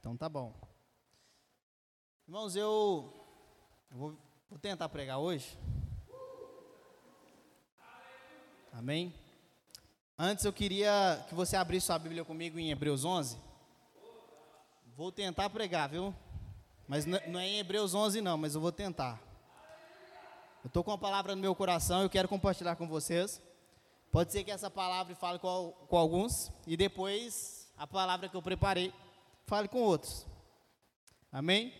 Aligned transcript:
Então 0.00 0.16
tá 0.16 0.28
bom. 0.28 0.54
Irmãos, 2.26 2.54
eu 2.54 3.12
vou, 3.90 4.16
vou 4.48 4.58
tentar 4.58 4.88
pregar 4.88 5.18
hoje. 5.18 5.58
Amém? 8.72 9.12
Antes 10.16 10.44
eu 10.44 10.52
queria 10.52 11.24
que 11.28 11.34
você 11.34 11.56
abrisse 11.56 11.86
sua 11.86 11.98
Bíblia 11.98 12.24
comigo 12.24 12.58
em 12.58 12.70
Hebreus 12.70 13.04
11. 13.04 13.38
Vou 14.96 15.10
tentar 15.10 15.50
pregar, 15.50 15.88
viu? 15.88 16.14
Mas 16.86 17.04
não 17.04 17.40
é 17.40 17.48
em 17.48 17.58
Hebreus 17.58 17.94
11 17.94 18.20
não, 18.20 18.38
mas 18.38 18.54
eu 18.54 18.60
vou 18.60 18.72
tentar. 18.72 19.20
Eu 20.62 20.68
estou 20.68 20.84
com 20.84 20.90
uma 20.90 20.98
palavra 20.98 21.34
no 21.34 21.42
meu 21.42 21.54
coração, 21.54 22.02
eu 22.02 22.10
quero 22.10 22.28
compartilhar 22.28 22.76
com 22.76 22.86
vocês. 22.86 23.42
Pode 24.12 24.32
ser 24.32 24.44
que 24.44 24.50
essa 24.50 24.70
palavra 24.70 25.14
fale 25.14 25.38
com, 25.38 25.72
com 25.88 25.96
alguns 25.96 26.50
e 26.66 26.76
depois 26.76 27.68
a 27.76 27.86
palavra 27.86 28.28
que 28.28 28.36
eu 28.36 28.42
preparei 28.42 28.92
fale 29.48 29.66
com 29.66 29.80
outros. 29.80 30.26
Amém? 31.32 31.72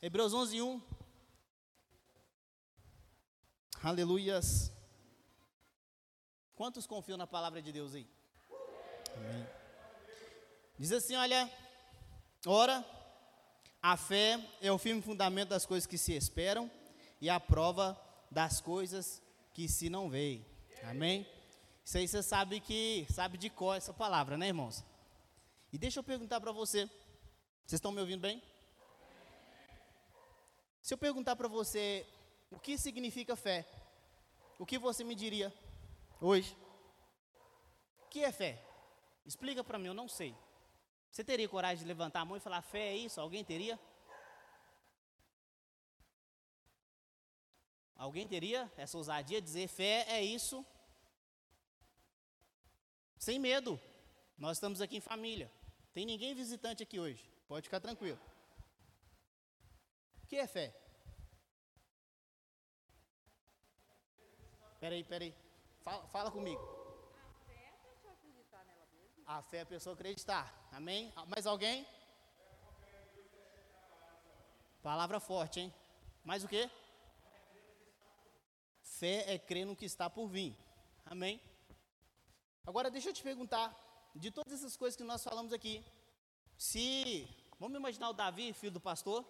Hebreus 0.00 0.32
11, 0.32 0.62
1. 0.62 0.82
Aleluias. 3.82 4.72
Quantos 6.54 6.86
confiam 6.86 7.18
na 7.18 7.26
palavra 7.26 7.60
de 7.60 7.70
Deus 7.70 7.94
aí? 7.94 8.08
Amém. 9.14 9.46
Diz 10.78 10.90
assim: 10.90 11.16
olha, 11.16 11.52
ora, 12.46 12.82
a 13.82 13.94
fé 13.98 14.42
é 14.62 14.72
o 14.72 14.78
firme 14.78 15.02
fundamento 15.02 15.50
das 15.50 15.66
coisas 15.66 15.86
que 15.86 15.98
se 15.98 16.14
esperam 16.14 16.70
e 17.20 17.28
a 17.28 17.38
prova 17.38 18.00
das 18.30 18.58
coisas 18.58 19.22
que 19.52 19.68
se 19.68 19.90
não 19.90 20.08
veem. 20.08 20.46
Amém? 20.84 21.26
Isso 21.84 21.98
aí 21.98 22.08
você 22.08 22.22
sabe 22.22 22.58
que 22.58 23.06
sabe 23.10 23.36
de 23.36 23.50
cor 23.50 23.76
essa 23.76 23.92
palavra, 23.92 24.38
né, 24.38 24.48
irmãos? 24.48 24.82
E 25.76 25.78
deixa 25.78 25.98
eu 25.98 26.02
perguntar 26.02 26.40
para 26.40 26.52
você. 26.52 26.86
Vocês 27.66 27.74
estão 27.74 27.92
me 27.92 28.00
ouvindo 28.00 28.22
bem? 28.22 28.42
Se 30.80 30.94
eu 30.94 30.96
perguntar 30.96 31.36
para 31.36 31.48
você 31.48 32.06
o 32.50 32.58
que 32.58 32.78
significa 32.78 33.36
fé, 33.36 33.68
o 34.58 34.64
que 34.64 34.78
você 34.78 35.04
me 35.04 35.14
diria 35.14 35.52
hoje? 36.18 36.56
O 37.98 38.08
que 38.08 38.24
é 38.24 38.32
fé? 38.32 38.66
Explica 39.26 39.62
para 39.62 39.78
mim, 39.78 39.88
eu 39.88 39.92
não 39.92 40.08
sei. 40.08 40.34
Você 41.10 41.22
teria 41.22 41.46
coragem 41.46 41.82
de 41.82 41.88
levantar 41.88 42.22
a 42.22 42.24
mão 42.24 42.38
e 42.38 42.40
falar 42.40 42.62
fé 42.62 42.94
é 42.94 42.96
isso? 42.96 43.20
Alguém 43.20 43.44
teria? 43.44 43.78
Alguém 47.96 48.26
teria 48.26 48.72
essa 48.78 48.96
ousadia 48.96 49.42
de 49.42 49.46
dizer 49.46 49.68
fé 49.68 50.06
é 50.08 50.24
isso? 50.24 50.64
Sem 53.18 53.38
medo. 53.38 53.78
Nós 54.38 54.56
estamos 54.56 54.80
aqui 54.80 54.96
em 54.96 55.02
família. 55.02 55.52
Tem 55.96 56.04
ninguém 56.04 56.34
visitante 56.34 56.82
aqui 56.82 57.00
hoje. 57.00 57.26
Pode 57.48 57.62
ficar 57.62 57.80
tranquilo. 57.80 58.20
O 60.22 60.26
que 60.26 60.36
é 60.36 60.46
fé? 60.46 60.74
Peraí, 64.78 65.02
peraí. 65.04 65.34
Fala, 65.82 66.06
fala 66.08 66.30
comigo. 66.30 66.60
A 69.24 69.40
fé 69.40 69.56
é 69.56 69.60
a 69.62 69.66
pessoa 69.66 69.94
acreditar. 69.94 70.68
Amém? 70.70 71.10
Mais 71.28 71.46
alguém? 71.46 71.86
Palavra 74.82 75.18
forte, 75.18 75.60
hein? 75.60 75.74
Mais 76.22 76.44
o 76.44 76.48
quê? 76.48 76.70
Fé 78.82 79.32
é 79.32 79.38
crer 79.38 79.64
no 79.64 79.74
que 79.74 79.86
está 79.86 80.10
por 80.10 80.28
vir. 80.28 80.54
Amém? 81.06 81.40
Agora 82.66 82.90
deixa 82.90 83.08
eu 83.08 83.14
te 83.14 83.22
perguntar, 83.22 83.74
de 84.18 84.30
todas 84.30 84.52
essas 84.54 84.76
coisas 84.76 84.96
que 84.96 85.04
nós 85.04 85.22
falamos 85.22 85.52
aqui, 85.52 85.84
se, 86.56 87.28
vamos 87.58 87.78
imaginar 87.78 88.10
o 88.10 88.14
Davi, 88.14 88.52
filho 88.52 88.72
do 88.72 88.80
pastor, 88.80 89.24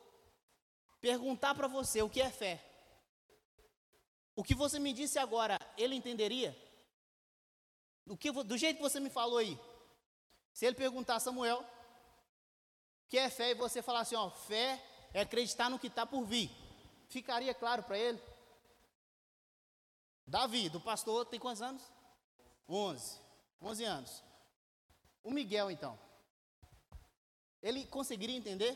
perguntar 1.00 1.54
para 1.54 1.66
você 1.66 2.02
o 2.02 2.10
que 2.10 2.20
é 2.20 2.30
fé. 2.30 2.64
O 4.34 4.44
que 4.44 4.54
você 4.54 4.78
me 4.78 4.92
disse 4.92 5.18
agora, 5.18 5.58
ele 5.76 5.94
entenderia? 5.94 6.56
Do, 8.04 8.16
que, 8.16 8.30
do 8.30 8.56
jeito 8.56 8.76
que 8.76 8.82
você 8.82 9.00
me 9.00 9.10
falou 9.10 9.38
aí. 9.38 9.58
Se 10.52 10.66
ele 10.66 10.76
perguntar, 10.76 11.18
Samuel, 11.20 11.60
o 11.60 13.08
que 13.08 13.18
é 13.18 13.28
fé? 13.28 13.50
E 13.50 13.54
você 13.54 13.82
falar 13.82 14.00
assim, 14.00 14.14
ó, 14.14 14.30
fé 14.30 14.82
é 15.12 15.22
acreditar 15.22 15.68
no 15.68 15.78
que 15.78 15.88
está 15.88 16.06
por 16.06 16.24
vir. 16.24 16.50
Ficaria 17.08 17.54
claro 17.54 17.82
para 17.82 17.98
ele? 17.98 18.20
Davi, 20.26 20.68
do 20.68 20.80
pastor, 20.80 21.24
tem 21.26 21.40
quantos 21.40 21.62
anos? 21.62 21.82
11. 22.68 23.20
11 23.60 23.84
anos. 23.84 24.26
O 25.26 25.30
Miguel, 25.30 25.70
então. 25.70 25.98
Ele 27.60 27.84
conseguiria 27.86 28.36
entender? 28.36 28.72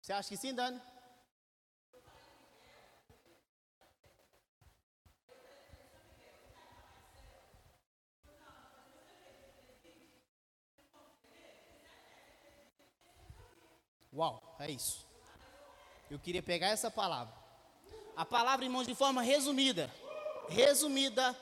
Você 0.00 0.12
acha 0.12 0.28
que 0.28 0.36
sim, 0.36 0.54
Dani? 0.54 0.80
Uau, 14.14 14.56
é 14.60 14.70
isso. 14.70 15.04
Eu 16.08 16.18
queria 16.18 16.42
pegar 16.42 16.68
essa 16.68 16.90
palavra 16.90 17.42
a 18.14 18.24
palavra, 18.24 18.64
irmãos, 18.64 18.86
de 18.86 18.94
forma 18.94 19.22
resumida. 19.22 19.90
Resumida, 20.48 21.36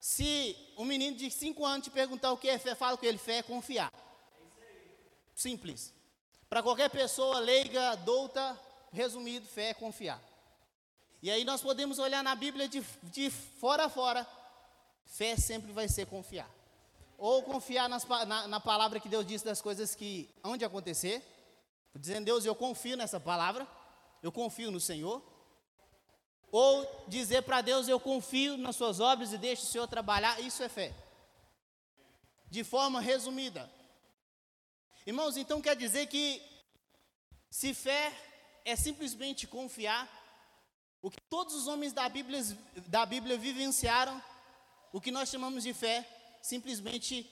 se 0.00 0.56
um 0.76 0.84
menino 0.84 1.16
de 1.16 1.30
5 1.30 1.64
anos 1.64 1.84
te 1.84 1.90
perguntar 1.90 2.32
o 2.32 2.36
que 2.36 2.48
é 2.48 2.58
fé, 2.58 2.74
fala 2.74 2.96
com 2.96 3.04
ele, 3.04 3.18
fé 3.18 3.38
é 3.38 3.42
confiar. 3.42 3.92
Simples. 5.34 5.92
Para 6.48 6.62
qualquer 6.62 6.88
pessoa 6.88 7.38
leiga, 7.40 7.94
douta, 7.96 8.58
resumido, 8.92 9.46
fé 9.46 9.70
é 9.70 9.74
confiar. 9.74 10.22
E 11.20 11.30
aí 11.30 11.44
nós 11.44 11.60
podemos 11.60 11.98
olhar 11.98 12.22
na 12.22 12.34
Bíblia 12.34 12.68
de, 12.68 12.80
de 13.02 13.28
fora 13.28 13.86
a 13.86 13.88
fora, 13.88 14.26
fé 15.04 15.36
sempre 15.36 15.72
vai 15.72 15.88
ser 15.88 16.06
confiar. 16.06 16.48
Ou 17.16 17.42
confiar 17.42 17.88
nas, 17.88 18.04
na, 18.04 18.46
na 18.46 18.60
palavra 18.60 19.00
que 19.00 19.08
Deus 19.08 19.26
disse 19.26 19.44
das 19.44 19.60
coisas 19.60 19.94
que 19.94 20.32
hão 20.42 20.56
de 20.56 20.64
acontecer, 20.64 21.22
dizendo, 21.94 22.24
Deus, 22.24 22.44
eu 22.44 22.54
confio 22.54 22.96
nessa 22.96 23.18
palavra, 23.18 23.66
eu 24.22 24.30
confio 24.30 24.70
no 24.70 24.78
Senhor. 24.78 25.20
Ou 26.50 27.04
dizer 27.08 27.42
para 27.42 27.60
Deus, 27.60 27.88
eu 27.88 28.00
confio 28.00 28.56
nas 28.56 28.76
suas 28.76 29.00
obras 29.00 29.32
e 29.32 29.38
deixo 29.38 29.64
o 29.64 29.66
Senhor 29.66 29.86
trabalhar, 29.86 30.40
isso 30.40 30.62
é 30.62 30.68
fé. 30.68 30.94
De 32.50 32.64
forma 32.64 33.00
resumida. 33.00 33.70
Irmãos, 35.06 35.36
então 35.36 35.60
quer 35.60 35.76
dizer 35.76 36.06
que 36.06 36.42
se 37.50 37.74
fé 37.74 38.12
é 38.64 38.76
simplesmente 38.76 39.46
confiar, 39.46 40.08
o 41.00 41.10
que 41.10 41.20
todos 41.30 41.54
os 41.54 41.66
homens 41.66 41.92
da 41.92 42.08
Bíblia, 42.08 42.40
da 42.86 43.06
Bíblia 43.06 43.38
vivenciaram, 43.38 44.22
o 44.92 45.00
que 45.00 45.10
nós 45.10 45.28
chamamos 45.28 45.62
de 45.62 45.72
fé, 45.72 46.06
simplesmente 46.42 47.30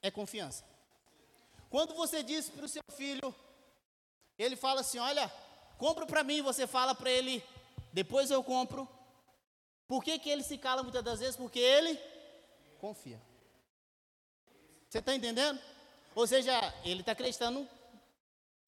é 0.00 0.10
confiança. 0.10 0.64
Quando 1.68 1.94
você 1.94 2.22
diz 2.22 2.48
para 2.48 2.64
o 2.64 2.68
seu 2.68 2.82
filho, 2.96 3.34
ele 4.38 4.56
fala 4.56 4.80
assim: 4.80 4.98
Olha, 4.98 5.30
compra 5.78 6.06
para 6.06 6.24
mim, 6.24 6.42
você 6.42 6.66
fala 6.66 6.94
para 6.94 7.10
ele, 7.10 7.42
depois 7.92 8.30
eu 8.30 8.42
compro. 8.42 8.88
Por 9.86 10.02
que, 10.02 10.18
que 10.18 10.30
ele 10.30 10.42
se 10.42 10.56
cala 10.56 10.82
muitas 10.82 11.04
das 11.04 11.20
vezes? 11.20 11.36
Porque 11.36 11.58
ele 11.58 11.98
confia. 12.80 13.20
Você 14.88 14.98
está 14.98 15.14
entendendo? 15.14 15.60
Ou 16.14 16.26
seja, 16.26 16.52
ele 16.84 17.00
está 17.00 17.12
acreditando 17.12 17.68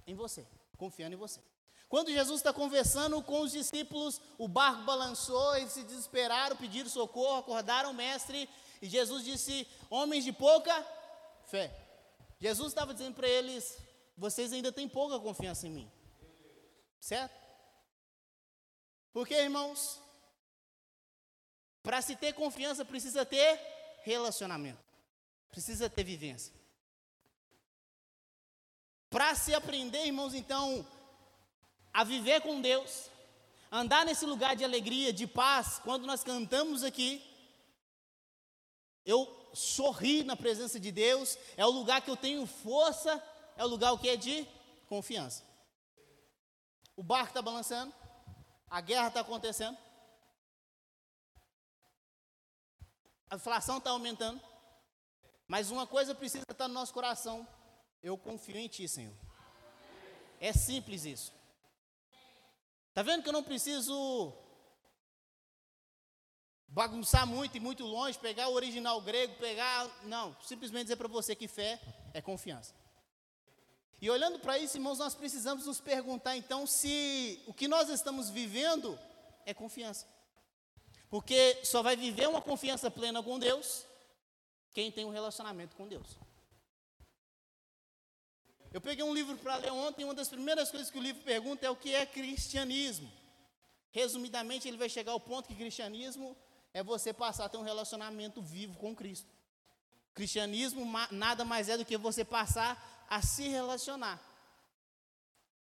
em 0.07 0.15
você, 0.15 0.47
confiando 0.77 1.15
em 1.15 1.19
você. 1.19 1.41
Quando 1.89 2.11
Jesus 2.11 2.41
está 2.41 2.53
conversando 2.53 3.23
com 3.23 3.41
os 3.41 3.53
discípulos, 3.53 4.21
o 4.37 4.49
barco 4.49 4.83
balançou, 4.83 5.57
eles 5.57 5.73
se 5.73 5.83
desesperaram, 5.83 6.57
pediram 6.57 6.89
socorro, 6.89 7.39
acordaram 7.39 7.91
o 7.91 7.95
mestre, 7.95 8.49
e 8.81 8.89
Jesus 8.89 9.25
disse: 9.25 9.67
Homens 9.89 10.25
de 10.25 10.33
pouca 10.33 10.75
fé. 11.45 11.73
Jesus 12.41 12.69
estava 12.69 12.93
dizendo 12.93 13.15
para 13.15 13.29
eles: 13.29 13.79
Vocês 14.17 14.53
ainda 14.53 14.73
têm 14.73 14.89
pouca 14.89 15.21
confiança 15.21 15.67
em 15.67 15.71
mim. 15.71 15.93
Certo? 16.99 17.44
Porque, 19.15 19.33
irmãos, 19.33 20.03
para 21.85 22.03
se 22.03 22.17
ter 22.17 22.33
confiança 22.33 22.85
precisa 22.85 23.25
ter 23.25 23.61
relacionamento, 24.03 24.83
precisa 25.53 25.89
ter 25.89 26.03
vivência. 26.03 26.53
Para 29.09 29.37
se 29.37 29.55
aprender, 29.55 30.05
irmãos, 30.05 30.35
então, 30.35 30.85
a 31.93 32.03
viver 32.03 32.41
com 32.41 32.61
Deus, 32.61 33.09
andar 33.71 34.05
nesse 34.05 34.27
lugar 34.27 34.57
de 34.57 34.65
alegria, 34.65 35.13
de 35.13 35.29
paz, 35.29 35.79
quando 35.79 36.07
nós 36.07 36.25
cantamos 36.25 36.83
aqui, 36.83 37.23
eu 39.07 39.49
sorri 39.55 40.25
na 40.25 40.35
presença 40.35 40.81
de 40.81 40.91
Deus, 40.91 41.39
é 41.57 41.65
o 41.65 41.71
lugar 41.71 42.03
que 42.03 42.11
eu 42.11 42.17
tenho 42.17 42.45
força, 42.47 43.23
é 43.57 43.65
o 43.65 43.69
lugar 43.69 43.97
que 44.01 44.09
é 44.09 44.17
de 44.17 44.45
confiança. 44.89 45.45
O 46.97 47.03
barco 47.05 47.29
está 47.29 47.41
balançando, 47.41 47.95
a 48.75 48.81
guerra 48.81 49.07
está 49.07 49.21
acontecendo. 49.21 49.79
A 53.31 53.37
inflação 53.37 53.79
está 53.79 53.91
aumentando. 53.91 54.41
Mas 55.47 55.71
uma 55.71 55.87
coisa 55.87 56.13
precisa 56.13 56.45
estar 56.51 56.67
no 56.67 56.75
nosso 56.75 56.93
coração: 56.93 57.47
Eu 58.03 58.19
confio 58.19 58.57
em 58.57 58.67
Ti, 58.67 58.89
Senhor. 58.89 59.15
É 60.41 60.53
simples 60.53 61.05
isso. 61.05 61.33
Tá 62.93 63.03
vendo 63.03 63.23
que 63.23 63.29
eu 63.29 63.33
não 63.33 63.45
preciso 63.45 64.37
bagunçar 66.67 67.25
muito 67.29 67.57
e 67.57 67.61
muito 67.61 67.85
longe, 67.85 68.19
pegar 68.19 68.49
o 68.49 68.55
original 68.55 69.01
grego, 69.01 69.37
pegar. 69.37 69.89
Não, 70.03 70.37
simplesmente 70.41 70.87
dizer 70.87 70.97
para 70.97 71.07
você 71.07 71.37
que 71.37 71.47
fé 71.47 71.81
é 72.13 72.21
confiança. 72.21 72.75
E 74.01 74.11
olhando 74.11 74.39
para 74.39 74.59
isso, 74.59 74.77
irmãos, 74.77 74.99
nós 74.99 75.15
precisamos 75.15 75.67
nos 75.67 75.81
perguntar 75.81 76.37
então 76.37 76.67
se 76.67 77.43
o 77.47 77.55
que 77.55 77.69
nós 77.69 77.89
estamos 77.89 78.29
vivendo 78.29 78.99
é 79.47 79.55
confiança. 79.55 80.07
Porque 81.09 81.65
só 81.65 81.83
vai 81.83 81.97
viver 81.97 82.29
uma 82.29 82.43
confiança 82.43 82.91
plena 82.91 83.23
com 83.23 83.39
Deus 83.39 83.87
quem 84.73 84.91
tem 84.91 85.05
um 85.05 85.11
relacionamento 85.11 85.77
com 85.77 85.87
Deus. 85.87 86.19
Eu 88.73 88.81
peguei 88.81 89.05
um 89.05 89.15
livro 89.15 89.37
para 89.39 89.55
ler 89.57 89.71
ontem, 89.71 90.03
e 90.03 90.05
uma 90.05 90.15
das 90.15 90.29
primeiras 90.29 90.69
coisas 90.69 90.91
que 90.91 90.99
o 90.99 91.03
livro 91.03 91.23
pergunta 91.23 91.65
é 91.65 91.71
o 91.71 91.77
que 91.77 91.95
é 91.95 92.05
cristianismo. 92.05 93.11
Resumidamente, 93.93 94.67
ele 94.67 94.77
vai 94.77 94.89
chegar 94.89 95.13
ao 95.13 95.21
ponto 95.21 95.47
que 95.47 95.55
cristianismo 95.55 96.37
é 96.73 96.83
você 96.83 97.13
passar 97.13 97.45
a 97.45 97.49
ter 97.49 97.57
um 97.57 97.63
relacionamento 97.63 98.43
vivo 98.43 98.77
com 98.77 98.93
Cristo. 98.93 99.29
Cristianismo 100.13 100.85
nada 101.13 101.45
mais 101.45 101.69
é 101.69 101.79
do 101.79 101.85
que 101.85 101.97
você 101.97 102.25
passar 102.25 102.94
a 103.09 103.23
se 103.23 103.49
relacionar, 103.49 104.21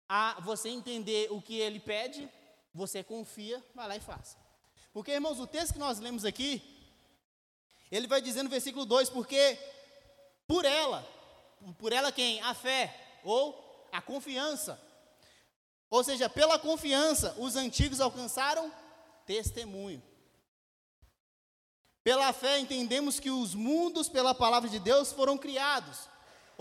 a 0.08 0.40
você 0.40 0.68
entender 0.68 1.30
o 1.30 1.40
que 1.40 1.58
ele 1.58 1.80
pede, 1.80 2.28
você 2.74 3.02
confia, 3.02 3.62
vai 3.74 3.88
lá 3.88 3.96
e 3.96 4.00
faça. 4.00 4.36
Porque, 4.92 5.12
irmãos, 5.12 5.40
o 5.40 5.46
texto 5.46 5.74
que 5.74 5.78
nós 5.78 5.98
lemos 5.98 6.24
aqui, 6.24 6.62
ele 7.90 8.06
vai 8.06 8.20
dizer 8.20 8.42
no 8.42 8.50
versículo 8.50 8.84
2: 8.84 9.10
porque 9.10 9.58
por 10.46 10.64
ela, 10.64 11.06
por 11.78 11.92
ela 11.92 12.12
quem? 12.12 12.40
A 12.42 12.54
fé 12.54 13.18
ou 13.24 13.88
a 13.92 14.00
confiança. 14.00 14.80
Ou 15.88 16.02
seja, 16.02 16.28
pela 16.28 16.58
confiança, 16.58 17.34
os 17.38 17.54
antigos 17.54 18.00
alcançaram 18.00 18.72
testemunho. 19.26 20.02
Pela 22.02 22.32
fé 22.32 22.58
entendemos 22.58 23.20
que 23.20 23.30
os 23.30 23.54
mundos, 23.54 24.08
pela 24.08 24.34
palavra 24.34 24.68
de 24.68 24.78
Deus, 24.78 25.12
foram 25.12 25.38
criados. 25.38 26.08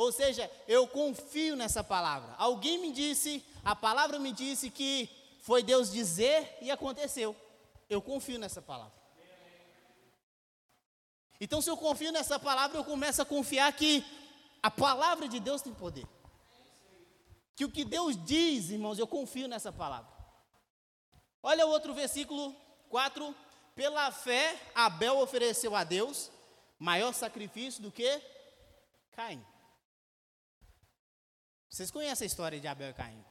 Ou 0.01 0.11
seja, 0.11 0.49
eu 0.67 0.87
confio 0.87 1.55
nessa 1.55 1.83
palavra. 1.83 2.33
Alguém 2.39 2.79
me 2.79 2.91
disse, 2.91 3.45
a 3.63 3.75
palavra 3.75 4.17
me 4.17 4.31
disse 4.31 4.71
que 4.71 5.07
foi 5.41 5.61
Deus 5.61 5.91
dizer 5.91 6.57
e 6.59 6.71
aconteceu. 6.71 7.35
Eu 7.87 8.01
confio 8.01 8.39
nessa 8.39 8.63
palavra. 8.63 8.99
Então, 11.39 11.61
se 11.61 11.69
eu 11.69 11.77
confio 11.77 12.11
nessa 12.11 12.39
palavra, 12.39 12.79
eu 12.79 12.83
começo 12.83 13.21
a 13.21 13.25
confiar 13.25 13.71
que 13.73 14.03
a 14.63 14.71
palavra 14.71 15.27
de 15.27 15.39
Deus 15.39 15.61
tem 15.61 15.71
poder. 15.71 16.07
Que 17.55 17.63
o 17.63 17.69
que 17.69 17.85
Deus 17.85 18.17
diz, 18.25 18.71
irmãos, 18.71 18.97
eu 18.97 19.05
confio 19.05 19.47
nessa 19.47 19.71
palavra. 19.71 20.11
Olha 21.43 21.67
o 21.67 21.69
outro 21.69 21.93
versículo 21.93 22.55
4 22.89 23.35
pela 23.75 24.11
fé, 24.11 24.59
Abel 24.73 25.19
ofereceu 25.19 25.75
a 25.75 25.83
Deus 25.83 26.31
maior 26.79 27.13
sacrifício 27.13 27.83
do 27.83 27.91
que 27.91 28.19
Caim. 29.11 29.45
Vocês 31.71 31.89
conhecem 31.89 32.25
a 32.25 32.27
história 32.27 32.59
de 32.59 32.67
Abel 32.67 32.89
e 32.89 32.93
Caim? 32.93 33.25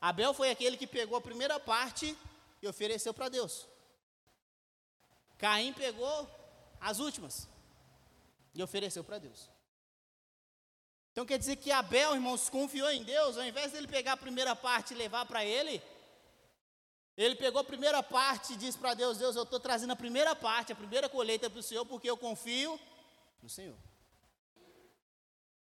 Abel 0.00 0.32
foi 0.32 0.48
aquele 0.48 0.76
que 0.76 0.86
pegou 0.86 1.18
a 1.18 1.20
primeira 1.20 1.58
parte 1.58 2.16
e 2.62 2.68
ofereceu 2.68 3.12
para 3.12 3.28
Deus. 3.28 3.66
Caim 5.36 5.72
pegou 5.72 6.30
as 6.80 7.00
últimas 7.00 7.48
e 8.54 8.62
ofereceu 8.62 9.02
para 9.02 9.18
Deus. 9.18 9.50
Então 11.10 11.26
quer 11.26 11.36
dizer 11.36 11.56
que 11.56 11.72
Abel, 11.72 12.14
irmãos, 12.14 12.48
confiou 12.48 12.90
em 12.92 13.02
Deus, 13.02 13.36
ao 13.36 13.44
invés 13.44 13.72
dele 13.72 13.88
pegar 13.88 14.12
a 14.12 14.16
primeira 14.16 14.54
parte 14.54 14.94
e 14.94 14.96
levar 14.96 15.26
para 15.26 15.44
ele, 15.44 15.82
ele 17.16 17.34
pegou 17.34 17.60
a 17.60 17.64
primeira 17.64 18.04
parte 18.04 18.52
e 18.52 18.56
disse 18.56 18.78
para 18.78 18.94
Deus: 18.94 19.18
Deus, 19.18 19.34
eu 19.34 19.42
estou 19.42 19.58
trazendo 19.58 19.92
a 19.92 19.96
primeira 19.96 20.36
parte, 20.36 20.72
a 20.72 20.76
primeira 20.76 21.08
colheita 21.08 21.50
para 21.50 21.58
o 21.58 21.62
Senhor, 21.62 21.84
porque 21.84 22.08
eu 22.08 22.16
confio 22.16 22.78
no 23.42 23.48
Senhor. 23.48 23.76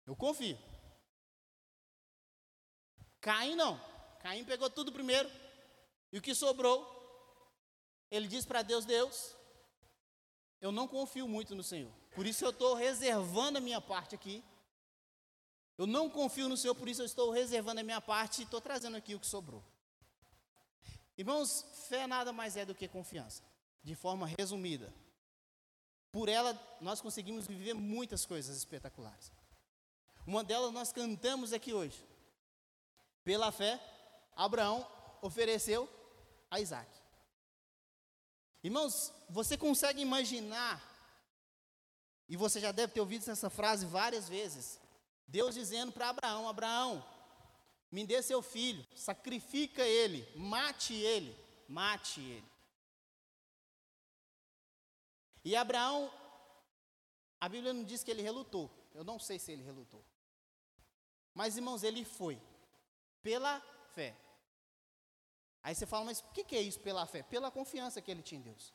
Eu 0.10 0.16
confio. 0.16 0.58
Caim 3.22 3.54
não. 3.54 3.80
Caim 4.22 4.44
pegou 4.44 4.68
tudo 4.68 4.92
primeiro. 4.92 5.30
E 6.12 6.18
o 6.18 6.22
que 6.22 6.34
sobrou, 6.34 6.84
ele 8.10 8.28
disse 8.28 8.48
para 8.48 8.64
Deus: 8.64 8.86
Deus, 8.86 9.36
eu 10.60 10.72
não 10.72 10.88
confio 10.88 11.28
muito 11.28 11.54
no 11.54 11.64
Senhor. 11.64 11.94
Por 12.16 12.26
isso 12.26 12.44
eu 12.44 12.50
estou 12.50 12.74
reservando 12.74 13.60
a 13.60 13.62
minha 13.62 13.80
parte 13.80 14.16
aqui. 14.16 14.44
Eu 15.78 15.86
não 15.86 16.10
confio 16.10 16.50
no 16.50 16.58
Senhor, 16.58 16.74
por 16.74 16.90
isso 16.90 17.04
eu 17.04 17.06
estou 17.06 17.30
reservando 17.30 17.80
a 17.80 17.84
minha 17.84 18.02
parte 18.02 18.42
e 18.42 18.46
estou 18.46 18.60
trazendo 18.60 18.98
aqui 18.98 19.14
o 19.14 19.20
que 19.20 19.28
sobrou. 19.28 19.64
Irmãos, 21.16 21.64
fé 21.88 22.08
nada 22.08 22.34
mais 22.34 22.58
é 22.58 22.66
do 22.66 22.74
que 22.74 22.88
confiança, 22.88 23.44
de 23.84 23.94
forma 23.94 24.26
resumida. 24.40 24.92
Por 26.12 26.28
ela, 26.28 26.60
nós 26.82 27.00
conseguimos 27.00 27.46
viver 27.46 27.76
muitas 27.76 28.26
coisas 28.26 28.58
espetaculares. 28.58 29.32
Uma 30.30 30.44
delas 30.44 30.72
nós 30.72 30.94
cantamos 30.94 31.54
aqui 31.54 31.74
hoje. 31.74 32.08
Pela 33.24 33.52
fé, 33.52 33.82
Abraão 34.36 34.88
ofereceu 35.24 35.90
a 36.52 36.60
Isaac. 36.60 36.88
Irmãos, 38.64 39.12
você 39.28 39.58
consegue 39.58 40.04
imaginar, 40.04 40.80
e 42.28 42.38
você 42.38 42.60
já 42.60 42.72
deve 42.72 42.94
ter 42.94 43.00
ouvido 43.00 43.28
essa 43.28 43.50
frase 43.50 43.88
várias 43.88 44.30
vezes, 44.30 44.80
Deus 45.28 45.56
dizendo 45.56 45.92
para 45.92 46.10
Abraão: 46.10 46.48
Abraão, 46.48 47.04
me 47.92 48.06
dê 48.06 48.22
seu 48.22 48.44
filho, 48.44 48.86
sacrifica 48.96 49.82
ele, 49.82 50.32
mate 50.36 50.94
ele, 50.94 51.36
mate 51.68 52.22
ele. 52.22 52.52
E 55.44 55.56
Abraão, 55.56 56.14
a 57.42 57.50
Bíblia 57.50 57.74
não 57.74 57.84
diz 57.84 58.04
que 58.04 58.12
ele 58.12 58.22
relutou. 58.22 58.70
Eu 58.94 59.04
não 59.04 59.18
sei 59.18 59.40
se 59.40 59.52
ele 59.52 59.64
relutou. 59.64 60.06
Mas, 61.34 61.58
irmãos, 61.58 61.84
ele 61.84 62.04
foi. 62.04 62.40
Pela 63.22 63.62
fé. 63.94 64.16
Aí 65.62 65.76
você 65.76 65.86
fala, 65.86 66.06
mas 66.06 66.20
o 66.20 66.32
que, 66.32 66.56
é 66.56 66.62
isso 66.62 66.80
pela 66.80 67.06
fé? 67.06 67.22
Pela 67.24 67.52
confiança 67.52 68.02
que 68.02 68.10
ele 68.10 68.22
tinha 68.22 68.40
em 68.40 68.44
Deus. 68.44 68.74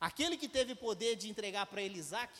Aquele 0.00 0.36
que 0.36 0.48
teve 0.48 0.74
poder 0.74 1.16
de 1.16 1.28
entregar 1.28 1.66
para 1.66 1.82
ele 1.82 1.98
Isaac, 1.98 2.32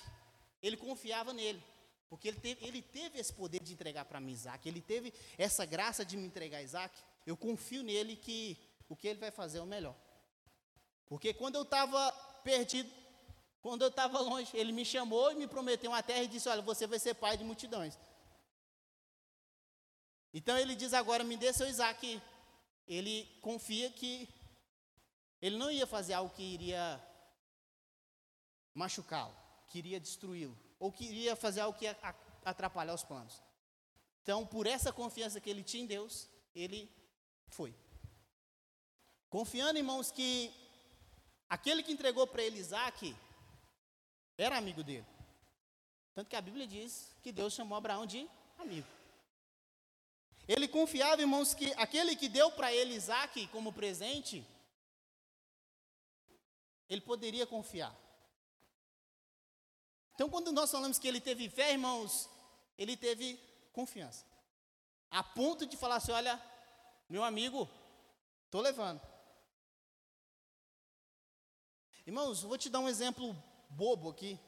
ele 0.62 0.76
confiava 0.76 1.32
nele. 1.32 1.62
Porque 2.08 2.28
ele 2.28 2.40
teve, 2.40 2.66
ele 2.66 2.82
teve 2.82 3.18
esse 3.18 3.32
poder 3.32 3.60
de 3.60 3.72
entregar 3.72 4.04
para 4.04 4.20
mim 4.20 4.32
Isaac, 4.32 4.68
ele 4.68 4.82
teve 4.82 5.12
essa 5.38 5.64
graça 5.64 6.04
de 6.04 6.16
me 6.16 6.26
entregar 6.26 6.62
Isaac. 6.62 6.94
Eu 7.26 7.36
confio 7.36 7.82
nele 7.82 8.16
que 8.16 8.58
o 8.88 8.94
que 8.94 9.08
ele 9.08 9.18
vai 9.18 9.30
fazer 9.30 9.58
é 9.58 9.62
o 9.62 9.66
melhor. 9.66 9.96
Porque 11.06 11.32
quando 11.32 11.56
eu 11.56 11.62
estava 11.62 12.12
perdido, 12.44 12.90
quando 13.62 13.82
eu 13.82 13.88
estava 13.88 14.18
longe, 14.20 14.50
ele 14.56 14.72
me 14.72 14.84
chamou 14.84 15.32
e 15.32 15.36
me 15.36 15.46
prometeu 15.46 15.90
uma 15.90 16.02
terra 16.02 16.22
e 16.22 16.28
disse: 16.28 16.48
Olha, 16.48 16.62
você 16.62 16.86
vai 16.86 16.98
ser 16.98 17.14
pai 17.14 17.36
de 17.36 17.44
multidões. 17.44 17.98
Então 20.32 20.56
ele 20.56 20.74
diz 20.74 20.92
agora: 20.94 21.24
Me 21.24 21.36
dê 21.36 21.52
seu 21.52 21.68
Isaac. 21.68 22.20
Ele 22.86 23.24
confia 23.40 23.90
que 23.90 24.28
ele 25.40 25.56
não 25.56 25.70
ia 25.70 25.86
fazer 25.86 26.14
algo 26.14 26.34
que 26.34 26.42
iria 26.42 27.00
machucá-lo, 28.74 29.34
que 29.68 29.78
iria 29.78 30.00
destruí-lo 30.00 30.56
ou 30.82 30.90
queria 30.90 31.36
fazer 31.36 31.60
algo 31.60 31.78
que 31.78 31.84
ia 31.84 31.96
atrapalhar 32.44 32.92
os 32.92 33.04
planos. 33.04 33.40
Então, 34.20 34.44
por 34.44 34.66
essa 34.66 34.92
confiança 34.92 35.40
que 35.40 35.48
ele 35.48 35.62
tinha 35.62 35.84
em 35.84 35.86
Deus, 35.86 36.28
ele 36.56 36.90
foi. 37.46 37.72
Confiando, 39.30 39.78
irmãos, 39.78 40.10
que 40.10 40.52
aquele 41.48 41.84
que 41.84 41.92
entregou 41.92 42.26
para 42.26 42.42
ele 42.42 42.58
Isaac 42.58 43.16
era 44.36 44.58
amigo 44.58 44.82
dele. 44.82 45.06
Tanto 46.14 46.28
que 46.28 46.34
a 46.34 46.40
Bíblia 46.40 46.66
diz 46.66 47.14
que 47.22 47.30
Deus 47.30 47.52
chamou 47.52 47.78
Abraão 47.78 48.04
de 48.04 48.28
amigo. 48.58 48.88
Ele 50.48 50.66
confiava, 50.66 51.20
irmãos, 51.20 51.54
que 51.54 51.72
aquele 51.74 52.16
que 52.16 52.28
deu 52.28 52.50
para 52.52 52.72
ele 52.72 52.94
Isaac 52.94 53.46
como 53.48 53.72
presente, 53.72 54.46
ele 56.88 57.00
poderia 57.00 57.46
confiar. 57.46 57.96
Então, 60.14 60.28
quando 60.28 60.52
nós 60.52 60.70
falamos 60.70 60.98
que 60.98 61.08
ele 61.08 61.20
teve 61.20 61.48
fé, 61.48 61.72
irmãos, 61.72 62.28
ele 62.76 62.96
teve 62.96 63.36
confiança. 63.72 64.26
A 65.10 65.22
ponto 65.22 65.64
de 65.64 65.76
falar 65.76 65.96
assim: 65.96 66.12
olha, 66.12 66.40
meu 67.08 67.24
amigo, 67.24 67.68
estou 68.44 68.60
levando. 68.60 69.00
Irmãos, 72.04 72.42
vou 72.42 72.58
te 72.58 72.68
dar 72.68 72.80
um 72.80 72.88
exemplo 72.88 73.32
bobo 73.70 74.10
aqui. 74.10 74.38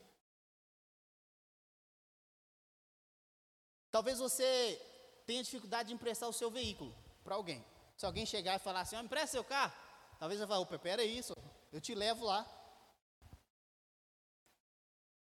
Talvez 3.90 4.18
você 4.18 4.80
tenha 5.26 5.42
dificuldade 5.42 5.88
de 5.88 5.94
emprestar 5.94 6.28
o 6.28 6.32
seu 6.32 6.50
veículo 6.50 6.94
para 7.22 7.34
alguém. 7.34 7.64
Se 7.96 8.04
alguém 8.04 8.26
chegar 8.26 8.56
e 8.56 8.58
falar 8.58 8.80
assim, 8.80 8.96
oh, 8.96 9.00
empresta 9.00 9.28
seu 9.28 9.44
carro, 9.44 9.72
talvez 10.18 10.40
você 10.40 10.46
fale, 10.46 10.60
opa, 10.62 10.78
peraí, 10.78 11.16
isso, 11.16 11.34
eu 11.72 11.80
te 11.80 11.94
levo 11.94 12.24
lá. 12.24 12.46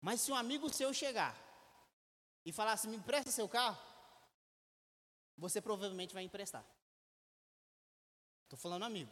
Mas 0.01 0.21
se 0.21 0.31
um 0.31 0.35
amigo 0.35 0.71
seu 0.71 0.93
chegar 0.93 1.35
e 2.45 2.51
falar 2.53 2.73
assim: 2.73 2.87
me 2.87 2.95
empresta 2.95 3.29
seu 3.29 3.49
carro, 3.49 3.77
você 5.37 5.59
provavelmente 5.59 6.13
vai 6.13 6.23
emprestar. 6.23 6.65
Estou 8.43 8.57
falando 8.57 8.83
amigo. 8.83 9.11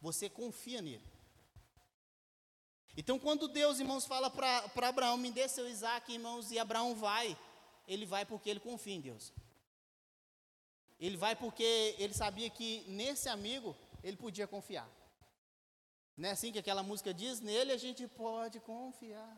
Você 0.00 0.30
confia 0.30 0.80
nele. 0.80 1.04
Então, 2.96 3.18
quando 3.18 3.48
Deus, 3.48 3.80
irmãos, 3.80 4.06
fala 4.06 4.30
para 4.30 4.88
Abraão: 4.88 5.16
me 5.16 5.32
dê 5.32 5.48
seu 5.48 5.68
Isaac, 5.68 6.12
irmãos, 6.12 6.52
e 6.52 6.58
Abraão 6.58 6.94
vai, 6.94 7.36
ele 7.88 8.06
vai 8.06 8.24
porque 8.24 8.50
ele 8.50 8.60
confia 8.60 8.94
em 8.94 9.00
Deus. 9.00 9.32
Ele 11.00 11.16
vai 11.16 11.34
porque 11.34 11.94
ele 11.98 12.12
sabia 12.12 12.50
que 12.50 12.84
nesse 12.88 13.28
amigo 13.28 13.74
ele 14.04 14.16
podia 14.16 14.46
confiar. 14.46 14.88
Não 16.16 16.28
é 16.28 16.32
assim 16.32 16.52
que 16.52 16.58
aquela 16.58 16.82
música 16.82 17.14
diz? 17.14 17.40
Nele 17.40 17.72
a 17.72 17.76
gente 17.76 18.06
pode 18.06 18.60
confiar. 18.60 19.36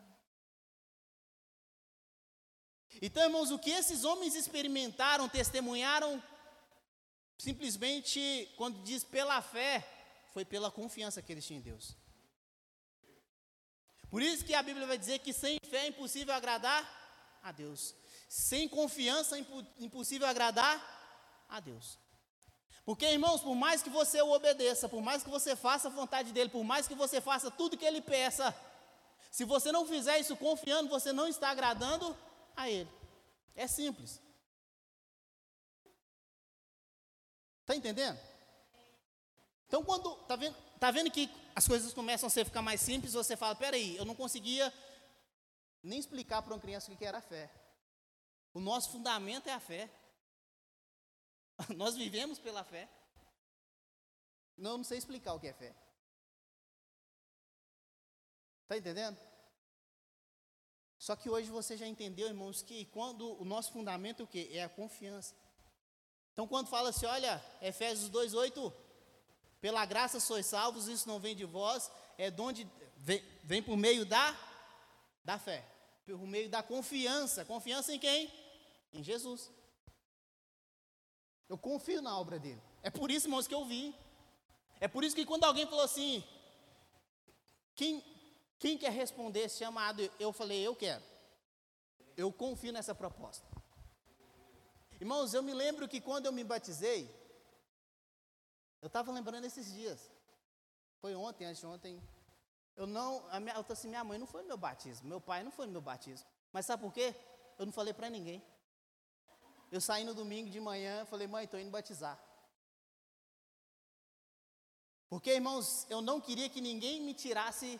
Então, 3.01 3.23
irmãos, 3.23 3.51
o 3.51 3.59
que 3.59 3.69
esses 3.69 4.03
homens 4.03 4.35
experimentaram, 4.35 5.29
testemunharam, 5.29 6.21
simplesmente, 7.37 8.51
quando 8.57 8.83
diz 8.83 9.03
pela 9.03 9.41
fé, 9.41 9.87
foi 10.33 10.43
pela 10.43 10.71
confiança 10.71 11.21
que 11.21 11.31
eles 11.31 11.45
tinham 11.45 11.59
em 11.59 11.63
Deus. 11.63 11.95
Por 14.09 14.21
isso 14.21 14.43
que 14.43 14.53
a 14.53 14.63
Bíblia 14.63 14.85
vai 14.85 14.97
dizer 14.97 15.19
que 15.19 15.31
sem 15.31 15.57
fé 15.69 15.85
é 15.85 15.87
impossível 15.87 16.33
agradar 16.33 16.81
a 17.41 17.51
Deus. 17.51 17.95
Sem 18.31 18.69
confiança 18.69 19.37
é 19.37 19.45
impossível 19.77 20.25
agradar 20.25 21.45
a 21.49 21.59
Deus. 21.59 21.99
Porque, 22.85 23.05
irmãos, 23.05 23.41
por 23.41 23.55
mais 23.55 23.83
que 23.83 23.89
você 23.89 24.21
o 24.21 24.31
obedeça, 24.31 24.87
por 24.87 25.01
mais 25.01 25.21
que 25.21 25.29
você 25.29 25.53
faça 25.53 25.89
a 25.89 25.91
vontade 25.91 26.31
dele, 26.31 26.49
por 26.49 26.63
mais 26.63 26.87
que 26.87 26.95
você 26.95 27.19
faça 27.19 27.51
tudo 27.51 27.77
que 27.77 27.83
ele 27.83 27.99
peça, 27.99 28.55
se 29.29 29.43
você 29.43 29.69
não 29.69 29.85
fizer 29.85 30.17
isso 30.17 30.37
confiando, 30.37 30.87
você 30.87 31.11
não 31.11 31.27
está 31.27 31.49
agradando 31.49 32.17
a 32.55 32.69
ele. 32.69 32.89
É 33.53 33.67
simples. 33.67 34.21
Está 37.59 37.75
entendendo? 37.75 38.17
Então, 39.67 39.83
quando 39.83 40.09
está 40.21 40.37
vendo, 40.37 40.55
tá 40.79 40.89
vendo 40.89 41.11
que 41.11 41.29
as 41.53 41.67
coisas 41.67 41.93
começam 41.93 42.27
a 42.27 42.45
ficar 42.45 42.61
mais 42.61 42.79
simples, 42.79 43.11
você 43.11 43.35
fala: 43.35 43.55
peraí, 43.55 43.97
eu 43.97 44.05
não 44.05 44.15
conseguia 44.15 44.73
nem 45.83 45.99
explicar 45.99 46.41
para 46.41 46.53
uma 46.53 46.61
criança 46.61 46.89
o 46.89 46.95
que 46.95 47.03
era 47.03 47.19
fé. 47.19 47.60
Nosso 48.61 48.91
fundamento 48.91 49.47
é 49.47 49.53
a 49.53 49.59
fé. 49.59 49.89
Nós 51.75 51.95
vivemos 51.95 52.39
pela 52.39 52.63
fé. 52.63 52.89
Não, 54.57 54.77
não 54.77 54.83
sei 54.83 54.97
explicar 54.97 55.33
o 55.33 55.39
que 55.39 55.47
é 55.47 55.53
fé. 55.53 55.75
Está 58.63 58.77
entendendo? 58.77 59.17
Só 60.97 61.15
que 61.15 61.29
hoje 61.29 61.49
você 61.49 61.75
já 61.75 61.87
entendeu, 61.87 62.27
irmãos, 62.27 62.61
que 62.61 62.85
quando 62.85 63.41
o 63.41 63.43
nosso 63.43 63.71
fundamento 63.71 64.21
é 64.21 64.23
o 64.23 64.27
que? 64.27 64.55
É 64.55 64.63
a 64.63 64.69
confiança. 64.69 65.33
Então 66.31 66.47
quando 66.47 66.67
fala 66.69 66.89
assim, 66.89 67.05
olha, 67.07 67.43
Efésios 67.61 68.09
2,8, 68.11 68.71
pela 69.59 69.85
graça 69.85 70.19
sois 70.19 70.45
salvos, 70.45 70.87
isso 70.87 71.07
não 71.07 71.19
vem 71.19 71.35
de 71.35 71.43
vós, 71.43 71.91
é 72.17 72.29
de 72.29 72.39
onde 72.39 72.67
vem, 72.97 73.23
vem 73.43 73.63
por 73.63 73.75
meio 73.75 74.05
da, 74.05 74.37
da 75.23 75.39
fé, 75.39 75.67
por 76.05 76.25
meio 76.27 76.49
da 76.49 76.63
confiança. 76.63 77.43
Confiança 77.43 77.93
em 77.93 77.99
quem? 77.99 78.31
Em 78.93 79.03
Jesus. 79.03 79.51
Eu 81.47 81.57
confio 81.57 82.01
na 82.01 82.17
obra 82.17 82.39
dele. 82.39 82.61
É 82.81 82.89
por 82.89 83.11
isso, 83.11 83.27
irmãos, 83.27 83.47
que 83.47 83.55
eu 83.55 83.65
vi. 83.65 83.95
É 84.79 84.87
por 84.87 85.03
isso 85.03 85.15
que 85.15 85.25
quando 85.25 85.43
alguém 85.43 85.65
falou 85.67 85.83
assim, 85.83 86.23
quem, 87.75 88.03
quem 88.57 88.77
quer 88.77 88.91
responder 88.91 89.41
esse 89.41 89.59
chamado? 89.59 90.01
Eu 90.19 90.31
falei, 90.31 90.65
eu 90.65 90.75
quero. 90.75 91.03
Eu 92.15 92.31
confio 92.31 92.73
nessa 92.73 92.95
proposta. 92.95 93.45
Irmãos, 94.99 95.33
eu 95.33 95.43
me 95.43 95.53
lembro 95.53 95.87
que 95.87 95.99
quando 95.99 96.25
eu 96.25 96.31
me 96.31 96.43
batizei, 96.43 97.09
eu 98.81 98.87
estava 98.87 99.11
lembrando 99.11 99.45
esses 99.45 99.71
dias. 99.71 100.11
Foi 100.99 101.15
ontem, 101.15 101.45
antes 101.45 101.59
de 101.59 101.65
ontem. 101.65 102.01
Eu 102.75 102.87
não, 102.87 103.27
a 103.29 103.39
minha, 103.39 103.55
eu 103.55 103.65
assim, 103.69 103.87
minha 103.87 104.03
mãe 104.03 104.17
não 104.17 104.27
foi 104.27 104.41
no 104.41 104.47
meu 104.47 104.57
batismo, 104.57 105.07
meu 105.07 105.19
pai 105.19 105.43
não 105.43 105.51
foi 105.51 105.65
no 105.65 105.71
meu 105.71 105.81
batismo. 105.81 106.27
Mas 106.53 106.65
sabe 106.65 106.83
por 106.83 106.93
quê? 106.93 107.15
Eu 107.57 107.65
não 107.65 107.73
falei 107.73 107.93
para 107.93 108.09
ninguém. 108.09 108.41
Eu 109.71 109.79
saí 109.79 110.03
no 110.03 110.13
domingo 110.13 110.49
de 110.49 110.59
manhã, 110.59 111.05
falei, 111.05 111.27
mãe, 111.27 111.45
estou 111.45 111.57
indo 111.59 111.71
batizar. 111.71 112.21
Porque, 115.09 115.33
irmãos, 115.33 115.87
eu 115.89 116.01
não 116.01 116.19
queria 116.19 116.49
que 116.49 116.59
ninguém 116.59 117.01
me 117.01 117.13
tirasse 117.13 117.79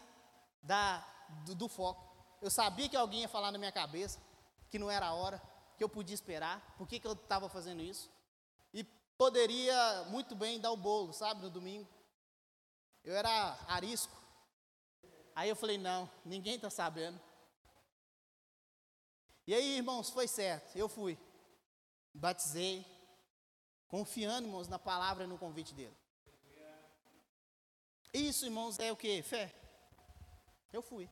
da, 0.61 0.99
do, 1.45 1.53
do 1.53 1.67
foco. 1.67 2.01
Eu 2.41 2.49
sabia 2.49 2.87
que 2.87 2.95
alguém 2.95 3.21
ia 3.21 3.29
falar 3.29 3.51
na 3.51 3.57
minha 3.57 3.71
cabeça, 3.73 4.21
que 4.69 4.79
não 4.79 4.89
era 4.89 5.07
a 5.07 5.13
hora, 5.13 5.41
que 5.77 5.83
eu 5.83 5.89
podia 5.89 6.13
esperar, 6.13 6.75
por 6.77 6.87
que, 6.87 6.99
que 6.99 7.07
eu 7.07 7.13
estava 7.13 7.49
fazendo 7.49 7.81
isso. 7.81 8.09
E 8.73 8.85
poderia 9.17 10.05
muito 10.05 10.33
bem 10.33 10.61
dar 10.61 10.71
o 10.71 10.77
bolo, 10.77 11.11
sabe, 11.11 11.41
no 11.41 11.49
domingo. 11.49 11.87
Eu 13.03 13.15
era 13.15 13.57
arisco. 13.67 14.15
Aí 15.35 15.49
eu 15.49 15.55
falei, 15.55 15.77
não, 15.77 16.09
ninguém 16.23 16.55
está 16.55 16.69
sabendo. 16.69 17.19
E 19.45 19.53
aí, 19.53 19.77
irmãos, 19.77 20.09
foi 20.09 20.27
certo, 20.27 20.77
eu 20.77 20.87
fui 20.87 21.17
batizei, 22.13 22.85
confiando, 23.87 24.47
irmãos, 24.47 24.67
na 24.67 24.79
palavra 24.79 25.23
e 25.23 25.27
no 25.27 25.37
convite 25.37 25.73
dele. 25.73 25.95
Isso, 28.13 28.45
irmãos, 28.45 28.77
é 28.79 28.91
o 28.91 28.97
que? 28.97 29.21
Fé. 29.21 29.53
Eu 30.71 30.81
fui. 30.81 31.09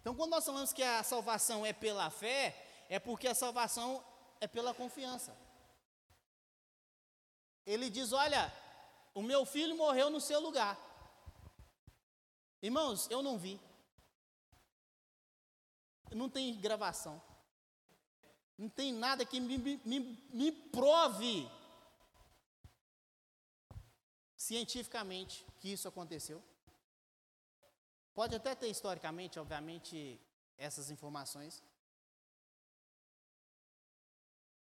Então, 0.00 0.14
quando 0.14 0.30
nós 0.30 0.44
falamos 0.44 0.72
que 0.72 0.82
a 0.82 1.02
salvação 1.02 1.64
é 1.66 1.72
pela 1.72 2.10
fé, 2.10 2.84
é 2.88 2.98
porque 2.98 3.26
a 3.26 3.34
salvação 3.34 4.04
é 4.40 4.46
pela 4.46 4.74
confiança. 4.74 5.36
Ele 7.64 7.90
diz: 7.90 8.12
Olha, 8.12 8.52
o 9.14 9.22
meu 9.22 9.44
filho 9.44 9.76
morreu 9.76 10.08
no 10.10 10.20
seu 10.20 10.40
lugar. 10.40 10.78
Irmãos, 12.62 13.08
eu 13.10 13.22
não 13.22 13.38
vi. 13.38 13.60
Não 16.12 16.30
tem 16.30 16.58
gravação. 16.60 17.20
Não 18.58 18.68
tem 18.68 18.92
nada 18.92 19.24
que 19.24 19.38
me, 19.38 19.58
me, 19.58 20.00
me 20.32 20.52
prove 20.52 21.48
cientificamente 24.36 25.44
que 25.58 25.72
isso 25.72 25.88
aconteceu. 25.88 26.42
Pode 28.14 28.34
até 28.34 28.54
ter 28.54 28.68
historicamente, 28.68 29.38
obviamente, 29.38 30.18
essas 30.56 30.90
informações. 30.90 31.62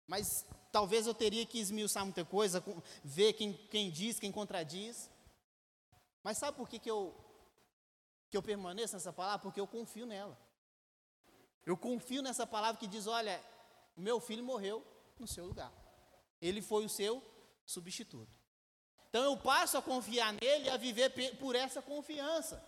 Mas 0.06 0.46
talvez 0.72 1.08
eu 1.08 1.14
teria 1.14 1.46
que 1.46 1.60
esmiuçar 1.60 2.04
muita 2.04 2.26
coisa, 2.26 2.64
ver 3.04 3.34
quem, 3.34 3.54
quem 3.54 3.90
diz, 3.90 4.20
quem 4.20 4.32
contradiz. 4.32 5.10
Mas 6.24 6.38
sabe 6.38 6.58
por 6.58 6.70
que, 6.70 6.78
que, 6.78 6.92
eu, 6.92 7.16
que 8.30 8.38
eu 8.38 8.44
permaneço 8.44 8.94
nessa 8.94 9.14
palavra? 9.14 9.40
Porque 9.40 9.60
eu 9.60 9.68
confio 9.68 10.06
nela. 10.06 10.38
Eu 11.66 11.78
confio 11.78 12.22
nessa 12.22 12.46
palavra 12.46 12.80
que 12.80 12.88
diz: 12.88 13.08
olha, 13.08 13.44
meu 14.00 14.20
filho 14.20 14.44
morreu 14.44 14.86
no 15.18 15.28
seu 15.28 15.46
lugar. 15.46 15.72
Ele 16.42 16.62
foi 16.62 16.86
o 16.86 16.90
seu 16.90 17.24
substituto. 17.66 18.34
Então 19.10 19.24
eu 19.24 19.36
passo 19.38 19.78
a 19.78 19.82
confiar 19.82 20.34
nele 20.34 20.70
a 20.70 20.78
viver 20.78 21.10
por 21.38 21.56
essa 21.56 21.82
confiança. 21.82 22.64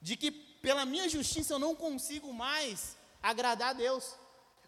De 0.00 0.16
que 0.16 0.30
pela 0.30 0.84
minha 0.84 1.08
justiça 1.08 1.54
eu 1.54 1.58
não 1.58 1.74
consigo 1.74 2.32
mais 2.32 2.96
agradar 3.22 3.70
a 3.70 3.72
Deus. 3.74 4.14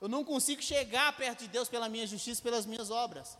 Eu 0.00 0.08
não 0.08 0.24
consigo 0.24 0.62
chegar 0.62 1.16
perto 1.16 1.40
de 1.40 1.48
Deus 1.48 1.68
pela 1.68 1.88
minha 1.88 2.06
justiça, 2.06 2.42
pelas 2.42 2.66
minhas 2.66 2.90
obras. 2.90 3.36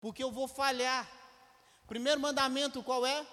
Porque 0.00 0.22
eu 0.22 0.30
vou 0.30 0.48
falhar. 0.48 1.10
Primeiro 1.86 2.20
mandamento 2.20 2.82
qual 2.82 3.04
é? 3.04 3.26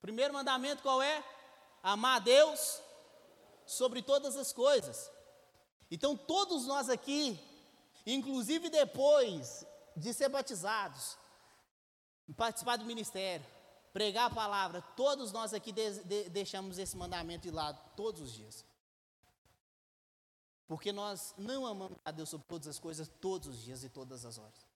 Primeiro 0.00 0.32
mandamento 0.32 0.82
qual 0.82 1.02
é? 1.02 1.24
Amar 1.82 2.16
a 2.16 2.20
Deus 2.20 2.80
sobre 3.66 4.02
todas 4.02 4.36
as 4.36 4.52
coisas. 4.52 5.10
Então, 5.90 6.16
todos 6.16 6.66
nós 6.66 6.88
aqui, 6.88 7.38
inclusive 8.06 8.70
depois 8.70 9.64
de 9.96 10.12
ser 10.12 10.28
batizados, 10.28 11.16
participar 12.36 12.76
do 12.76 12.84
ministério, 12.84 13.46
pregar 13.92 14.30
a 14.30 14.34
palavra, 14.34 14.82
todos 14.96 15.32
nós 15.32 15.54
aqui 15.54 15.72
de, 15.72 16.04
de, 16.04 16.28
deixamos 16.28 16.78
esse 16.78 16.96
mandamento 16.96 17.42
de 17.42 17.50
lado 17.50 17.80
todos 17.96 18.20
os 18.20 18.32
dias. 18.32 18.64
Porque 20.66 20.92
nós 20.92 21.32
não 21.38 21.64
amamos 21.64 21.96
a 22.04 22.10
Deus 22.10 22.28
sobre 22.28 22.46
todas 22.46 22.66
as 22.66 22.78
coisas, 22.78 23.08
todos 23.20 23.48
os 23.48 23.62
dias 23.62 23.84
e 23.84 23.88
todas 23.88 24.24
as 24.24 24.36
horas. 24.36 24.66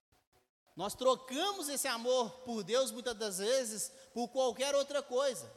Nós 0.76 0.94
trocamos 0.94 1.68
esse 1.68 1.88
amor 1.88 2.30
por 2.40 2.62
Deus 2.62 2.90
muitas 2.92 3.14
das 3.16 3.38
vezes 3.38 3.92
por 4.14 4.28
qualquer 4.28 4.74
outra 4.74 5.02
coisa. 5.02 5.52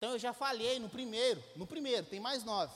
Então 0.00 0.12
eu 0.12 0.18
já 0.18 0.32
falhei 0.32 0.78
no 0.78 0.88
primeiro, 0.88 1.44
no 1.54 1.66
primeiro, 1.66 2.06
tem 2.06 2.18
mais 2.18 2.42
nove. 2.42 2.72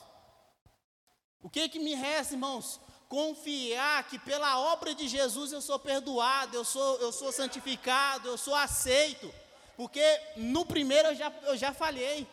O 1.40 1.48
que 1.48 1.70
que 1.70 1.78
me 1.78 1.94
resta, 1.94 2.34
irmãos? 2.34 2.78
Confiar 3.08 4.06
que 4.06 4.18
pela 4.18 4.60
obra 4.60 4.94
de 4.94 5.08
Jesus 5.08 5.50
eu 5.50 5.62
sou 5.62 5.78
perdoado, 5.78 6.54
eu 6.54 6.66
sou, 6.66 7.00
eu 7.00 7.10
sou 7.10 7.32
santificado, 7.32 8.28
eu 8.28 8.36
sou 8.36 8.54
aceito. 8.54 9.32
Porque 9.74 10.02
no 10.36 10.66
primeiro 10.66 11.08
eu 11.08 11.14
já, 11.14 11.30
eu 11.44 11.56
já 11.56 11.72
falhei. 11.72 12.28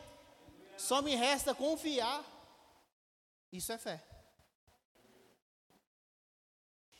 Só 0.77 1.01
me 1.01 1.15
resta 1.15 1.55
confiar. 1.55 2.21
Isso 3.49 3.71
é 3.71 3.77
fé. 3.77 4.03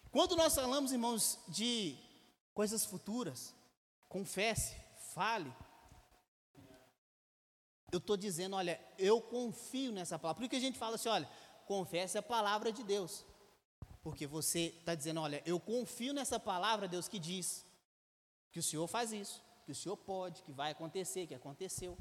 Quando 0.09 0.37
nós 0.37 0.55
falamos, 0.55 0.93
irmãos, 0.93 1.37
de 1.49 1.97
coisas 2.53 2.85
futuras, 2.85 3.53
confesse, 4.07 4.77
fale. 5.13 5.53
Eu 7.91 7.97
estou 7.97 8.15
dizendo, 8.15 8.55
olha, 8.55 8.79
eu 8.97 9.21
confio 9.21 9.91
nessa 9.91 10.17
palavra. 10.17 10.41
Por 10.41 10.49
que 10.49 10.55
a 10.55 10.59
gente 10.59 10.79
fala 10.79 10.95
assim, 10.95 11.09
olha, 11.09 11.29
confesse 11.65 12.17
a 12.17 12.21
palavra 12.21 12.71
de 12.71 12.83
Deus. 12.83 13.25
Porque 14.01 14.25
você 14.25 14.73
está 14.79 14.95
dizendo, 14.95 15.21
olha, 15.21 15.43
eu 15.45 15.59
confio 15.59 16.13
nessa 16.13 16.39
palavra, 16.39 16.87
Deus, 16.87 17.07
que 17.07 17.19
diz 17.19 17.65
que 18.51 18.59
o 18.59 18.63
Senhor 18.63 18.87
faz 18.87 19.11
isso, 19.11 19.41
que 19.65 19.71
o 19.71 19.75
Senhor 19.75 19.95
pode, 19.95 20.41
que 20.43 20.51
vai 20.51 20.71
acontecer, 20.71 21.27
que 21.27 21.35
aconteceu. 21.35 21.97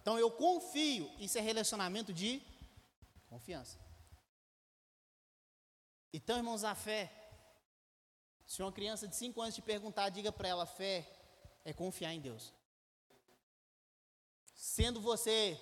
Então 0.00 0.18
eu 0.18 0.30
confio, 0.30 1.08
isso 1.18 1.38
é 1.38 1.40
relacionamento 1.40 2.12
de 2.12 2.42
confiança. 3.28 3.78
Então, 6.12 6.36
irmãos, 6.36 6.64
a 6.64 6.74
fé, 6.74 7.10
se 8.46 8.60
uma 8.62 8.72
criança 8.72 9.06
de 9.06 9.16
5 9.16 9.40
anos 9.40 9.54
te 9.54 9.62
perguntar, 9.62 10.10
diga 10.10 10.32
para 10.32 10.48
ela: 10.48 10.66
fé 10.66 11.10
é 11.64 11.72
confiar 11.72 12.12
em 12.12 12.20
Deus. 12.20 12.52
Sendo 14.62 15.00
você 15.00 15.58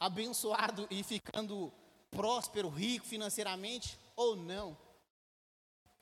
abençoado 0.00 0.88
e 0.90 1.04
ficando 1.04 1.72
próspero, 2.10 2.68
rico 2.68 3.06
financeiramente, 3.06 3.96
ou 4.16 4.34
não. 4.34 4.76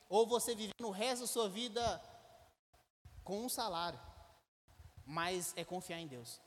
Ou 0.09 0.25
você 0.25 0.55
vivendo 0.55 0.87
o 0.87 0.89
resto 0.89 1.21
da 1.21 1.27
sua 1.27 1.47
vida 1.47 2.03
com 3.23 3.45
um 3.45 3.47
salário, 3.47 3.99
mas 5.05 5.53
é 5.55 5.63
confiar 5.63 5.99
em 5.99 6.07
Deus. 6.07 6.41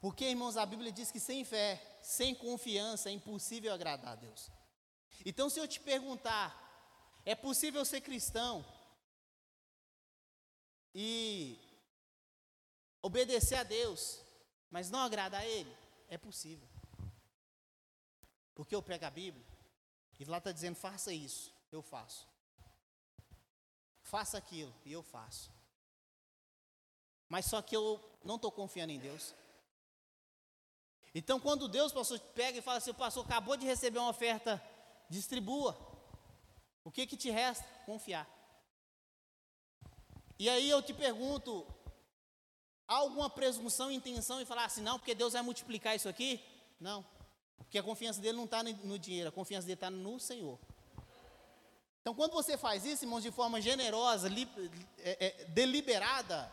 Porque, 0.00 0.24
irmãos, 0.24 0.56
a 0.56 0.64
Bíblia 0.64 0.90
diz 0.90 1.12
que 1.12 1.20
sem 1.20 1.44
fé, 1.44 2.00
sem 2.00 2.34
confiança, 2.34 3.10
é 3.10 3.12
impossível 3.12 3.70
agradar 3.70 4.12
a 4.12 4.16
Deus. 4.16 4.50
Então, 5.26 5.50
se 5.50 5.60
eu 5.60 5.68
te 5.68 5.78
perguntar, 5.78 6.56
é 7.26 7.34
possível 7.34 7.84
ser 7.84 8.00
cristão 8.00 8.64
e 10.94 11.67
obedecer 13.02 13.56
a 13.56 13.62
Deus, 13.62 14.20
mas 14.70 14.90
não 14.90 15.00
agradar 15.00 15.42
a 15.42 15.46
Ele? 15.46 15.74
É 16.08 16.16
possível. 16.18 16.68
Porque 18.54 18.74
eu 18.74 18.82
pego 18.82 19.04
a 19.04 19.10
Bíblia 19.10 19.46
e 20.18 20.24
lá 20.24 20.38
está 20.38 20.52
dizendo: 20.52 20.74
faça 20.74 21.12
isso, 21.12 21.52
eu 21.70 21.82
faço. 21.82 22.26
Faça 24.02 24.38
aquilo 24.38 24.74
e 24.84 24.92
eu 24.92 25.02
faço. 25.02 25.52
Mas 27.28 27.44
só 27.46 27.60
que 27.60 27.76
eu 27.76 28.02
não 28.24 28.36
estou 28.36 28.50
confiando 28.50 28.92
em 28.92 28.98
Deus. 28.98 29.34
Então, 31.14 31.38
quando 31.38 31.68
Deus, 31.68 31.92
pastor, 31.92 32.18
pega 32.34 32.58
e 32.58 32.62
fala 32.62 32.78
assim: 32.78 32.90
o 32.90 32.94
pastor 32.94 33.24
acabou 33.24 33.56
de 33.56 33.66
receber 33.66 33.98
uma 33.98 34.10
oferta, 34.10 34.62
distribua. 35.08 35.76
O 36.84 36.90
que, 36.90 37.06
que 37.06 37.16
te 37.16 37.30
resta? 37.30 37.64
Confiar. 37.84 38.26
E 40.38 40.48
aí 40.48 40.68
eu 40.68 40.82
te 40.82 40.94
pergunto: 40.94 41.66
alguma 42.88 43.28
presunção, 43.28 43.90
intenção 43.90 44.40
em 44.40 44.46
falar 44.46 44.64
assim, 44.64 44.80
não, 44.80 44.98
porque 44.98 45.14
Deus 45.14 45.34
vai 45.34 45.42
multiplicar 45.42 45.94
isso 45.94 46.08
aqui? 46.08 46.40
Não. 46.80 47.04
Porque 47.58 47.78
a 47.78 47.82
confiança 47.82 48.20
dele 48.20 48.38
não 48.38 48.46
está 48.46 48.62
no 48.62 48.98
dinheiro, 48.98 49.28
a 49.28 49.32
confiança 49.32 49.66
dele 49.66 49.74
está 49.74 49.90
no 49.90 50.18
Senhor. 50.18 50.58
Então, 52.00 52.14
quando 52.14 52.32
você 52.32 52.56
faz 52.56 52.86
isso, 52.86 53.04
irmãos, 53.04 53.22
de 53.22 53.30
forma 53.30 53.60
generosa, 53.60 54.28
li, 54.28 54.48
é, 54.98 55.26
é, 55.26 55.44
deliberada, 55.46 56.50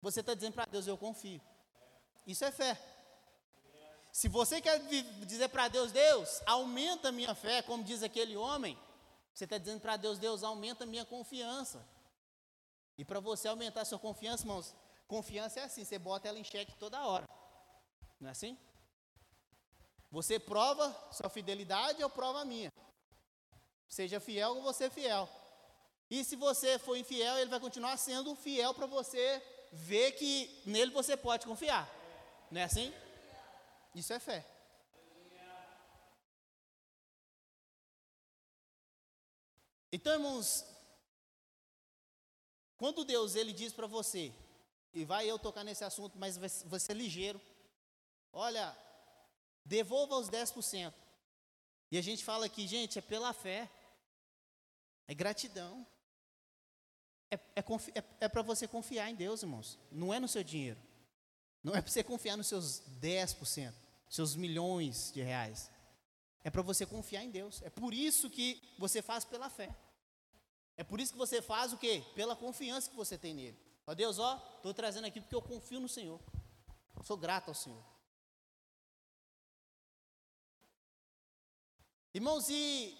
você 0.00 0.20
está 0.20 0.32
dizendo 0.32 0.54
para 0.54 0.66
Deus: 0.66 0.86
Eu 0.86 0.96
confio. 0.96 1.40
Isso 2.24 2.44
é 2.44 2.52
fé. 2.52 2.80
Se 4.12 4.28
você 4.28 4.60
quer 4.60 4.78
dizer 5.26 5.48
para 5.48 5.66
Deus, 5.66 5.90
Deus, 5.90 6.40
aumenta 6.46 7.08
a 7.08 7.12
minha 7.12 7.34
fé, 7.34 7.62
como 7.62 7.82
diz 7.82 8.02
aquele 8.04 8.36
homem, 8.36 8.78
você 9.34 9.44
está 9.44 9.58
dizendo 9.58 9.80
para 9.80 9.96
Deus, 9.96 10.18
Deus, 10.18 10.44
aumenta 10.44 10.84
a 10.84 10.86
minha 10.86 11.04
confiança. 11.04 11.84
E 13.00 13.04
para 13.04 13.18
você 13.18 13.48
aumentar 13.48 13.80
a 13.80 13.84
sua 13.86 13.98
confiança, 13.98 14.42
irmãos, 14.42 14.74
confiança 15.08 15.58
é 15.58 15.62
assim, 15.62 15.86
você 15.86 15.98
bota 15.98 16.28
ela 16.28 16.38
em 16.38 16.44
xeque 16.44 16.76
toda 16.76 17.02
hora. 17.02 17.26
Não 18.20 18.28
é 18.28 18.32
assim? 18.32 18.58
Você 20.10 20.38
prova 20.38 20.94
sua 21.10 21.30
fidelidade, 21.30 22.02
eu 22.02 22.10
provo 22.10 22.36
a 22.36 22.44
minha. 22.44 22.70
Seja 23.88 24.20
fiel 24.20 24.56
ou 24.56 24.62
você 24.62 24.90
fiel. 24.90 25.26
E 26.10 26.22
se 26.22 26.36
você 26.36 26.78
for 26.78 26.94
infiel, 26.94 27.38
ele 27.38 27.48
vai 27.48 27.58
continuar 27.58 27.96
sendo 27.96 28.36
fiel 28.36 28.74
para 28.74 28.84
você 28.84 29.42
ver 29.72 30.12
que 30.12 30.62
nele 30.66 30.90
você 30.90 31.16
pode 31.16 31.46
confiar. 31.46 31.88
Não 32.50 32.60
é 32.60 32.64
assim? 32.64 32.92
Isso 33.94 34.12
é 34.12 34.20
fé. 34.20 34.44
Então, 39.90 40.12
irmãos, 40.12 40.69
quando 42.80 43.04
Deus 43.04 43.34
ele 43.34 43.52
diz 43.52 43.74
para 43.74 43.86
você, 43.86 44.32
e 44.94 45.04
vai 45.04 45.30
eu 45.30 45.38
tocar 45.38 45.62
nesse 45.62 45.84
assunto, 45.84 46.18
mas 46.18 46.38
vai 46.38 46.80
ser 46.80 46.94
ligeiro. 46.94 47.38
Olha, 48.32 48.74
devolva 49.66 50.16
os 50.16 50.30
10%. 50.30 50.90
E 51.90 51.98
a 51.98 52.00
gente 52.00 52.24
fala 52.24 52.46
aqui, 52.46 52.66
gente, 52.66 52.98
é 52.98 53.02
pela 53.02 53.34
fé. 53.34 53.70
É 55.06 55.14
gratidão. 55.14 55.86
É, 57.30 57.34
é, 57.34 57.60
é, 57.60 58.04
é 58.20 58.28
para 58.30 58.40
você 58.40 58.66
confiar 58.66 59.10
em 59.10 59.14
Deus, 59.14 59.42
irmãos. 59.42 59.78
Não 59.92 60.14
é 60.14 60.18
no 60.18 60.26
seu 60.26 60.42
dinheiro. 60.42 60.80
Não 61.62 61.74
é 61.76 61.82
para 61.82 61.90
você 61.90 62.02
confiar 62.02 62.38
nos 62.38 62.46
seus 62.46 62.80
10%, 62.98 63.74
seus 64.08 64.34
milhões 64.34 65.12
de 65.12 65.20
reais. 65.20 65.70
É 66.42 66.48
para 66.48 66.62
você 66.62 66.86
confiar 66.86 67.24
em 67.24 67.30
Deus. 67.30 67.60
É 67.60 67.68
por 67.68 67.92
isso 67.92 68.30
que 68.30 68.62
você 68.78 69.02
faz 69.02 69.22
pela 69.22 69.50
fé. 69.50 69.68
É 70.80 70.84
por 70.90 70.98
isso 70.98 71.12
que 71.12 71.18
você 71.18 71.42
faz 71.42 71.74
o 71.74 71.76
quê? 71.76 72.02
Pela 72.14 72.34
confiança 72.34 72.88
que 72.88 72.96
você 72.96 73.18
tem 73.18 73.34
nele. 73.34 73.58
Ó 73.86 73.92
Deus, 73.92 74.18
ó, 74.18 74.42
estou 74.56 74.72
trazendo 74.72 75.06
aqui 75.06 75.20
porque 75.20 75.34
eu 75.34 75.42
confio 75.42 75.78
no 75.78 75.90
Senhor. 75.90 76.18
Sou 77.04 77.18
grato 77.18 77.48
ao 77.48 77.54
Senhor. 77.54 77.84
Irmãos, 82.14 82.48
e 82.48 82.96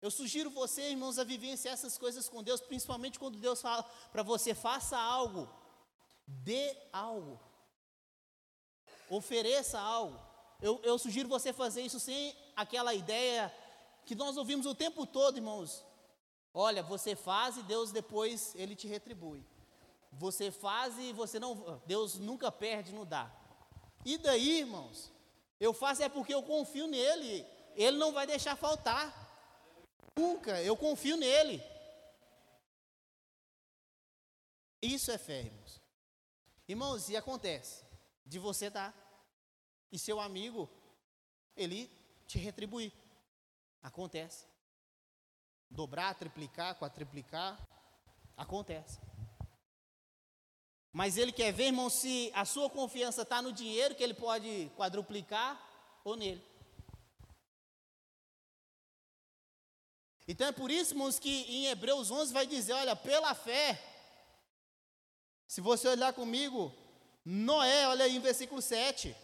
eu 0.00 0.10
sugiro 0.10 0.48
você, 0.48 0.88
irmãos, 0.88 1.18
a 1.18 1.24
vivenciar 1.24 1.74
essas 1.74 1.98
coisas 1.98 2.30
com 2.30 2.42
Deus, 2.42 2.62
principalmente 2.62 3.18
quando 3.18 3.38
Deus 3.38 3.60
fala 3.60 3.82
para 4.10 4.22
você, 4.22 4.54
faça 4.54 4.96
algo, 4.96 5.46
dê 6.26 6.74
algo, 6.90 7.38
ofereça 9.10 9.78
algo. 9.78 10.18
Eu, 10.62 10.80
eu 10.82 10.98
sugiro 10.98 11.28
você 11.28 11.52
fazer 11.52 11.82
isso 11.82 12.00
sem 12.00 12.34
aquela 12.56 12.94
ideia 12.94 13.54
que 14.06 14.14
nós 14.14 14.38
ouvimos 14.38 14.64
o 14.64 14.74
tempo 14.74 15.04
todo, 15.04 15.36
irmãos. 15.36 15.91
Olha, 16.54 16.82
você 16.82 17.16
faz 17.16 17.56
e 17.56 17.62
Deus 17.62 17.92
depois 17.92 18.54
ele 18.56 18.76
te 18.76 18.86
retribui. 18.86 19.44
Você 20.12 20.50
faz 20.50 20.98
e 20.98 21.12
você 21.12 21.38
não, 21.38 21.80
Deus 21.86 22.18
nunca 22.18 22.52
perde, 22.52 22.92
não 22.92 23.06
dá. 23.06 23.32
E 24.04 24.18
daí, 24.18 24.60
irmãos? 24.60 25.10
Eu 25.58 25.72
faço 25.72 26.02
é 26.02 26.08
porque 26.08 26.34
eu 26.34 26.42
confio 26.42 26.86
nele. 26.86 27.46
Ele 27.74 27.96
não 27.96 28.12
vai 28.12 28.26
deixar 28.26 28.56
faltar. 28.56 29.14
Nunca, 30.18 30.60
eu 30.60 30.76
confio 30.76 31.16
nele. 31.16 31.62
Isso 34.82 35.10
é 35.10 35.16
fé, 35.16 35.42
irmãos. 35.42 35.80
Irmãos, 36.68 37.08
e 37.08 37.16
acontece 37.16 37.84
de 38.26 38.38
você 38.38 38.68
dar 38.68 38.94
e 39.90 39.98
seu 39.98 40.20
amigo 40.20 40.68
ele 41.56 41.90
te 42.26 42.38
retribuir. 42.38 42.92
Acontece. 43.82 44.46
Dobrar, 45.72 46.14
triplicar, 46.14 46.78
quadriplicar, 46.78 47.58
acontece. 48.36 48.98
Mas 50.92 51.16
ele 51.16 51.32
quer 51.32 51.52
ver, 51.52 51.66
irmão, 51.66 51.88
se 51.88 52.30
a 52.34 52.44
sua 52.44 52.68
confiança 52.68 53.22
está 53.22 53.40
no 53.40 53.52
dinheiro 53.52 53.94
que 53.94 54.02
ele 54.02 54.12
pode 54.12 54.70
quadruplicar 54.76 55.58
ou 56.04 56.14
nele. 56.16 56.44
Então 60.28 60.46
é 60.46 60.52
por 60.52 60.70
isso, 60.70 60.92
irmãos, 60.92 61.18
que 61.18 61.30
em 61.30 61.66
Hebreus 61.66 62.10
11 62.10 62.32
vai 62.32 62.46
dizer: 62.46 62.74
olha, 62.74 62.94
pela 62.94 63.34
fé. 63.34 63.82
Se 65.48 65.60
você 65.60 65.88
olhar 65.88 66.12
comigo, 66.12 66.72
Noé, 67.24 67.88
olha 67.88 68.04
aí 68.04 68.16
em 68.16 68.20
versículo 68.20 68.60
7. 68.62 69.16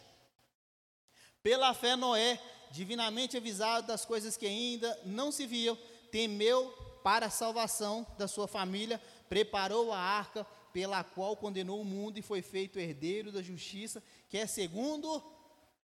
Pela 1.41 1.73
fé, 1.73 1.95
Noé, 1.95 2.41
divinamente 2.71 3.37
avisado 3.37 3.87
das 3.87 4.05
coisas 4.05 4.35
que 4.35 4.45
ainda 4.45 4.99
não 5.05 5.31
se 5.31 5.45
viam, 5.45 5.77
temeu 6.11 6.71
para 7.03 7.27
a 7.27 7.29
salvação 7.29 8.05
da 8.17 8.27
sua 8.27 8.47
família, 8.47 9.01
preparou 9.27 9.91
a 9.91 9.99
arca 9.99 10.45
pela 10.71 11.03
qual 11.03 11.35
condenou 11.35 11.81
o 11.81 11.85
mundo 11.85 12.17
e 12.17 12.21
foi 12.21 12.41
feito 12.41 12.79
herdeiro 12.79 13.31
da 13.31 13.41
justiça, 13.41 14.03
que 14.27 14.37
é 14.37 14.45
segundo 14.45 15.23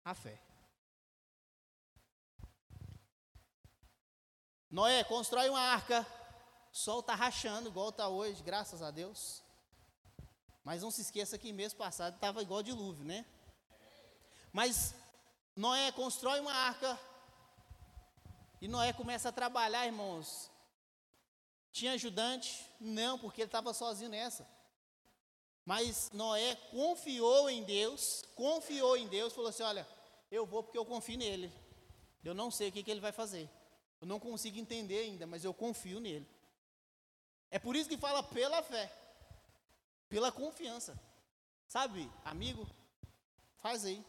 a 0.04 0.14
fé. 0.14 0.40
Noé 4.70 5.02
constrói 5.02 5.48
uma 5.48 5.60
arca, 5.60 6.06
O 6.72 6.76
sol 6.76 7.00
está 7.00 7.16
rachando 7.16 7.68
igual 7.68 7.88
está 7.88 8.08
hoje, 8.08 8.40
graças 8.42 8.80
a 8.80 8.92
Deus. 8.92 9.42
Mas 10.62 10.82
não 10.82 10.90
se 10.90 11.00
esqueça 11.00 11.36
que 11.36 11.52
mês 11.52 11.74
passado 11.74 12.14
estava 12.14 12.42
igual 12.42 12.62
dilúvio, 12.62 13.04
né? 13.04 13.26
Mas 14.52 14.94
Noé 15.56 15.90
constrói 15.92 16.38
uma 16.38 16.52
arca. 16.52 16.98
E 18.60 18.68
Noé 18.68 18.92
começa 18.92 19.30
a 19.30 19.32
trabalhar, 19.32 19.86
irmãos. 19.86 20.50
Tinha 21.72 21.92
ajudante? 21.92 22.66
Não, 22.78 23.18
porque 23.18 23.40
ele 23.40 23.48
estava 23.48 23.72
sozinho 23.72 24.10
nessa. 24.10 24.46
Mas 25.64 26.10
Noé 26.12 26.56
confiou 26.70 27.48
em 27.48 27.62
Deus, 27.62 28.24
confiou 28.34 28.96
em 28.96 29.06
Deus, 29.06 29.32
falou 29.32 29.50
assim: 29.50 29.62
Olha, 29.62 29.86
eu 30.30 30.44
vou 30.44 30.62
porque 30.62 30.76
eu 30.76 30.84
confio 30.84 31.16
nele. 31.16 31.52
Eu 32.22 32.34
não 32.34 32.50
sei 32.50 32.68
o 32.68 32.72
que, 32.72 32.82
que 32.82 32.90
ele 32.90 33.00
vai 33.00 33.12
fazer. 33.12 33.48
Eu 34.00 34.06
não 34.06 34.20
consigo 34.20 34.58
entender 34.58 34.98
ainda, 34.98 35.26
mas 35.26 35.44
eu 35.44 35.54
confio 35.54 36.00
nele. 36.00 36.28
É 37.50 37.58
por 37.58 37.74
isso 37.76 37.88
que 37.88 37.96
fala 37.96 38.22
pela 38.22 38.62
fé, 38.62 38.92
pela 40.08 40.30
confiança. 40.30 40.98
Sabe, 41.66 42.10
amigo, 42.24 42.66
faz 43.58 43.84
aí. 43.84 44.04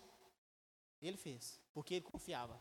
Ele 1.02 1.18
fez, 1.18 1.60
porque 1.74 1.96
ele 1.96 2.06
confiava. 2.06 2.60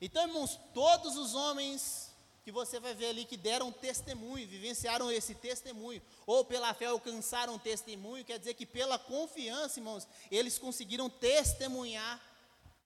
Então, 0.00 0.26
irmãos, 0.26 0.58
todos 0.72 1.16
os 1.16 1.34
homens 1.34 2.10
que 2.44 2.50
você 2.50 2.80
vai 2.80 2.92
ver 2.92 3.06
ali 3.06 3.24
que 3.24 3.36
deram 3.36 3.70
testemunho, 3.70 4.48
vivenciaram 4.48 5.10
esse 5.10 5.34
testemunho, 5.34 6.02
ou 6.26 6.44
pela 6.44 6.74
fé 6.74 6.86
alcançaram 6.86 7.56
testemunho, 7.58 8.24
quer 8.24 8.38
dizer 8.38 8.54
que 8.54 8.66
pela 8.66 8.98
confiança, 8.98 9.78
irmãos, 9.78 10.08
eles 10.30 10.58
conseguiram 10.58 11.08
testemunhar 11.08 12.20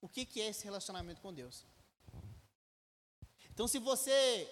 o 0.01 0.09
que, 0.09 0.27
que 0.27 0.43
é 0.43 0.49
esse 0.49 0.65
relacionamento 0.65 1.23
com 1.23 1.33
Deus. 1.33 1.65
Então, 3.51 3.67
se 3.67 3.79
você 3.79 4.47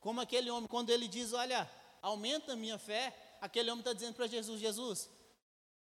como 0.00 0.20
aquele 0.20 0.50
homem, 0.50 0.68
quando 0.68 0.90
ele 0.90 1.06
diz: 1.06 1.32
Olha, 1.32 1.70
aumenta 2.00 2.54
a 2.54 2.56
minha 2.56 2.78
fé, 2.78 3.14
aquele 3.40 3.70
homem 3.70 3.82
está 3.82 3.92
dizendo 3.92 4.14
para 4.14 4.26
Jesus: 4.26 4.60
Jesus, 4.60 5.08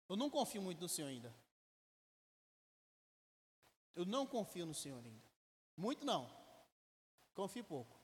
eu 0.09 0.15
não 0.15 0.29
confio 0.29 0.61
muito 0.61 0.81
no 0.81 0.89
Senhor 0.89 1.07
ainda. 1.07 1.33
Eu 3.95 4.05
não 4.05 4.25
confio 4.25 4.65
no 4.65 4.73
Senhor 4.73 5.03
ainda. 5.03 5.26
Muito 5.77 6.03
não. 6.03 6.29
Confio 7.35 7.63
pouco. 7.63 7.95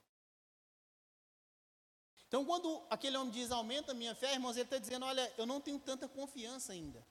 Então, 2.28 2.44
quando 2.44 2.84
aquele 2.88 3.16
homem 3.16 3.32
diz 3.32 3.50
aumenta 3.50 3.92
a 3.92 3.94
minha 3.94 4.14
fé, 4.14 4.32
irmãos, 4.32 4.56
ele 4.56 4.64
está 4.64 4.78
dizendo: 4.78 5.04
Olha, 5.04 5.32
eu 5.36 5.44
não 5.44 5.60
tenho 5.60 5.78
tanta 5.78 6.08
confiança 6.08 6.72
ainda. 6.72 7.04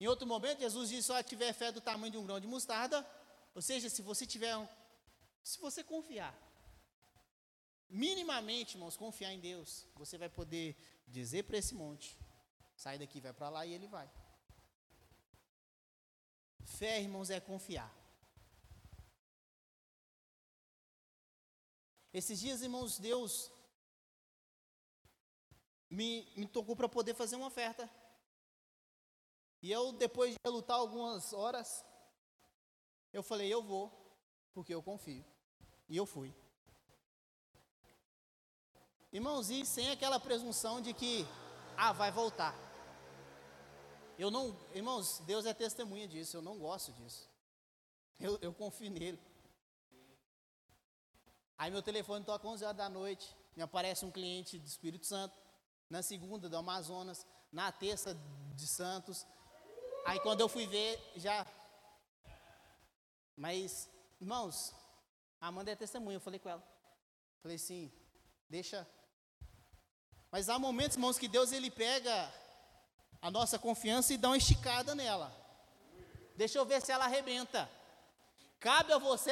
Em 0.00 0.06
outro 0.06 0.26
momento, 0.26 0.60
Jesus 0.60 0.88
disse: 0.88 1.08
Só 1.08 1.22
tiver 1.22 1.52
fé 1.52 1.70
do 1.70 1.80
tamanho 1.80 2.12
de 2.12 2.18
um 2.18 2.26
grão 2.26 2.40
de 2.40 2.46
mostarda, 2.46 3.06
ou 3.54 3.62
seja, 3.62 3.88
se 3.88 4.02
você 4.02 4.26
tiver 4.26 4.56
um, 4.56 4.66
se 5.42 5.60
você 5.60 5.84
confiar, 5.84 6.36
minimamente, 7.88 8.76
irmãos, 8.76 8.96
confiar 8.96 9.32
em 9.32 9.40
Deus, 9.40 9.86
você 9.94 10.16
vai 10.16 10.28
poder 10.28 10.76
dizer 11.06 11.44
para 11.44 11.58
esse 11.58 11.74
monte: 11.74 12.18
sai 12.76 12.98
daqui, 12.98 13.20
vai 13.20 13.32
para 13.32 13.48
lá 13.48 13.66
e 13.66 13.72
ele 13.72 13.86
vai. 13.86 14.10
Fé, 16.64 17.00
irmãos, 17.00 17.30
é 17.30 17.38
confiar. 17.38 18.01
Esses 22.12 22.38
dias, 22.38 22.60
irmãos, 22.60 22.98
Deus 22.98 23.50
me, 25.88 26.30
me 26.36 26.46
tocou 26.46 26.76
para 26.76 26.88
poder 26.88 27.14
fazer 27.14 27.36
uma 27.36 27.46
oferta. 27.46 27.88
E 29.62 29.70
eu, 29.70 29.92
depois 29.92 30.34
de 30.34 30.50
lutar 30.50 30.76
algumas 30.76 31.32
horas, 31.32 31.84
eu 33.12 33.22
falei: 33.22 33.52
eu 33.52 33.62
vou, 33.62 33.90
porque 34.52 34.74
eu 34.74 34.82
confio. 34.82 35.24
E 35.88 35.96
eu 35.96 36.04
fui. 36.04 36.34
Irmãos, 39.12 39.50
e 39.50 39.64
sem 39.64 39.90
aquela 39.90 40.18
presunção 40.18 40.80
de 40.80 40.92
que, 40.92 41.26
ah, 41.76 41.92
vai 41.92 42.10
voltar. 42.10 42.54
Eu 44.18 44.30
não, 44.30 44.56
irmãos, 44.74 45.20
Deus 45.20 45.46
é 45.46 45.52
testemunha 45.54 46.08
disso, 46.08 46.36
eu 46.36 46.42
não 46.42 46.58
gosto 46.58 46.92
disso. 46.92 47.30
Eu, 48.18 48.38
eu 48.40 48.52
confio 48.52 48.90
nele. 48.90 49.20
Aí 51.62 51.70
meu 51.70 51.80
telefone 51.80 52.24
toca 52.24 52.48
11 52.48 52.64
horas 52.64 52.76
da 52.76 52.88
noite, 52.88 53.36
me 53.54 53.62
aparece 53.62 54.04
um 54.04 54.10
cliente 54.10 54.58
do 54.58 54.66
Espírito 54.66 55.06
Santo, 55.06 55.32
na 55.88 56.02
segunda 56.02 56.48
do 56.48 56.56
Amazonas, 56.56 57.24
na 57.52 57.70
terça 57.70 58.18
de 58.56 58.66
Santos. 58.66 59.24
Aí 60.04 60.18
quando 60.18 60.40
eu 60.40 60.48
fui 60.48 60.66
ver, 60.66 61.00
já. 61.14 61.46
Mas, 63.36 63.88
irmãos, 64.20 64.74
a 65.40 65.46
Amanda 65.46 65.70
é 65.70 65.76
testemunha, 65.76 66.16
eu 66.16 66.20
falei 66.20 66.40
com 66.40 66.48
ela. 66.48 66.66
Falei 67.40 67.54
assim, 67.54 67.92
deixa 68.48 68.84
mas 70.32 70.48
há 70.48 70.58
momentos, 70.58 70.96
irmãos, 70.96 71.16
que 71.16 71.28
Deus 71.28 71.52
ele 71.52 71.70
pega 71.70 72.34
a 73.20 73.30
nossa 73.30 73.56
confiança 73.56 74.12
e 74.12 74.16
dá 74.18 74.30
uma 74.30 74.36
esticada 74.36 74.96
nela. 74.96 75.32
Deixa 76.34 76.58
eu 76.58 76.64
ver 76.64 76.82
se 76.82 76.90
ela 76.90 77.04
arrebenta. 77.04 77.70
Cabe 78.58 78.92
a 78.92 78.98
você 78.98 79.30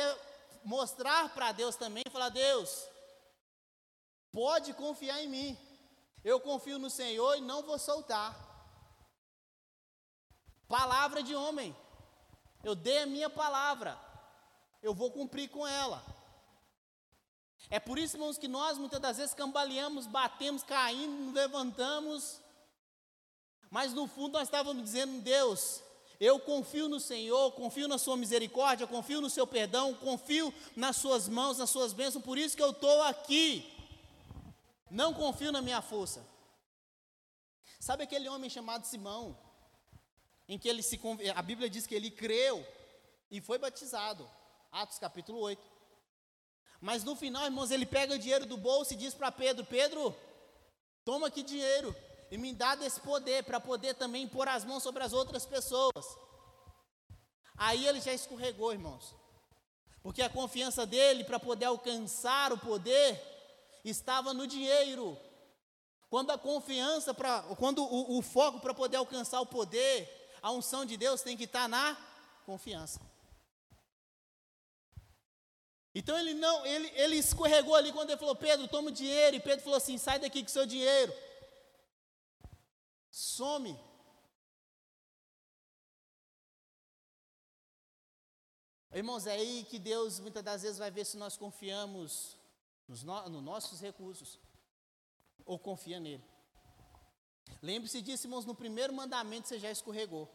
mostrar 0.65 1.33
para 1.35 1.53
Deus 1.53 1.77
também 1.77 2.05
falar: 2.11 2.29
Deus, 2.29 2.87
pode 4.33 4.73
confiar 4.75 5.23
em 5.23 5.29
mim. 5.29 5.59
Eu 6.23 6.41
confio 6.41 6.79
no 6.79 6.91
Senhor 6.91 7.37
e 7.37 7.41
não 7.41 7.63
vou 7.63 7.79
soltar. 7.79 8.37
Palavra 10.69 11.23
de 11.23 11.35
homem. 11.35 11.75
Eu 12.63 12.75
dei 12.75 12.99
a 12.99 13.07
minha 13.07 13.31
palavra. 13.31 13.99
Eu 14.83 14.95
vou 14.95 15.11
cumprir 15.11 15.49
com 15.49 15.67
ela. 15.67 16.05
É 17.69 17.79
por 17.79 17.99
isso, 17.99 18.17
irmãos, 18.17 18.39
que 18.39 18.49
nós 18.49 18.79
muitas 18.79 19.01
das 19.01 19.17
vezes 19.19 19.35
cambaleamos, 19.35 20.07
batemos, 20.07 20.63
caímos, 20.63 21.35
levantamos, 21.35 22.41
mas 23.71 23.93
no 23.93 24.07
fundo 24.07 24.33
nós 24.33 24.49
estávamos 24.49 24.83
dizendo: 24.83 25.21
Deus, 25.21 25.83
eu 26.21 26.39
confio 26.39 26.87
no 26.87 27.01
Senhor, 27.01 27.53
confio 27.53 27.89
na 27.89 27.97
Sua 27.97 28.15
misericórdia, 28.15 28.87
confio 28.87 29.23
no 29.23 29.31
Seu 29.31 29.47
perdão, 29.47 29.95
confio 29.95 30.53
nas 30.77 30.97
Suas 30.97 31.27
mãos, 31.27 31.57
nas 31.57 31.71
Suas 31.71 31.95
bênçãos, 31.95 32.23
por 32.23 32.37
isso 32.37 32.55
que 32.55 32.63
eu 32.63 32.73
estou 32.73 33.03
aqui. 33.05 33.73
Não 34.91 35.15
confio 35.15 35.51
na 35.51 35.63
minha 35.63 35.81
força. 35.81 36.23
Sabe 37.79 38.05
aquele 38.05 38.29
homem 38.29 38.51
chamado 38.51 38.87
Simão, 38.87 39.35
em 40.47 40.59
que 40.59 40.69
ele 40.69 40.83
se 40.83 41.01
a 41.35 41.41
Bíblia 41.41 41.71
diz 41.71 41.87
que 41.87 41.95
ele 41.95 42.11
creu 42.11 42.67
e 43.31 43.41
foi 43.41 43.57
batizado. 43.57 44.29
Atos 44.71 44.99
capítulo 44.99 45.39
8. 45.39 45.63
Mas 46.83 47.03
no 47.03 47.17
final, 47.17 47.45
irmãos, 47.47 47.71
ele 47.71 47.87
pega 47.87 48.15
o 48.15 48.19
dinheiro 48.19 48.45
do 48.45 48.59
bolso 48.59 48.93
e 48.93 48.97
diz 48.97 49.15
para 49.15 49.33
Pedro: 49.33 49.65
Pedro, 49.65 50.15
toma 51.03 51.29
aqui 51.29 51.43
dinheiro 51.43 51.97
e 52.31 52.39
me 52.39 52.53
dá 52.53 52.75
desse 52.75 53.01
poder 53.01 53.45
para 53.45 53.59
poder 53.59 53.95
também 53.95 54.29
pôr 54.29 54.47
as 54.47 54.65
mãos 54.65 54.83
sobre 54.83 55.03
as 55.03 55.13
outras 55.13 55.45
pessoas. 55.45 56.17
Aí 57.57 57.87
ele 57.87 58.01
já 58.01 58.13
escorregou, 58.13 58.73
irmãos, 58.73 59.15
porque 60.03 60.23
a 60.23 60.31
confiança 60.31 60.87
dele 60.87 61.25
para 61.25 61.41
poder 61.41 61.67
alcançar 61.67 62.53
o 62.53 62.59
poder 62.59 63.21
estava 63.85 64.33
no 64.33 64.47
dinheiro. 64.47 65.19
Quando 66.09 66.31
a 66.31 66.39
confiança 66.39 67.13
para, 67.13 67.43
quando 67.57 67.83
o, 67.85 68.19
o 68.19 68.23
foco 68.23 68.61
para 68.61 68.75
poder 68.75 68.97
alcançar 68.97 69.41
o 69.41 69.47
poder, 69.47 70.09
a 70.41 70.51
unção 70.53 70.85
de 70.85 70.97
Deus 70.97 71.23
tem 71.23 71.37
que 71.37 71.45
estar 71.45 71.69
na 71.69 71.97
confiança. 72.47 73.01
Então 75.95 76.17
ele 76.17 76.35
não, 76.35 76.65
ele, 76.65 76.91
ele 76.95 77.17
escorregou 77.17 77.75
ali 77.75 77.93
quando 77.93 78.11
ele 78.11 78.19
falou, 78.19 78.37
Pedro, 78.37 78.69
toma 78.69 78.89
o 78.89 78.93
dinheiro. 78.93 79.37
E 79.37 79.41
Pedro 79.41 79.63
falou 79.63 79.77
assim: 79.77 79.99
sai 79.99 80.19
daqui 80.19 80.43
com 80.43 80.49
seu 80.49 80.65
dinheiro. 80.65 81.13
Some. 83.11 83.79
Irmãos, 88.93 89.27
é 89.27 89.33
aí 89.33 89.65
que 89.65 89.79
Deus 89.79 90.19
muitas 90.19 90.43
das 90.43 90.63
vezes 90.63 90.79
vai 90.79 90.91
ver 90.91 91.05
se 91.05 91.17
nós 91.17 91.37
confiamos 91.37 92.37
nos, 92.89 93.03
no, 93.03 93.29
nos 93.29 93.43
nossos 93.43 93.81
recursos 93.81 94.39
ou 95.45 95.59
confia 95.59 96.01
nele. 96.01 96.25
Lembre-se 97.63 98.01
disso, 98.01 98.27
irmãos, 98.27 98.45
no 98.45 98.55
primeiro 98.55 98.93
mandamento 98.93 99.49
você 99.49 99.59
já 99.59 99.71
escorregou. 99.71 100.29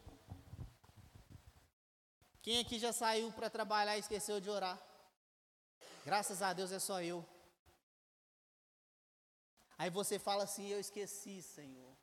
Quem 2.42 2.60
aqui 2.60 2.78
já 2.78 2.94
saiu 2.94 3.32
para 3.32 3.50
trabalhar 3.50 3.98
e 3.98 4.02
esqueceu 4.02 4.40
de 4.40 4.50
orar? 4.50 4.80
Graças 6.06 6.42
a 6.42 6.54
Deus 6.54 6.72
é 6.72 6.80
só 6.80 7.02
eu. 7.02 7.26
Aí 9.78 9.90
você 9.90 10.20
fala 10.20 10.44
assim: 10.44 10.68
Eu 10.68 10.80
esqueci, 10.80 11.42
Senhor. 11.42 11.95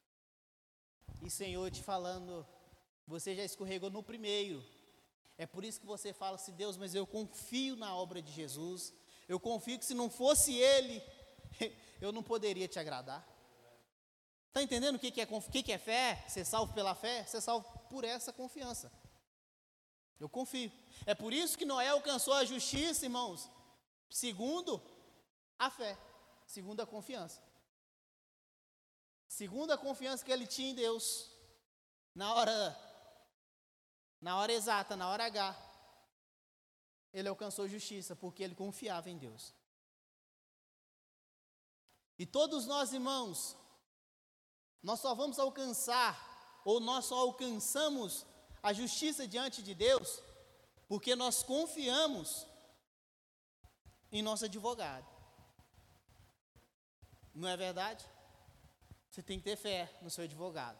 E 1.22 1.30
Senhor 1.30 1.70
te 1.70 1.82
falando, 1.82 2.46
você 3.06 3.34
já 3.34 3.44
escorregou 3.44 3.90
no 3.90 4.02
primeiro. 4.02 4.64
É 5.38 5.46
por 5.46 5.64
isso 5.64 5.80
que 5.80 5.86
você 5.86 6.12
fala 6.12 6.36
assim: 6.36 6.52
Deus, 6.52 6.76
mas 6.76 6.94
eu 6.94 7.06
confio 7.06 7.76
na 7.76 7.94
obra 7.94 8.20
de 8.20 8.32
Jesus. 8.32 8.92
Eu 9.28 9.38
confio 9.38 9.78
que 9.78 9.84
se 9.84 9.94
não 9.94 10.10
fosse 10.10 10.54
Ele, 10.54 11.02
eu 12.00 12.12
não 12.12 12.22
poderia 12.22 12.68
te 12.68 12.78
agradar. 12.78 13.26
Está 14.48 14.62
entendendo 14.62 14.96
o 14.96 14.98
que, 14.98 15.20
é, 15.20 15.28
o 15.30 15.40
que 15.40 15.72
é 15.72 15.78
fé? 15.78 16.24
Ser 16.28 16.44
salvo 16.44 16.74
pela 16.74 16.94
fé? 16.94 17.24
Ser 17.24 17.40
salvo 17.40 17.66
por 17.88 18.04
essa 18.04 18.32
confiança. 18.32 18.92
Eu 20.20 20.28
confio. 20.28 20.70
É 21.06 21.14
por 21.14 21.32
isso 21.32 21.56
que 21.56 21.64
Noé 21.64 21.88
alcançou 21.88 22.34
a 22.34 22.44
justiça, 22.44 23.06
irmãos 23.06 23.50
Segundo, 24.12 24.82
a 25.58 25.70
fé. 25.70 25.96
Segundo, 26.46 26.82
a 26.82 26.86
confiança. 26.86 27.42
Segundo, 29.38 29.70
a 29.72 29.78
confiança 29.78 30.22
que 30.22 30.30
ele 30.30 30.46
tinha 30.46 30.72
em 30.72 30.74
Deus. 30.74 31.30
Na 32.14 32.34
hora, 32.34 32.56
na 34.20 34.36
hora 34.36 34.52
exata, 34.52 34.94
na 34.94 35.08
hora 35.08 35.24
H, 35.24 35.56
ele 37.14 37.30
alcançou 37.30 37.66
justiça, 37.66 38.14
porque 38.14 38.42
ele 38.42 38.54
confiava 38.54 39.08
em 39.08 39.16
Deus. 39.16 39.54
E 42.18 42.26
todos 42.26 42.66
nós, 42.66 42.92
irmãos, 42.92 43.56
nós 44.82 45.00
só 45.00 45.14
vamos 45.14 45.38
alcançar, 45.38 46.12
ou 46.62 46.78
nós 46.78 47.06
só 47.06 47.16
alcançamos 47.20 48.26
a 48.62 48.74
justiça 48.74 49.26
diante 49.26 49.62
de 49.62 49.74
Deus, 49.74 50.20
porque 50.86 51.16
nós 51.16 51.42
confiamos 51.42 52.46
em 54.12 54.20
nosso 54.20 54.44
advogado. 54.44 55.10
Não 57.34 57.48
é 57.48 57.56
verdade? 57.56 58.11
Você 59.12 59.22
tem 59.22 59.38
que 59.38 59.44
ter 59.44 59.56
fé 59.56 59.92
no 60.00 60.08
seu 60.08 60.24
advogado. 60.24 60.78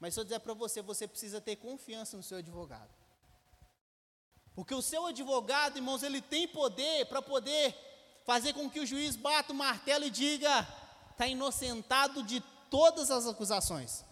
Mas 0.00 0.14
se 0.14 0.20
eu 0.20 0.24
dizer 0.24 0.40
para 0.40 0.54
você, 0.54 0.80
você 0.80 1.06
precisa 1.06 1.42
ter 1.42 1.56
confiança 1.56 2.16
no 2.16 2.22
seu 2.22 2.38
advogado. 2.38 2.90
Porque 4.54 4.74
o 4.74 4.80
seu 4.80 5.04
advogado, 5.04 5.76
irmãos, 5.76 6.02
ele 6.02 6.22
tem 6.22 6.48
poder 6.48 7.04
para 7.04 7.20
poder 7.20 7.76
fazer 8.24 8.54
com 8.54 8.70
que 8.70 8.80
o 8.80 8.86
juiz 8.86 9.14
bata 9.14 9.52
o 9.52 9.56
martelo 9.56 10.06
e 10.06 10.10
diga: 10.10 10.66
está 11.10 11.26
inocentado 11.26 12.22
de 12.22 12.40
todas 12.70 13.10
as 13.10 13.26
acusações. 13.26 14.02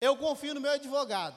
Eu 0.00 0.16
confio 0.16 0.54
no 0.54 0.60
meu 0.60 0.70
advogado. 0.70 1.36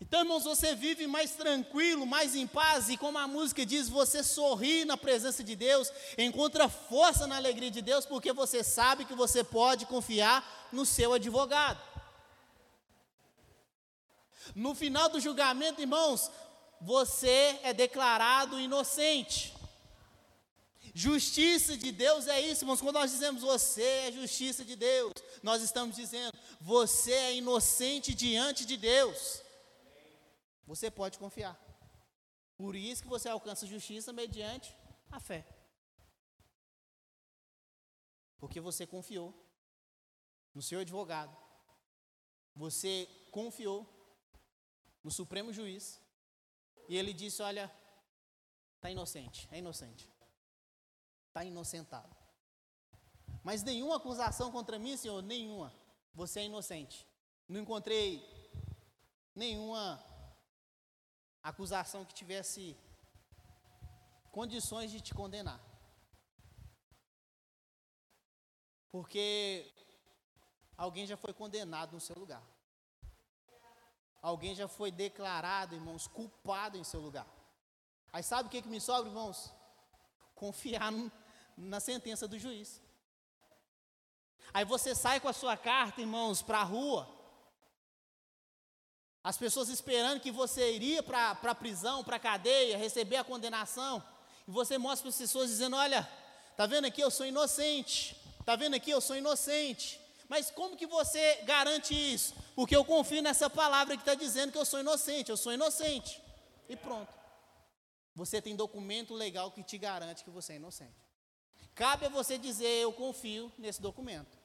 Então, 0.00 0.20
irmãos, 0.20 0.44
você 0.44 0.74
vive 0.74 1.06
mais 1.06 1.32
tranquilo, 1.32 2.06
mais 2.06 2.34
em 2.34 2.46
paz, 2.46 2.88
e 2.88 2.96
como 2.96 3.18
a 3.18 3.28
música 3.28 3.66
diz, 3.66 3.88
você 3.88 4.22
sorri 4.24 4.84
na 4.86 4.96
presença 4.96 5.44
de 5.44 5.54
Deus, 5.54 5.92
encontra 6.16 6.70
força 6.70 7.26
na 7.26 7.36
alegria 7.36 7.70
de 7.70 7.82
Deus, 7.82 8.06
porque 8.06 8.32
você 8.32 8.64
sabe 8.64 9.04
que 9.04 9.14
você 9.14 9.44
pode 9.44 9.84
confiar 9.84 10.68
no 10.72 10.86
seu 10.86 11.12
advogado. 11.12 11.78
No 14.54 14.74
final 14.74 15.08
do 15.10 15.20
julgamento, 15.20 15.82
irmãos, 15.82 16.30
você 16.80 17.60
é 17.62 17.74
declarado 17.74 18.58
inocente. 18.58 19.54
Justiça 20.94 21.76
de 21.76 21.92
Deus 21.92 22.26
é 22.26 22.40
isso, 22.40 22.64
irmãos. 22.64 22.80
Quando 22.80 22.96
nós 22.96 23.12
dizemos 23.12 23.42
você 23.42 23.82
é 23.82 24.12
justiça 24.12 24.64
de 24.64 24.74
Deus, 24.74 25.12
nós 25.42 25.62
estamos 25.62 25.94
dizendo 25.94 26.32
você 26.60 27.12
é 27.12 27.36
inocente 27.36 28.14
diante 28.14 28.64
de 28.64 28.76
Deus. 28.76 29.42
Você 30.70 30.88
pode 30.88 31.18
confiar. 31.18 31.58
Por 32.56 32.76
isso 32.76 33.02
que 33.02 33.08
você 33.08 33.28
alcança 33.28 33.66
justiça 33.66 34.12
mediante 34.12 34.72
a 35.10 35.18
fé. 35.18 35.44
Porque 38.38 38.60
você 38.60 38.86
confiou 38.86 39.34
no 40.54 40.62
seu 40.62 40.78
advogado. 40.78 41.36
Você 42.54 43.08
confiou 43.32 43.84
no 45.02 45.10
Supremo 45.10 45.52
Juiz. 45.52 46.00
E 46.88 46.96
ele 46.96 47.12
disse: 47.12 47.42
Olha, 47.42 47.68
está 48.76 48.88
inocente, 48.92 49.48
é 49.50 49.58
inocente. 49.58 50.08
Está 51.26 51.44
inocentado. 51.44 52.14
Mas 53.42 53.64
nenhuma 53.64 53.96
acusação 53.96 54.52
contra 54.52 54.78
mim, 54.78 54.96
senhor, 54.96 55.20
nenhuma. 55.20 55.74
Você 56.14 56.38
é 56.38 56.44
inocente. 56.44 57.08
Não 57.48 57.60
encontrei 57.60 58.24
nenhuma 59.34 60.09
acusação 61.42 62.04
que 62.04 62.14
tivesse 62.14 62.76
condições 64.30 64.90
de 64.90 65.00
te 65.00 65.14
condenar. 65.14 65.60
Porque 68.90 69.72
alguém 70.76 71.06
já 71.06 71.16
foi 71.16 71.32
condenado 71.32 71.92
no 71.92 72.00
seu 72.00 72.16
lugar. 72.18 72.42
Alguém 74.20 74.54
já 74.54 74.68
foi 74.68 74.90
declarado, 74.90 75.74
irmãos, 75.74 76.06
culpado 76.06 76.76
em 76.76 76.84
seu 76.84 77.00
lugar. 77.00 77.26
Aí 78.12 78.22
sabe 78.22 78.48
o 78.48 78.50
que, 78.50 78.62
que 78.62 78.68
me 78.68 78.80
sobra, 78.80 79.08
irmãos? 79.08 79.52
Confiar 80.34 80.92
na 81.56 81.80
sentença 81.80 82.26
do 82.28 82.38
juiz. 82.38 82.82
Aí 84.52 84.64
você 84.64 84.94
sai 84.94 85.20
com 85.20 85.28
a 85.28 85.32
sua 85.32 85.56
carta, 85.56 86.00
irmãos, 86.00 86.42
para 86.42 86.58
a 86.58 86.64
rua. 86.64 87.19
As 89.22 89.36
pessoas 89.36 89.68
esperando 89.68 90.20
que 90.20 90.30
você 90.30 90.72
iria 90.72 91.02
para 91.02 91.30
a 91.30 91.54
prisão, 91.54 92.02
para 92.02 92.16
a 92.16 92.20
cadeia, 92.20 92.78
receber 92.78 93.16
a 93.16 93.24
condenação. 93.24 94.02
E 94.48 94.50
você 94.50 94.78
mostra 94.78 95.02
para 95.02 95.10
as 95.10 95.18
pessoas 95.18 95.50
dizendo: 95.50 95.76
Olha, 95.76 96.08
tá 96.56 96.66
vendo 96.66 96.86
aqui, 96.86 97.00
eu 97.00 97.10
sou 97.10 97.26
inocente. 97.26 98.16
Tá 98.44 98.56
vendo 98.56 98.74
aqui, 98.74 98.90
eu 98.90 99.00
sou 99.00 99.16
inocente. 99.16 100.00
Mas 100.28 100.50
como 100.50 100.76
que 100.76 100.86
você 100.86 101.42
garante 101.42 101.92
isso? 101.92 102.34
Porque 102.54 102.74
eu 102.74 102.84
confio 102.84 103.20
nessa 103.20 103.50
palavra 103.50 103.96
que 103.96 104.02
está 104.02 104.14
dizendo 104.14 104.52
que 104.52 104.58
eu 104.58 104.64
sou 104.64 104.80
inocente, 104.80 105.28
eu 105.28 105.36
sou 105.36 105.52
inocente. 105.52 106.20
E 106.68 106.76
pronto. 106.76 107.12
Você 108.14 108.40
tem 108.40 108.56
documento 108.56 109.14
legal 109.14 109.50
que 109.50 109.62
te 109.62 109.76
garante 109.76 110.24
que 110.24 110.30
você 110.30 110.54
é 110.54 110.56
inocente. 110.56 110.94
Cabe 111.74 112.06
a 112.06 112.08
você 112.08 112.38
dizer: 112.38 112.82
Eu 112.82 112.92
confio 112.92 113.52
nesse 113.58 113.82
documento. 113.82 114.38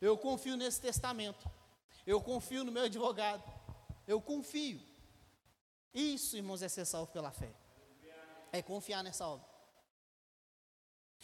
Eu 0.00 0.16
confio 0.16 0.56
nesse 0.56 0.80
testamento. 0.80 1.50
Eu 2.06 2.20
confio 2.20 2.64
no 2.64 2.72
meu 2.72 2.84
advogado. 2.84 3.42
Eu 4.12 4.20
confio. 4.20 4.80
Isso, 5.94 6.36
irmãos, 6.36 6.62
é 6.62 6.68
ser 6.68 6.84
salvo 6.84 7.12
pela 7.12 7.30
fé. 7.30 7.52
É 8.50 8.60
confiar 8.60 9.04
nessa 9.04 9.24
obra. 9.34 9.48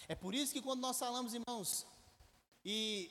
É 0.06 0.14
por 0.14 0.32
isso 0.40 0.52
que 0.52 0.62
quando 0.62 0.82
nós 0.86 0.96
falamos, 0.96 1.34
irmãos, 1.34 1.84
e 2.64 3.10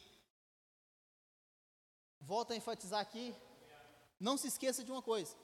volto 2.21 2.53
a 2.53 2.55
enfatizar 2.55 3.01
aqui, 3.01 3.35
não 4.17 4.37
se 4.37 4.47
esqueça 4.47 4.81
de 4.81 4.91
uma 4.93 5.01
coisa. 5.01 5.35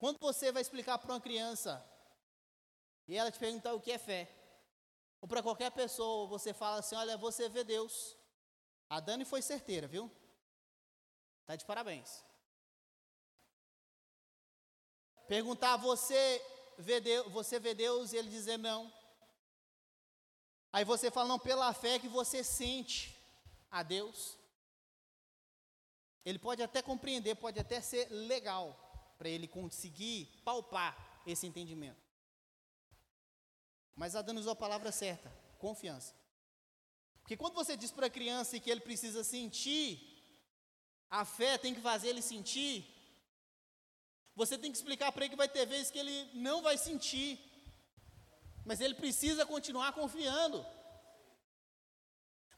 Quando 0.00 0.18
você 0.18 0.50
vai 0.50 0.62
explicar 0.62 0.98
para 0.98 1.12
uma 1.12 1.20
criança 1.20 1.72
e 3.06 3.16
ela 3.16 3.30
te 3.30 3.38
perguntar 3.38 3.72
o 3.74 3.80
que 3.80 3.92
é 3.92 3.98
fé, 3.98 4.22
ou 5.20 5.28
para 5.28 5.44
qualquer 5.44 5.70
pessoa, 5.70 6.26
você 6.26 6.52
fala 6.52 6.78
assim: 6.80 6.96
Olha, 6.96 7.16
você 7.16 7.48
vê 7.48 7.62
Deus. 7.62 8.16
A 8.90 8.98
Dani 8.98 9.24
foi 9.24 9.42
certeira, 9.42 9.86
viu? 9.86 10.10
Está 11.42 11.54
de 11.54 11.64
parabéns. 11.64 12.24
Perguntar, 15.26 15.76
você 15.76 16.42
vê 16.78 17.00
Deus, 17.00 17.32
você 17.32 17.58
vê 17.58 17.74
Deus 17.74 18.12
e 18.12 18.16
ele 18.16 18.28
dizer 18.28 18.58
não. 18.58 18.92
Aí 20.72 20.84
você 20.84 21.10
fala, 21.10 21.28
não, 21.28 21.38
pela 21.38 21.72
fé 21.72 21.98
que 21.98 22.08
você 22.08 22.42
sente 22.42 23.16
a 23.70 23.82
Deus. 23.82 24.36
Ele 26.24 26.38
pode 26.38 26.62
até 26.62 26.82
compreender, 26.82 27.36
pode 27.36 27.60
até 27.60 27.80
ser 27.80 28.08
legal 28.10 29.14
para 29.18 29.28
ele 29.28 29.46
conseguir 29.46 30.26
palpar 30.44 31.22
esse 31.26 31.46
entendimento. 31.46 32.02
Mas 33.94 34.16
Adão 34.16 34.36
usou 34.36 34.52
a 34.52 34.56
palavra 34.56 34.90
certa, 34.90 35.30
confiança. 35.58 36.14
Porque 37.20 37.36
quando 37.36 37.54
você 37.54 37.76
diz 37.76 37.90
para 37.90 38.06
a 38.06 38.10
criança 38.10 38.58
que 38.58 38.70
ele 38.70 38.80
precisa 38.80 39.22
sentir, 39.22 40.10
a 41.08 41.24
fé 41.24 41.56
tem 41.56 41.74
que 41.74 41.80
fazer 41.80 42.08
ele 42.08 42.20
sentir, 42.20 42.93
você 44.34 44.58
tem 44.58 44.70
que 44.70 44.76
explicar 44.76 45.12
para 45.12 45.24
ele 45.24 45.30
que 45.30 45.36
vai 45.36 45.48
ter 45.48 45.66
vezes 45.66 45.90
que 45.90 45.98
ele 45.98 46.30
não 46.34 46.62
vai 46.62 46.76
sentir, 46.76 47.38
mas 48.64 48.80
ele 48.80 48.94
precisa 48.94 49.46
continuar 49.46 49.92
confiando. 49.92 50.64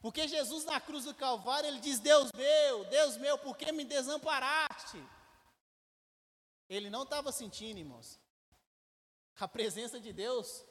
Porque 0.00 0.28
Jesus 0.28 0.64
na 0.64 0.80
cruz 0.80 1.04
do 1.04 1.14
Calvário, 1.14 1.68
ele 1.68 1.80
diz: 1.80 1.98
Deus 1.98 2.30
meu, 2.32 2.84
Deus 2.84 3.16
meu, 3.16 3.38
por 3.38 3.56
que 3.56 3.72
me 3.72 3.84
desamparaste? 3.84 5.02
Ele 6.68 6.90
não 6.90 7.02
estava 7.02 7.30
sentindo, 7.32 7.78
irmãos. 7.78 8.20
A 9.38 9.46
presença 9.46 10.00
de 10.00 10.12
Deus 10.12 10.64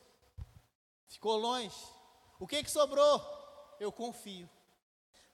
ficou 1.08 1.38
longe. 1.38 1.76
O 2.39 2.48
que, 2.48 2.63
que 2.63 2.72
sobrou? 2.72 3.22
Eu 3.80 3.91
confio. 3.91 4.50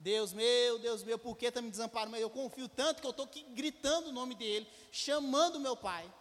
Deus 0.01 0.33
meu, 0.33 0.79
Deus 0.79 1.03
meu, 1.03 1.19
por 1.19 1.37
que 1.37 1.45
está 1.45 1.61
me 1.61 1.69
desamparando? 1.69 2.17
Eu 2.17 2.29
confio 2.29 2.67
tanto 2.67 3.01
que 3.01 3.07
eu 3.07 3.11
estou 3.11 3.25
aqui 3.25 3.43
gritando 3.53 4.09
o 4.09 4.11
nome 4.11 4.33
dele, 4.33 4.67
chamando 4.91 5.59
meu 5.59 5.77
pai. 5.77 6.11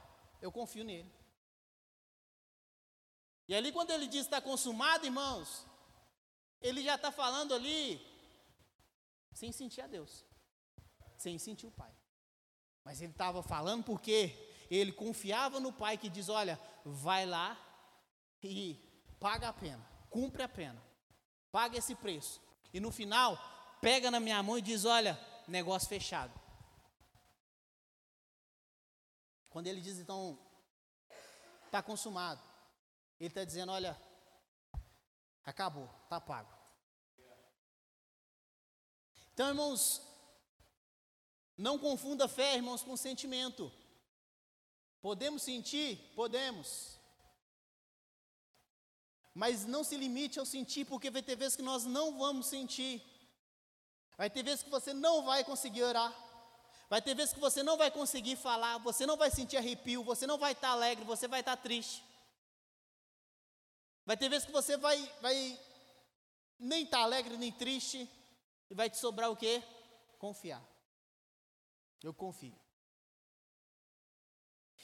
Eu 0.41 0.53
confio 0.53 0.85
nele. 0.85 1.11
E 3.49 3.55
ali, 3.55 3.73
quando 3.73 3.91
ele 3.91 4.07
diz 4.07 4.27
está 4.27 4.39
consumado, 4.41 5.07
irmãos, 5.07 5.67
ele 6.61 6.83
já 6.83 6.95
está 6.95 7.11
falando 7.11 7.55
ali 7.55 8.01
sem 9.33 9.51
sentir 9.51 9.81
a 9.81 9.87
Deus, 9.87 10.27
sem 11.17 11.39
sentir 11.39 11.67
o 11.67 11.71
Pai. 11.71 11.91
Mas 12.85 13.01
ele 13.01 13.13
estava 13.13 13.43
falando 13.43 13.83
porque 13.83 14.37
ele 14.71 14.93
confiava 14.93 15.59
no 15.59 15.73
Pai 15.73 15.97
que 15.97 16.11
diz: 16.11 16.29
Olha, 16.29 16.61
vai 16.85 17.25
lá 17.25 17.59
e 18.43 18.79
paga 19.19 19.49
a 19.49 19.53
pena, 19.55 19.85
cumpre 20.11 20.43
a 20.43 20.49
pena, 20.49 20.81
paga 21.51 21.79
esse 21.79 21.95
preço. 21.95 22.41
E 22.73 22.79
no 22.79 22.93
final, 22.93 23.39
pega 23.81 24.11
na 24.11 24.21
minha 24.21 24.43
mão 24.43 24.59
e 24.59 24.63
diz: 24.63 24.85
Olha, 24.85 25.19
negócio 25.49 25.89
fechado. 25.89 26.33
Quando 29.51 29.67
ele 29.67 29.81
diz 29.81 29.99
então, 29.99 30.39
está 31.67 31.83
consumado, 31.83 32.41
ele 33.19 33.29
está 33.29 33.45
dizendo: 33.45 33.73
olha, 33.73 34.01
acabou, 35.45 35.91
está 36.05 36.21
pago. 36.21 36.53
Então, 39.35 39.49
irmãos, 39.49 40.03
não 41.57 41.79
confunda 41.79 42.29
fé, 42.29 42.57
irmãos, 42.57 42.83
com 42.83 42.97
sentimento. 42.97 43.73
Podemos 45.01 45.43
sentir? 45.43 46.13
Podemos. 46.15 46.99
Mas 49.35 49.65
não 49.65 49.83
se 49.83 49.97
limite 49.97 50.39
ao 50.39 50.47
sentir, 50.47 50.85
porque 50.85 51.11
vai 51.11 51.23
ter 51.23 51.37
vezes 51.37 51.57
que 51.57 51.63
nós 51.63 51.85
não 51.85 52.19
vamos 52.19 52.47
sentir. 52.47 53.03
Vai 54.21 54.29
ter 54.29 54.43
vezes 54.43 54.63
que 54.63 54.69
você 54.69 54.93
não 54.93 55.23
vai 55.23 55.43
conseguir 55.43 55.83
orar. 55.83 56.15
Vai 56.91 57.01
ter 57.01 57.15
vezes 57.15 57.33
que 57.33 57.41
você 57.41 57.63
não 57.63 57.79
vai 57.79 57.91
conseguir 57.91 58.37
falar, 58.37 58.77
você 58.77 59.07
não 59.07 59.17
vai 59.17 59.31
sentir 59.31 59.57
arrepio, 59.57 60.05
você 60.05 60.27
não 60.27 60.37
vai 60.37 60.53
estar 60.53 60.73
alegre, 60.73 61.07
você 61.07 61.27
vai 61.27 61.41
estar 61.41 61.57
triste. 61.57 62.05
Vai 64.05 64.19
ter 64.19 64.29
vezes 64.29 64.45
que 64.45 64.53
você 64.53 64.77
vai, 64.77 65.11
vai 65.23 65.59
nem 66.59 66.85
estar 66.85 66.99
alegre 66.99 67.39
nem 67.39 67.51
triste, 67.51 68.07
e 68.69 68.75
vai 68.75 68.91
te 68.91 68.99
sobrar 68.99 69.31
o 69.31 69.37
quê? 69.37 69.63
Confiar. 70.19 70.63
Eu 72.03 72.13
confio. 72.13 72.61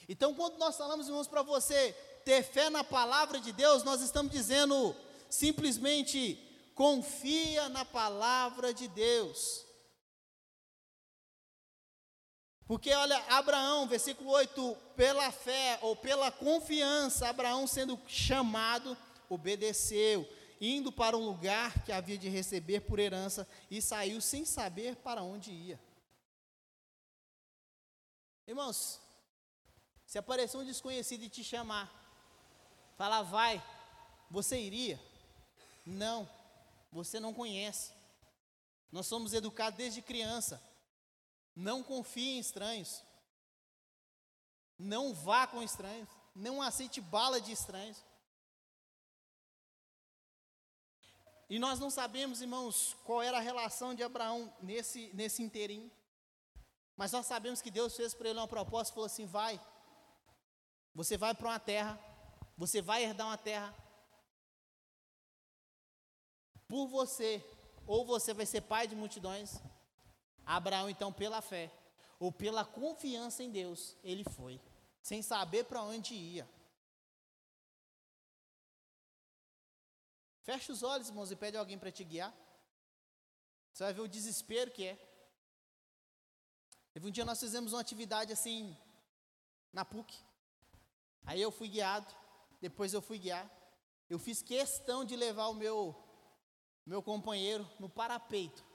Então, 0.09 0.33
quando 0.33 0.57
nós 0.57 0.75
falamos, 0.75 1.05
irmãos, 1.05 1.27
para 1.27 1.43
você 1.43 1.93
ter 2.25 2.41
fé 2.41 2.71
na 2.71 2.83
palavra 2.83 3.39
de 3.39 3.51
Deus, 3.51 3.83
nós 3.83 4.01
estamos 4.01 4.31
dizendo 4.31 4.95
simplesmente 5.29 6.46
confia 6.77 7.67
na 7.69 7.83
palavra 7.83 8.71
de 8.71 8.87
Deus. 8.87 9.65
Porque 12.67 12.93
olha, 12.93 13.17
Abraão, 13.29 13.87
versículo 13.87 14.29
8, 14.29 14.77
pela 14.95 15.31
fé 15.31 15.79
ou 15.81 15.95
pela 15.95 16.31
confiança, 16.31 17.27
Abraão 17.27 17.65
sendo 17.65 17.99
chamado, 18.07 18.95
obedeceu, 19.27 20.29
indo 20.61 20.91
para 20.91 21.17
um 21.17 21.25
lugar 21.25 21.83
que 21.83 21.91
havia 21.91 22.17
de 22.17 22.29
receber 22.29 22.81
por 22.81 22.99
herança 22.99 23.47
e 23.71 23.81
saiu 23.81 24.21
sem 24.21 24.45
saber 24.45 24.97
para 24.97 25.23
onde 25.23 25.51
ia. 25.51 25.79
Irmãos, 28.45 29.01
se 30.05 30.19
aparecer 30.19 30.57
um 30.57 30.65
desconhecido 30.65 31.23
e 31.23 31.29
te 31.29 31.43
chamar, 31.43 31.91
falar 32.97 33.23
vai, 33.23 33.63
você 34.29 34.59
iria? 34.59 35.01
Não, 35.85 36.29
você 36.97 37.19
não 37.19 37.31
conhece. 37.31 37.93
Nós 38.91 39.05
somos 39.05 39.31
educados 39.33 39.77
desde 39.77 40.01
criança. 40.01 40.59
Não 41.55 41.83
confie 41.83 42.29
em 42.29 42.39
estranhos. 42.39 43.03
Não 44.79 45.13
vá 45.13 45.45
com 45.45 45.61
estranhos. 45.61 46.09
Não 46.33 46.59
aceite 46.59 46.99
bala 46.99 47.39
de 47.39 47.51
estranhos. 47.51 48.03
E 51.47 51.59
nós 51.59 51.79
não 51.79 51.91
sabemos, 51.91 52.41
irmãos, 52.41 52.95
qual 53.05 53.21
era 53.21 53.37
a 53.37 53.41
relação 53.41 53.93
de 53.93 54.01
Abraão 54.01 54.51
nesse, 54.59 55.11
nesse 55.13 55.43
inteirinho. 55.43 55.91
Mas 56.95 57.11
nós 57.11 57.27
sabemos 57.27 57.61
que 57.61 57.69
Deus 57.69 57.95
fez 57.95 58.15
para 58.15 58.29
ele 58.29 58.39
uma 58.39 58.47
proposta 58.47 58.91
e 58.91 58.95
falou 58.95 59.05
assim: 59.05 59.27
vai, 59.27 59.61
você 60.95 61.15
vai 61.15 61.35
para 61.35 61.47
uma 61.47 61.59
terra, 61.59 61.99
você 62.57 62.81
vai 62.81 63.03
herdar 63.03 63.27
uma 63.27 63.37
terra. 63.37 63.86
Por 66.67 66.87
você, 66.87 67.43
ou 67.85 68.05
você 68.05 68.33
vai 68.33 68.45
ser 68.45 68.61
pai 68.61 68.87
de 68.87 68.95
multidões. 68.95 69.61
Abraão, 70.45 70.89
então, 70.89 71.11
pela 71.11 71.41
fé, 71.41 71.71
ou 72.19 72.31
pela 72.31 72.65
confiança 72.65 73.43
em 73.43 73.51
Deus, 73.51 73.95
ele 74.03 74.23
foi, 74.23 74.59
sem 75.01 75.21
saber 75.21 75.65
para 75.65 75.81
onde 75.81 76.13
ia. 76.13 76.47
Fecha 80.43 80.71
os 80.71 80.81
olhos, 80.81 81.09
irmãos, 81.09 81.29
e 81.29 81.35
pede 81.35 81.57
alguém 81.57 81.77
para 81.77 81.91
te 81.91 82.03
guiar. 82.05 82.33
Você 83.73 83.83
vai 83.83 83.93
ver 83.93 84.01
o 84.01 84.07
desespero 84.07 84.71
que 84.71 84.85
é. 84.85 84.97
Teve 86.93 87.05
um 87.05 87.11
dia 87.11 87.25
nós 87.25 87.39
fizemos 87.39 87.73
uma 87.73 87.81
atividade 87.81 88.31
assim, 88.31 88.75
na 89.71 89.83
PUC. 89.83 90.17
Aí 91.25 91.41
eu 91.41 91.51
fui 91.51 91.67
guiado, 91.67 92.07
depois 92.61 92.93
eu 92.93 93.01
fui 93.01 93.19
guiar. 93.19 93.45
Eu 94.09 94.17
fiz 94.17 94.41
questão 94.41 95.03
de 95.03 95.15
levar 95.15 95.47
o 95.47 95.53
meu, 95.53 95.93
meu 96.87 97.03
companheiro 97.03 97.69
no 97.79 97.89
parapeito. 97.89 98.65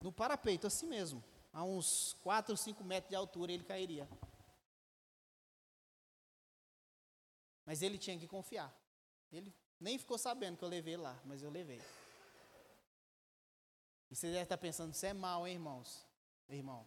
No 0.00 0.12
parapeito, 0.12 0.66
assim 0.66 0.86
mesmo. 0.86 1.22
A 1.52 1.62
uns 1.62 2.14
4 2.22 2.52
ou 2.52 2.56
5 2.56 2.82
metros 2.82 3.08
de 3.08 3.14
altura 3.14 3.52
ele 3.52 3.62
cairia. 3.62 4.08
Mas 7.64 7.82
ele 7.82 7.96
tinha 7.96 8.18
que 8.18 8.26
confiar. 8.26 8.74
Ele 9.32 9.54
nem 9.78 9.96
ficou 9.96 10.18
sabendo 10.18 10.56
que 10.58 10.64
eu 10.64 10.68
levei 10.68 10.96
lá, 10.96 11.18
mas 11.24 11.40
eu 11.40 11.50
levei. 11.50 11.80
E 14.10 14.16
você 14.16 14.28
deve 14.28 14.42
estar 14.42 14.58
pensando, 14.58 14.92
isso 14.92 15.06
é 15.06 15.12
mal, 15.12 15.46
hein, 15.46 15.54
irmãos? 15.54 16.04
Irmão. 16.48 16.86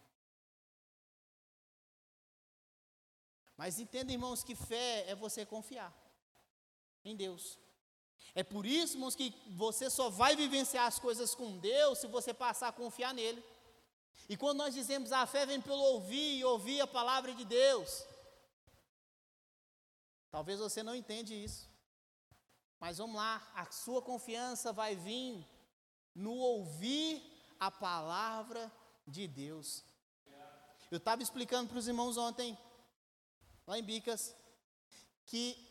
Mas 3.55 3.79
entenda, 3.79 4.11
irmãos, 4.11 4.43
que 4.43 4.55
fé 4.55 5.09
é 5.09 5.15
você 5.15 5.45
confiar 5.45 5.93
em 7.03 7.15
Deus. 7.15 7.57
É 8.35 8.43
por 8.43 8.65
isso, 8.65 8.95
irmãos, 8.95 9.15
que 9.15 9.33
você 9.49 9.89
só 9.89 10.09
vai 10.09 10.35
vivenciar 10.35 10.85
as 10.85 10.99
coisas 10.99 11.33
com 11.33 11.57
Deus 11.57 11.99
se 11.99 12.07
você 12.07 12.33
passar 12.33 12.69
a 12.69 12.73
confiar 12.73 13.13
nele. 13.13 13.43
E 14.27 14.37
quando 14.37 14.59
nós 14.59 14.73
dizemos 14.73 15.11
a 15.11 15.25
fé 15.25 15.45
vem 15.45 15.59
pelo 15.59 15.81
ouvir 15.81 16.37
e 16.37 16.43
ouvir 16.43 16.79
a 16.81 16.87
palavra 16.87 17.33
de 17.33 17.43
Deus, 17.43 18.05
talvez 20.29 20.59
você 20.59 20.83
não 20.83 20.95
entende 20.95 21.33
isso. 21.33 21.67
Mas 22.79 22.99
vamos 22.99 23.15
lá, 23.15 23.45
a 23.55 23.65
sua 23.71 24.01
confiança 24.01 24.71
vai 24.71 24.95
vir 24.95 25.45
no 26.15 26.33
ouvir 26.33 27.21
a 27.59 27.69
palavra 27.69 28.71
de 29.07 29.27
Deus. 29.27 29.83
Eu 30.91 30.97
estava 30.97 31.21
explicando 31.21 31.69
para 31.69 31.77
os 31.77 31.87
irmãos 31.87 32.17
ontem 32.17 32.57
lá 33.67 33.77
em 33.77 33.83
Bicas, 33.83 34.35
que, 35.25 35.68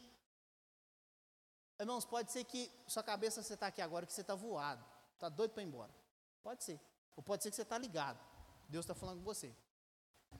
irmãos, 1.79 2.05
pode 2.05 2.33
ser 2.33 2.45
que 2.45 2.71
sua 2.87 3.03
cabeça 3.03 3.43
você 3.43 3.55
está 3.55 3.69
aqui 3.69 3.81
agora, 3.81 4.07
que 4.07 4.12
você 4.12 4.21
está 4.21 4.35
voado, 4.35 4.85
está 5.14 5.29
doido 5.29 5.53
para 5.53 5.62
ir 5.62 5.67
embora. 5.67 5.95
Pode 6.43 6.64
ser. 6.64 6.81
Ou 7.17 7.23
pode 7.23 7.43
ser 7.43 7.51
que 7.51 7.57
você 7.57 7.62
está 7.62 7.79
ligado. 7.79 8.19
Deus 8.69 8.85
está 8.85 8.95
falando 8.95 9.19
com 9.19 9.25
você. 9.25 9.55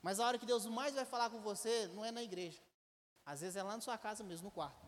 Mas 0.03 0.21
a 0.21 0.27
hora 0.27 0.39
que 0.39 0.47
Deus 0.47 0.67
mais 0.67 0.95
vai 0.95 1.05
falar 1.05 1.31
com 1.31 1.41
você 1.41 1.87
não 1.89 2.05
é 2.05 2.11
na 2.11 2.23
igreja. 2.23 2.61
Às 3.25 3.41
vezes 3.41 3.57
é 3.57 3.63
lá 3.63 3.75
na 3.75 3.81
sua 3.81 3.99
casa 3.99 4.23
mesmo, 4.25 4.47
no 4.47 4.51
quarto. 4.51 4.87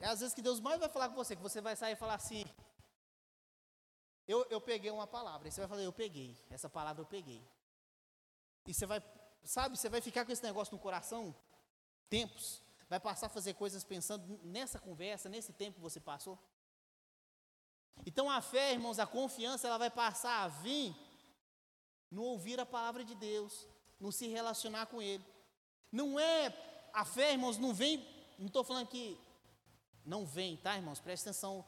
É 0.00 0.06
às 0.06 0.20
vezes 0.20 0.34
que 0.34 0.42
Deus 0.42 0.60
mais 0.60 0.78
vai 0.80 0.88
falar 0.88 1.08
com 1.08 1.14
você, 1.14 1.36
que 1.36 1.42
você 1.42 1.60
vai 1.60 1.76
sair 1.76 1.92
e 1.92 1.96
falar 1.96 2.14
assim. 2.14 2.44
Eu, 4.26 4.46
eu 4.50 4.60
peguei 4.60 4.90
uma 4.90 5.06
palavra. 5.06 5.48
E 5.48 5.52
você 5.52 5.60
vai 5.60 5.68
falar, 5.68 5.82
eu 5.82 5.92
peguei. 5.92 6.36
Essa 6.50 6.68
palavra 6.68 7.02
eu 7.02 7.06
peguei. 7.06 7.42
E 8.66 8.74
você 8.74 8.86
vai 8.86 9.02
sabe, 9.44 9.76
você 9.76 9.88
vai 9.88 10.00
ficar 10.00 10.24
com 10.24 10.32
esse 10.32 10.42
negócio 10.42 10.74
no 10.74 10.80
coração 10.80 11.34
tempos, 12.08 12.62
vai 12.88 13.00
passar 13.00 13.26
a 13.26 13.30
fazer 13.30 13.54
coisas 13.54 13.84
pensando 13.84 14.38
nessa 14.42 14.78
conversa, 14.78 15.28
nesse 15.28 15.52
tempo 15.52 15.76
que 15.76 15.80
você 15.82 16.00
passou. 16.00 16.38
Então 18.06 18.30
a 18.30 18.40
fé, 18.40 18.72
irmãos, 18.72 18.98
a 18.98 19.06
confiança, 19.06 19.66
ela 19.66 19.78
vai 19.78 19.90
passar 19.90 20.44
a 20.44 20.48
vir 20.48 20.94
no 22.10 22.22
ouvir 22.22 22.60
a 22.60 22.66
palavra 22.66 23.04
de 23.04 23.14
Deus, 23.14 23.66
no 23.98 24.12
se 24.12 24.26
relacionar 24.28 24.86
com 24.86 25.00
Ele. 25.00 25.24
Não 25.90 26.18
é, 26.18 26.52
a 26.92 27.04
fé, 27.04 27.32
irmãos, 27.32 27.58
não 27.58 27.72
vem, 27.72 27.98
não 28.38 28.46
estou 28.46 28.64
falando 28.64 28.88
que 28.88 29.18
não 30.04 30.26
vem, 30.26 30.56
tá, 30.56 30.76
irmãos? 30.76 31.00
Presta 31.00 31.30
atenção, 31.30 31.64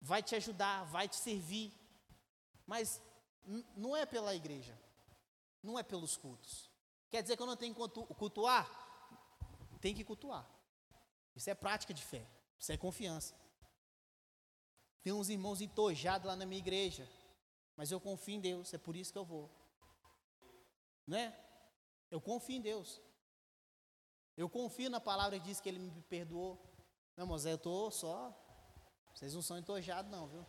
vai 0.00 0.22
te 0.22 0.36
ajudar, 0.36 0.84
vai 0.84 1.08
te 1.08 1.16
servir, 1.16 1.72
mas 2.66 3.00
não 3.76 3.96
é 3.96 4.06
pela 4.06 4.34
igreja, 4.34 4.78
não 5.62 5.78
é 5.78 5.82
pelos 5.82 6.16
cultos. 6.16 6.70
Quer 7.10 7.22
dizer 7.22 7.36
que 7.36 7.42
eu 7.42 7.46
não 7.46 7.56
tenho 7.56 7.74
que 7.74 8.14
cultuar? 8.14 8.83
Tem 9.84 9.94
que 9.94 10.02
cultuar. 10.02 10.48
Isso 11.36 11.50
é 11.50 11.54
prática 11.54 11.92
de 11.92 12.02
fé. 12.02 12.26
Isso 12.58 12.72
é 12.72 12.76
confiança. 12.78 13.34
Tem 15.02 15.12
uns 15.12 15.28
irmãos 15.28 15.60
entojados 15.60 16.26
lá 16.26 16.34
na 16.34 16.46
minha 16.46 16.58
igreja. 16.58 17.06
Mas 17.76 17.90
eu 17.90 18.00
confio 18.00 18.36
em 18.36 18.40
Deus, 18.40 18.72
é 18.72 18.78
por 18.78 18.96
isso 18.96 19.12
que 19.12 19.18
eu 19.18 19.26
vou. 19.26 19.50
Né? 21.06 21.38
Eu 22.10 22.18
confio 22.18 22.56
em 22.56 22.62
Deus. 22.62 22.98
Eu 24.38 24.48
confio 24.48 24.88
na 24.88 25.00
palavra 25.00 25.38
que 25.38 25.44
diz 25.44 25.60
que 25.60 25.68
Ele 25.68 25.80
me 25.80 26.00
perdoou. 26.04 26.58
Não, 27.14 27.26
mas 27.26 27.44
eu 27.44 27.56
estou 27.56 27.90
só. 27.90 28.32
Vocês 29.14 29.34
não 29.34 29.42
são 29.42 29.58
entojados, 29.58 30.10
não, 30.10 30.26
viu? 30.28 30.46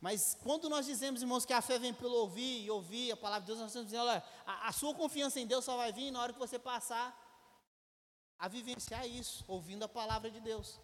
Mas 0.00 0.36
quando 0.42 0.68
nós 0.68 0.86
dizemos, 0.86 1.20
irmãos, 1.20 1.44
que 1.44 1.52
a 1.52 1.60
fé 1.60 1.78
vem 1.78 1.92
pelo 1.92 2.14
ouvir 2.14 2.64
e 2.64 2.70
ouvir 2.70 3.12
a 3.12 3.16
palavra 3.16 3.42
de 3.42 3.46
Deus, 3.48 3.58
nós 3.58 3.68
estamos 3.68 3.90
dizendo, 3.90 4.08
olha, 4.08 4.24
a, 4.46 4.68
a 4.68 4.72
sua 4.72 4.94
confiança 4.94 5.38
em 5.38 5.46
Deus 5.46 5.64
só 5.64 5.76
vai 5.76 5.92
vir 5.92 6.10
na 6.10 6.22
hora 6.22 6.32
que 6.32 6.38
você 6.38 6.58
passar 6.58 7.14
a 8.38 8.48
vivenciar 8.48 9.06
isso, 9.06 9.44
ouvindo 9.46 9.82
a 9.82 9.88
palavra 9.88 10.30
de 10.30 10.40
Deus. 10.40 10.80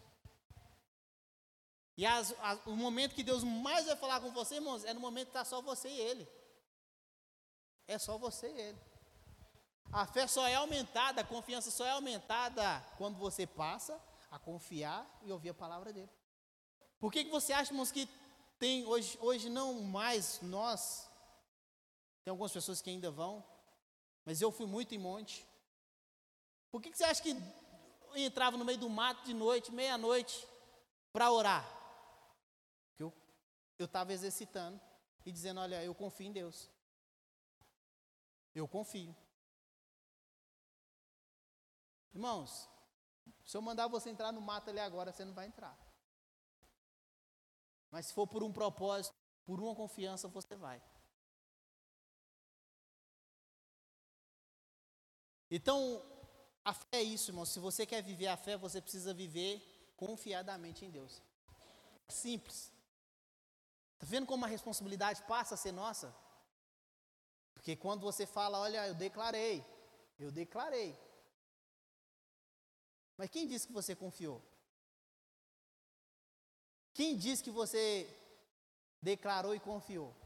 E 1.96 2.04
as, 2.04 2.34
as, 2.42 2.60
o 2.66 2.76
momento 2.76 3.14
que 3.14 3.22
Deus 3.22 3.42
mais 3.42 3.86
vai 3.86 3.96
falar 3.96 4.20
com 4.20 4.30
você, 4.30 4.56
irmãos, 4.56 4.84
é 4.84 4.92
no 4.92 5.00
momento 5.00 5.28
que 5.28 5.30
está 5.30 5.44
só 5.46 5.62
você 5.62 5.88
e 5.88 5.98
Ele. 5.98 6.28
É 7.86 7.98
só 7.98 8.18
você 8.18 8.48
e 8.48 8.60
ele. 8.60 8.78
A 9.92 10.06
fé 10.06 10.26
só 10.26 10.46
é 10.46 10.56
aumentada, 10.56 11.20
a 11.20 11.24
confiança 11.24 11.70
só 11.70 11.86
é 11.86 11.90
aumentada 11.90 12.84
quando 12.98 13.16
você 13.16 13.46
passa 13.46 13.98
a 14.30 14.38
confiar 14.38 15.08
e 15.22 15.30
ouvir 15.30 15.50
a 15.50 15.54
palavra 15.54 15.92
dele. 15.92 16.10
Por 16.98 17.12
que, 17.12 17.24
que 17.24 17.30
você 17.30 17.52
acha, 17.52 17.72
irmãos, 17.72 17.92
que 17.92 18.08
tem 18.58 18.84
hoje, 18.86 19.18
hoje 19.20 19.48
não 19.48 19.82
mais 19.82 20.40
nós, 20.42 21.08
tem 22.24 22.30
algumas 22.30 22.52
pessoas 22.52 22.80
que 22.80 22.90
ainda 22.90 23.10
vão, 23.10 23.44
mas 24.24 24.40
eu 24.40 24.50
fui 24.50 24.66
muito 24.66 24.94
em 24.94 24.98
monte. 24.98 25.46
Por 26.70 26.80
que, 26.80 26.90
que 26.90 26.98
você 26.98 27.04
acha 27.04 27.22
que 27.22 27.30
eu 27.30 28.16
entrava 28.16 28.56
no 28.56 28.64
meio 28.64 28.78
do 28.78 28.88
mato 28.88 29.24
de 29.24 29.34
noite, 29.34 29.72
meia-noite, 29.72 30.46
para 31.12 31.30
orar? 31.30 31.76
Porque 33.76 33.82
eu 33.82 33.86
estava 33.86 34.10
exercitando 34.10 34.80
e 35.26 35.30
dizendo: 35.30 35.60
Olha, 35.60 35.84
eu 35.84 35.94
confio 35.94 36.26
em 36.26 36.32
Deus. 36.32 36.70
Eu 38.54 38.66
confio. 38.66 39.14
Irmãos, 42.14 42.66
se 43.44 43.54
eu 43.54 43.60
mandar 43.60 43.86
você 43.86 44.08
entrar 44.08 44.32
no 44.32 44.40
mato 44.40 44.70
ali 44.70 44.80
agora, 44.80 45.12
você 45.12 45.26
não 45.26 45.34
vai 45.34 45.46
entrar. 45.46 45.76
Mas 47.90 48.06
se 48.06 48.14
for 48.14 48.26
por 48.26 48.42
um 48.42 48.52
propósito, 48.52 49.14
por 49.44 49.60
uma 49.60 49.74
confiança, 49.74 50.28
você 50.28 50.56
vai. 50.56 50.82
Então, 55.50 56.02
a 56.64 56.74
fé 56.74 56.86
é 56.92 57.02
isso, 57.02 57.30
irmão. 57.30 57.44
Se 57.44 57.60
você 57.60 57.86
quer 57.86 58.02
viver 58.02 58.26
a 58.26 58.36
fé, 58.36 58.56
você 58.56 58.80
precisa 58.80 59.14
viver 59.14 59.62
confiadamente 59.96 60.84
em 60.84 60.90
Deus. 60.90 61.22
Simples. 62.08 62.72
Está 63.94 64.06
vendo 64.06 64.26
como 64.26 64.44
a 64.44 64.48
responsabilidade 64.48 65.22
passa 65.22 65.54
a 65.54 65.58
ser 65.58 65.72
nossa? 65.72 66.14
Porque 67.54 67.76
quando 67.76 68.02
você 68.02 68.26
fala, 68.26 68.58
olha, 68.58 68.86
eu 68.86 68.94
declarei, 68.94 69.64
eu 70.18 70.30
declarei. 70.30 70.98
Mas 73.16 73.30
quem 73.30 73.46
disse 73.46 73.66
que 73.66 73.72
você 73.72 73.94
confiou? 73.94 74.42
Quem 76.96 77.14
disse 77.14 77.44
que 77.44 77.50
você 77.50 78.08
declarou 79.02 79.54
e 79.54 79.60
confiou? 79.60 80.16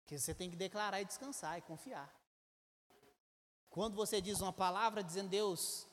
Porque 0.00 0.18
você 0.18 0.34
tem 0.34 0.50
que 0.50 0.56
declarar 0.56 1.00
e 1.00 1.06
descansar 1.06 1.56
e 1.56 1.62
confiar. 1.62 2.14
Quando 3.70 3.94
você 3.94 4.20
diz 4.20 4.42
uma 4.42 4.52
palavra 4.52 5.02
dizendo, 5.02 5.30
Deus, 5.30 5.86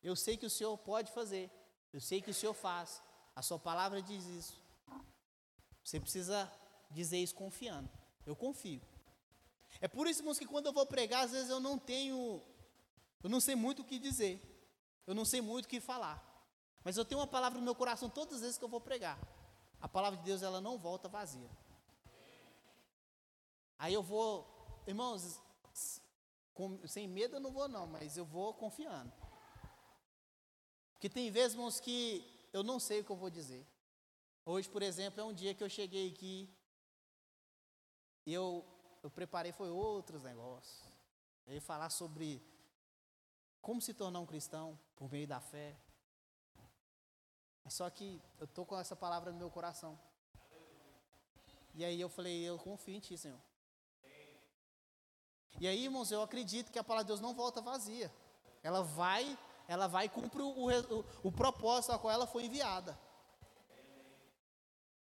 eu 0.00 0.14
sei 0.14 0.36
que 0.36 0.46
o 0.46 0.50
Senhor 0.50 0.78
pode 0.78 1.10
fazer, 1.10 1.50
eu 1.92 2.00
sei 2.00 2.22
que 2.22 2.30
o 2.30 2.34
Senhor 2.34 2.54
faz, 2.54 3.02
a 3.34 3.42
sua 3.42 3.58
palavra 3.58 4.00
diz 4.00 4.24
isso. 4.26 4.62
Você 5.82 5.98
precisa 5.98 6.48
dizer 6.92 7.18
isso 7.18 7.34
confiando. 7.34 7.90
Eu 8.24 8.36
confio. 8.36 8.80
É 9.80 9.88
por 9.88 10.06
isso, 10.06 10.20
irmãos, 10.20 10.38
que 10.38 10.46
quando 10.46 10.66
eu 10.66 10.72
vou 10.72 10.86
pregar, 10.86 11.24
às 11.24 11.32
vezes 11.32 11.50
eu 11.50 11.58
não 11.58 11.76
tenho, 11.76 12.40
eu 13.20 13.28
não 13.28 13.40
sei 13.40 13.56
muito 13.56 13.82
o 13.82 13.84
que 13.84 13.98
dizer, 13.98 14.40
eu 15.08 15.14
não 15.14 15.24
sei 15.24 15.40
muito 15.40 15.64
o 15.64 15.68
que 15.68 15.80
falar. 15.80 16.29
Mas 16.82 16.96
eu 16.96 17.04
tenho 17.04 17.20
uma 17.20 17.26
palavra 17.26 17.58
no 17.58 17.64
meu 17.64 17.74
coração 17.74 18.08
todas 18.08 18.36
as 18.36 18.40
vezes 18.40 18.58
que 18.58 18.64
eu 18.64 18.68
vou 18.68 18.80
pregar. 18.80 19.18
A 19.80 19.88
palavra 19.88 20.18
de 20.18 20.24
Deus, 20.24 20.42
ela 20.42 20.60
não 20.60 20.78
volta 20.78 21.08
vazia. 21.08 21.50
Aí 23.78 23.94
eu 23.94 24.02
vou, 24.02 24.46
irmãos, 24.86 25.40
com, 26.52 26.86
sem 26.86 27.08
medo 27.08 27.36
eu 27.36 27.40
não 27.40 27.50
vou 27.50 27.68
não, 27.68 27.86
mas 27.86 28.16
eu 28.16 28.24
vou 28.24 28.52
confiando. 28.54 29.12
Porque 30.92 31.08
tem 31.08 31.30
vezes, 31.30 31.54
irmãos, 31.54 31.80
que 31.80 32.48
eu 32.52 32.62
não 32.62 32.78
sei 32.78 33.00
o 33.00 33.04
que 33.04 33.10
eu 33.10 33.16
vou 33.16 33.30
dizer. 33.30 33.66
Hoje, 34.44 34.68
por 34.68 34.82
exemplo, 34.82 35.20
é 35.20 35.24
um 35.24 35.32
dia 35.32 35.54
que 35.54 35.62
eu 35.62 35.68
cheguei 35.68 36.10
aqui 36.10 36.54
e 38.26 38.34
eu, 38.34 38.64
eu 39.02 39.10
preparei 39.10 39.52
foi 39.52 39.70
outros 39.70 40.22
negócios. 40.22 40.82
Eu 41.46 41.54
ia 41.54 41.60
falar 41.60 41.90
sobre 41.90 42.42
como 43.60 43.80
se 43.80 43.94
tornar 43.94 44.20
um 44.20 44.26
cristão 44.26 44.78
por 44.96 45.10
meio 45.10 45.26
da 45.26 45.40
fé. 45.40 45.76
Só 47.68 47.88
que 47.88 48.20
eu 48.38 48.44
estou 48.44 48.66
com 48.66 48.78
essa 48.78 48.96
palavra 48.96 49.30
no 49.32 49.38
meu 49.38 49.50
coração. 49.50 49.98
E 51.74 51.84
aí 51.84 52.00
eu 52.00 52.08
falei, 52.08 52.42
eu 52.42 52.58
confio 52.58 52.94
em 52.94 53.00
Ti, 53.00 53.16
Senhor. 53.16 53.40
E 55.60 55.68
aí, 55.68 55.84
irmãos, 55.84 56.10
eu 56.10 56.22
acredito 56.22 56.72
que 56.72 56.78
a 56.78 56.84
palavra 56.84 57.04
de 57.04 57.08
Deus 57.08 57.20
não 57.20 57.34
volta 57.34 57.60
vazia. 57.60 58.12
Ela 58.62 58.82
vai, 58.82 59.38
ela 59.68 59.86
vai 59.86 60.08
cumprir 60.08 60.42
o, 60.42 60.68
o, 60.68 61.04
o 61.24 61.32
propósito 61.32 61.92
a 61.92 61.98
qual 61.98 62.12
ela 62.12 62.26
foi 62.26 62.44
enviada. 62.44 62.98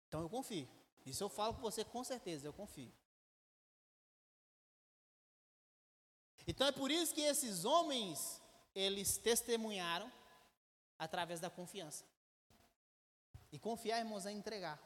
Então 0.08 0.20
eu 0.22 0.28
confio. 0.28 0.68
Isso 1.06 1.22
eu 1.22 1.28
falo 1.28 1.54
com 1.54 1.60
você 1.60 1.84
com 1.84 2.02
certeza, 2.02 2.46
eu 2.46 2.52
confio. 2.52 2.92
Então 6.46 6.66
é 6.66 6.72
por 6.72 6.90
isso 6.90 7.14
que 7.14 7.20
esses 7.20 7.64
homens, 7.64 8.42
eles 8.74 9.16
testemunharam 9.16 10.10
através 10.98 11.38
da 11.38 11.48
confiança. 11.48 12.04
E 13.52 13.58
confiar, 13.58 13.98
irmãos, 13.98 14.26
é 14.26 14.32
entregar. 14.32 14.80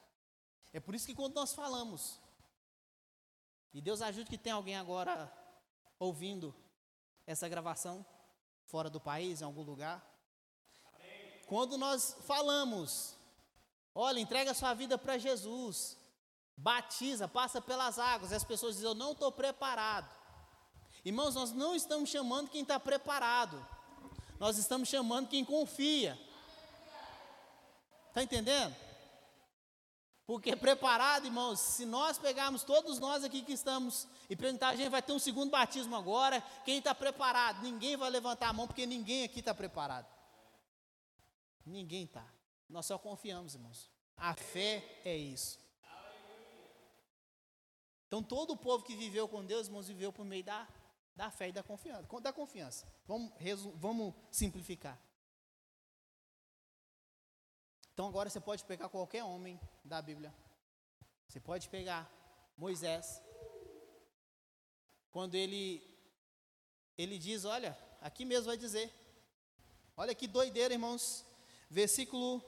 É 0.73 0.81
por 0.81 0.95
isso 0.95 1.07
que 1.07 1.15
quando 1.15 1.35
nós 1.35 1.55
falamos, 1.55 2.19
e 3.73 3.81
Deus 3.81 4.01
ajude 4.01 4.31
que 4.31 4.39
tem 4.39 4.53
alguém 4.53 4.77
agora 4.77 5.33
ouvindo 5.99 6.55
essa 7.27 7.49
gravação 7.49 8.05
fora 8.67 8.89
do 8.89 9.01
país, 9.01 9.41
em 9.41 9.45
algum 9.45 9.63
lugar. 9.63 10.05
Quando 11.47 11.77
nós 11.77 12.17
falamos, 12.27 13.17
olha, 13.95 14.19
entrega 14.19 14.55
sua 14.55 14.75
vida 14.75 14.97
para 14.97 15.19
Jesus, 15.19 15.97
batiza, 16.57 17.29
passa 17.29 17.61
pelas 17.61 17.99
águas, 17.99 18.31
e 18.31 18.35
as 18.35 18.45
pessoas 18.45 18.77
dizem, 18.77 18.89
eu 18.89 18.95
não 18.95 19.13
estou 19.13 19.31
preparado. 19.31 20.09
Irmãos, 21.05 21.35
nós 21.35 21.53
não 21.53 21.75
estamos 21.75 22.09
chamando 22.09 22.49
quem 22.49 22.63
está 22.63 22.81
preparado, 22.81 23.65
nós 24.39 24.57
estamos 24.57 24.89
chamando 24.89 25.29
quem 25.29 25.45
confia. 25.45 26.19
Está 28.15 28.23
entendendo? 28.23 28.77
Porque 30.25 30.55
preparado, 30.55 31.27
irmãos, 31.27 31.59
se 31.59 31.85
nós 31.85 32.17
pegarmos 32.17 32.63
todos 32.63 33.01
nós 33.01 33.25
aqui 33.25 33.43
que 33.43 33.53
estamos 33.53 34.07
e 34.31 34.37
perguntar, 34.37 34.69
a 34.69 34.77
gente 34.77 34.89
vai 34.89 35.03
ter 35.03 35.13
um 35.13 35.19
segundo 35.19 35.51
batismo 35.51 35.97
agora, 35.97 36.41
quem 36.65 36.79
está 36.79 36.95
preparado? 36.95 37.61
Ninguém 37.61 37.97
vai 37.97 38.09
levantar 38.09 38.51
a 38.51 38.53
mão 38.53 38.69
porque 38.69 38.87
ninguém 38.87 39.25
aqui 39.25 39.41
está 39.41 39.53
preparado. 39.53 40.07
Ninguém 41.67 42.05
está. 42.05 42.25
Nós 42.69 42.87
só 42.87 42.97
confiamos, 42.97 43.57
irmãos. 43.57 43.91
A 44.17 44.33
fé 44.33 45.01
é 45.05 45.17
isso. 45.17 45.59
Então 48.07 48.23
todo 48.23 48.53
o 48.53 48.57
povo 48.57 48.85
que 48.85 48.95
viveu 48.95 49.27
com 49.27 49.45
Deus, 49.45 49.67
irmãos, 49.67 49.89
viveu 49.89 50.13
por 50.13 50.25
meio 50.25 50.45
da, 50.45 50.69
da 51.17 51.33
fé 51.33 51.49
e 51.49 51.53
da 51.53 51.65
confiança. 51.65 52.07
Da 52.21 52.33
confiança. 52.33 52.87
Vamos, 53.09 53.33
vamos 53.75 54.15
simplificar. 54.31 54.97
Então 57.95 58.09
agora 58.09 58.29
você 58.29 58.41
pode 58.41 58.65
pegar 58.65 58.89
qualquer 58.89 59.23
homem 59.23 59.59
da 59.85 60.03
Bíblia. 60.03 60.35
Você 61.29 61.39
pode 61.41 61.69
pegar 61.69 62.11
Moisés. 62.57 63.23
Quando 65.13 65.37
ele 65.37 65.83
ele 66.99 67.19
diz, 67.19 67.45
olha, 67.45 67.79
aqui 68.01 68.25
mesmo 68.25 68.47
vai 68.47 68.57
dizer. 68.57 68.93
Olha 69.97 70.15
que 70.15 70.27
doideira, 70.27 70.75
irmãos. 70.75 71.25
Versículo 71.71 72.43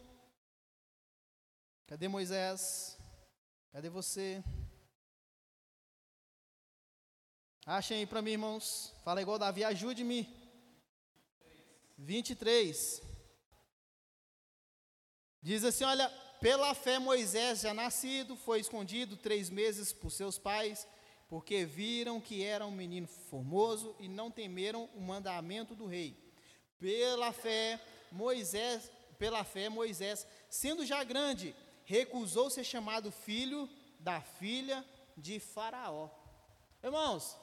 Cadê 1.86 2.08
Moisés? 2.08 2.98
Cadê 3.70 3.88
você? 3.88 4.42
Achem 7.64 7.98
aí 7.98 8.06
para 8.06 8.20
mim, 8.20 8.32
irmãos. 8.32 8.92
Fala 9.04 9.22
igual 9.22 9.38
Davi, 9.38 9.62
ajude-me. 9.62 10.28
23. 11.96 13.00
Diz 15.46 15.62
assim: 15.62 15.84
Olha, 15.84 16.08
pela 16.40 16.74
fé 16.74 16.98
Moisés, 16.98 17.60
já 17.60 17.72
nascido, 17.72 18.34
foi 18.34 18.58
escondido 18.58 19.16
três 19.16 19.48
meses 19.48 19.92
por 19.92 20.10
seus 20.10 20.36
pais, 20.36 20.88
porque 21.28 21.64
viram 21.64 22.20
que 22.20 22.42
era 22.42 22.66
um 22.66 22.72
menino 22.72 23.06
formoso 23.06 23.94
e 24.00 24.08
não 24.08 24.28
temeram 24.28 24.90
o 24.92 25.00
mandamento 25.00 25.72
do 25.72 25.86
rei. 25.86 26.16
Pela 26.80 27.32
fé 27.32 27.80
Moisés, 28.10 28.90
pela 29.20 29.44
fé 29.44 29.68
Moisés, 29.68 30.26
sendo 30.50 30.84
já 30.84 31.04
grande, 31.04 31.54
recusou 31.84 32.50
ser 32.50 32.64
chamado 32.64 33.12
filho 33.12 33.70
da 34.00 34.20
filha 34.20 34.84
de 35.16 35.38
Faraó. 35.38 36.10
Irmãos, 36.82 37.36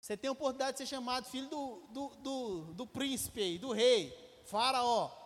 você 0.00 0.16
tem 0.16 0.28
a 0.28 0.32
oportunidade 0.32 0.78
de 0.78 0.84
ser 0.84 0.86
chamado 0.86 1.28
filho 1.28 1.48
do, 1.48 1.82
do, 1.90 2.08
do, 2.18 2.74
do 2.74 2.86
príncipe, 2.86 3.58
do 3.58 3.72
rei, 3.72 4.16
Faraó. 4.44 5.23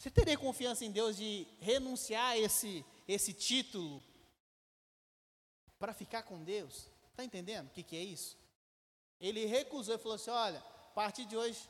Você 0.00 0.10
teria 0.10 0.38
confiança 0.38 0.82
em 0.82 0.90
Deus 0.90 1.14
de 1.14 1.46
renunciar 1.60 2.30
a 2.30 2.38
esse, 2.38 2.82
esse 3.06 3.34
título 3.34 4.02
para 5.78 5.92
ficar 5.92 6.22
com 6.22 6.42
Deus? 6.42 6.88
Está 7.10 7.22
entendendo 7.22 7.66
o 7.66 7.70
que, 7.70 7.82
que 7.82 7.96
é 7.96 8.00
isso? 8.02 8.38
Ele 9.20 9.44
recusou 9.44 9.94
e 9.94 9.98
falou 9.98 10.14
assim: 10.14 10.30
olha, 10.30 10.58
a 10.58 10.94
partir 10.94 11.26
de 11.26 11.36
hoje, 11.36 11.68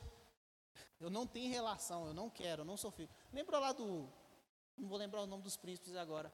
eu 0.97 1.09
não 1.09 1.27
tenho 1.27 1.51
relação, 1.51 2.07
eu 2.07 2.13
não 2.13 2.29
quero, 2.29 2.61
eu 2.61 2.65
não 2.65 2.77
sou 2.77 2.89
filho. 2.89 3.09
Lembra 3.33 3.59
lá 3.59 3.73
do. 3.73 4.09
Não 4.77 4.87
vou 4.87 4.97
lembrar 4.97 5.23
o 5.23 5.27
nome 5.27 5.43
dos 5.43 5.57
príncipes 5.57 5.97
agora. 5.97 6.33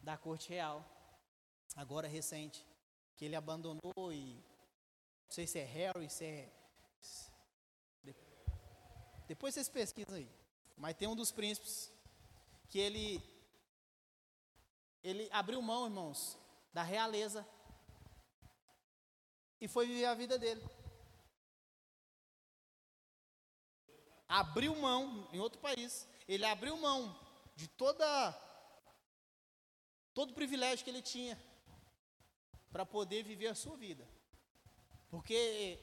Da 0.00 0.16
corte 0.16 0.48
real. 0.48 0.84
agora 1.76 2.08
recente, 2.08 2.66
que 3.14 3.24
ele 3.24 3.36
abandonou 3.36 4.12
e 4.12 4.34
não 4.34 5.30
sei 5.30 5.46
se 5.46 5.60
é 5.60 5.64
Harry, 5.64 6.10
se 6.10 6.24
é 6.24 6.52
depois 9.28 9.52
vocês 9.52 9.68
pesquisam 9.68 10.16
aí. 10.16 10.37
Mas 10.78 10.96
tem 10.96 11.08
um 11.08 11.16
dos 11.16 11.32
príncipes 11.32 11.92
que 12.68 12.78
ele 12.78 13.22
ele 15.02 15.28
abriu 15.32 15.60
mão, 15.60 15.86
irmãos, 15.86 16.38
da 16.72 16.82
realeza 16.82 17.46
e 19.60 19.66
foi 19.66 19.86
viver 19.86 20.04
a 20.04 20.14
vida 20.14 20.38
dele. 20.38 20.62
Abriu 24.28 24.74
mão 24.76 25.28
em 25.32 25.40
outro 25.40 25.60
país. 25.60 26.06
Ele 26.28 26.44
abriu 26.44 26.76
mão 26.76 27.18
de 27.56 27.66
toda 27.66 28.06
todo 30.14 30.30
o 30.30 30.34
privilégio 30.34 30.84
que 30.84 30.90
ele 30.90 31.02
tinha 31.02 31.40
para 32.70 32.84
poder 32.84 33.22
viver 33.22 33.48
a 33.48 33.54
sua 33.54 33.76
vida. 33.76 34.06
Porque 35.08 35.78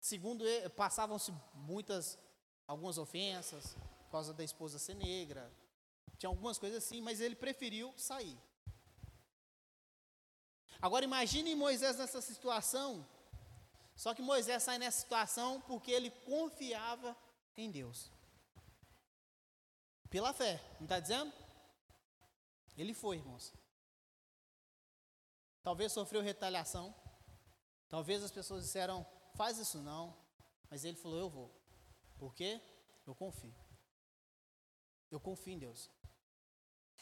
segundo 0.00 0.46
ele, 0.46 0.68
passavam-se 0.70 1.32
muitas 1.54 2.18
algumas 2.66 2.96
ofensas 2.96 3.76
causa 4.16 4.32
da 4.32 4.44
esposa 4.44 4.78
ser 4.78 4.94
negra. 4.94 5.52
Tinha 6.18 6.30
algumas 6.30 6.58
coisas 6.58 6.82
assim, 6.82 7.00
mas 7.00 7.20
ele 7.20 7.36
preferiu 7.36 7.92
sair. 7.98 8.38
Agora 10.80 11.04
imagine 11.04 11.54
Moisés 11.54 11.98
nessa 11.98 12.20
situação. 12.20 13.06
Só 13.94 14.14
que 14.14 14.22
Moisés 14.22 14.62
sai 14.62 14.78
nessa 14.78 15.00
situação 15.00 15.60
porque 15.62 15.90
ele 15.90 16.10
confiava 16.10 17.16
em 17.56 17.70
Deus. 17.70 18.10
Pela 20.08 20.32
fé, 20.32 20.62
não 20.78 20.84
está 20.84 21.00
dizendo? 21.00 21.32
Ele 22.76 22.94
foi, 22.94 23.16
irmãos. 23.16 23.52
Talvez 25.62 25.92
sofreu 25.92 26.22
retaliação. 26.22 26.94
Talvez 27.88 28.22
as 28.22 28.30
pessoas 28.30 28.64
disseram, 28.64 29.04
faz 29.34 29.58
isso 29.58 29.78
não. 29.78 30.16
Mas 30.70 30.84
ele 30.84 30.96
falou, 30.96 31.18
eu 31.18 31.28
vou. 31.28 31.50
Por 32.18 32.34
quê? 32.34 32.60
Eu 33.06 33.14
confio. 33.14 33.54
Eu 35.10 35.20
confio 35.20 35.54
em 35.54 35.58
Deus. 35.58 35.90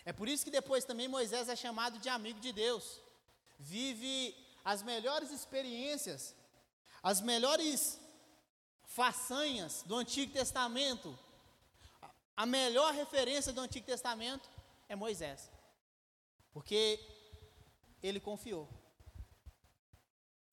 É 0.04 0.12
por 0.12 0.28
isso 0.28 0.44
que 0.44 0.50
depois 0.50 0.84
também 0.84 1.08
Moisés 1.08 1.48
é 1.48 1.56
chamado 1.56 1.98
de 1.98 2.08
amigo 2.08 2.40
de 2.40 2.52
Deus. 2.52 3.00
Vive 3.58 4.36
as 4.64 4.82
melhores 4.82 5.30
experiências, 5.30 6.34
as 7.02 7.20
melhores 7.20 7.98
façanhas 8.84 9.82
do 9.82 9.96
Antigo 9.96 10.32
Testamento. 10.32 11.18
A 12.36 12.44
melhor 12.44 12.92
referência 12.92 13.52
do 13.52 13.60
Antigo 13.60 13.86
Testamento 13.86 14.48
é 14.88 14.94
Moisés. 14.94 15.50
Porque 16.52 17.00
ele 18.02 18.20
confiou. 18.20 18.68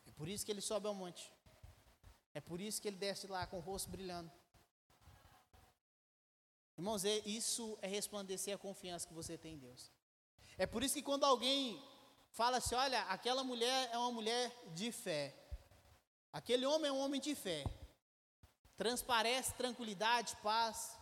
É 0.07 0.11
por 0.11 0.27
isso 0.29 0.45
que 0.45 0.51
ele 0.51 0.61
sobe 0.61 0.87
ao 0.87 0.93
monte. 0.93 1.31
É 2.33 2.39
por 2.39 2.61
isso 2.61 2.81
que 2.81 2.87
ele 2.87 2.97
desce 2.97 3.27
lá 3.27 3.45
com 3.45 3.57
o 3.57 3.61
rosto 3.61 3.89
brilhando. 3.89 4.31
Irmãos, 6.77 7.05
é, 7.05 7.19
isso 7.25 7.77
é 7.81 7.87
resplandecer 7.87 8.55
a 8.55 8.57
confiança 8.57 9.07
que 9.07 9.13
você 9.13 9.37
tem 9.37 9.53
em 9.53 9.57
Deus. 9.57 9.91
É 10.57 10.65
por 10.65 10.83
isso 10.83 10.95
que 10.95 11.01
quando 11.01 11.23
alguém 11.23 11.81
fala 12.31 12.57
assim, 12.57 12.75
olha, 12.75 13.01
aquela 13.03 13.43
mulher 13.43 13.89
é 13.91 13.97
uma 13.97 14.11
mulher 14.11 14.51
de 14.73 14.91
fé. 14.91 15.35
Aquele 16.31 16.65
homem 16.65 16.89
é 16.89 16.93
um 16.93 16.99
homem 16.99 17.19
de 17.19 17.35
fé. 17.35 17.63
Transparece 18.77 19.53
tranquilidade, 19.53 20.35
paz. 20.37 20.97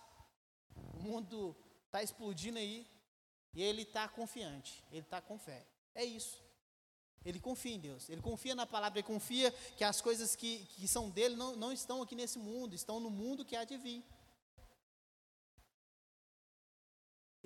O 0.93 0.99
mundo 0.99 1.55
está 1.85 2.01
explodindo 2.01 2.57
aí. 2.57 2.87
E 3.53 3.63
ele 3.63 3.81
está 3.81 4.07
confiante, 4.07 4.83
ele 4.91 5.01
está 5.01 5.21
com 5.21 5.37
fé. 5.37 5.65
É 5.95 6.03
isso. 6.03 6.41
Ele 7.25 7.39
confia 7.39 7.75
em 7.75 7.79
Deus, 7.79 8.09
ele 8.09 8.21
confia 8.21 8.55
na 8.55 8.65
palavra, 8.65 8.99
ele 8.99 9.07
confia 9.07 9.51
que 9.75 9.83
as 9.83 9.99
coisas 9.99 10.35
que, 10.35 10.65
que 10.67 10.87
são 10.87 11.09
dele 11.09 11.35
não, 11.35 11.55
não 11.55 11.73
estão 11.73 12.01
aqui 12.01 12.15
nesse 12.15 12.39
mundo, 12.39 12.73
estão 12.73 12.99
no 12.99 13.09
mundo 13.09 13.43
que 13.43 13.55
há 13.55 13.65
de 13.65 13.75
vir. 13.77 14.03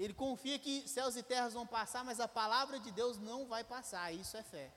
Ele 0.04 0.14
confia 0.14 0.60
que 0.60 0.86
céus 0.86 1.16
e 1.16 1.24
terras 1.24 1.54
vão 1.54 1.66
passar, 1.66 2.04
mas 2.04 2.20
a 2.20 2.28
palavra 2.28 2.78
de 2.78 2.92
Deus 2.92 3.18
não 3.18 3.48
vai 3.48 3.64
passar. 3.64 4.12
Isso 4.12 4.36
é 4.36 4.44
fé. 4.44 4.70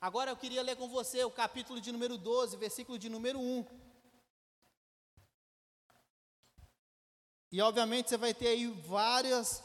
Agora 0.00 0.32
eu 0.32 0.36
queria 0.36 0.60
ler 0.60 0.76
com 0.76 0.88
você 0.88 1.22
o 1.22 1.30
capítulo 1.30 1.80
de 1.80 1.92
número 1.92 2.18
12, 2.18 2.56
versículo 2.56 2.98
de 2.98 3.08
número 3.08 3.38
1. 3.38 3.64
E 7.52 7.62
obviamente 7.62 8.08
você 8.08 8.16
vai 8.16 8.34
ter 8.34 8.48
aí 8.48 8.66
várias 8.66 9.62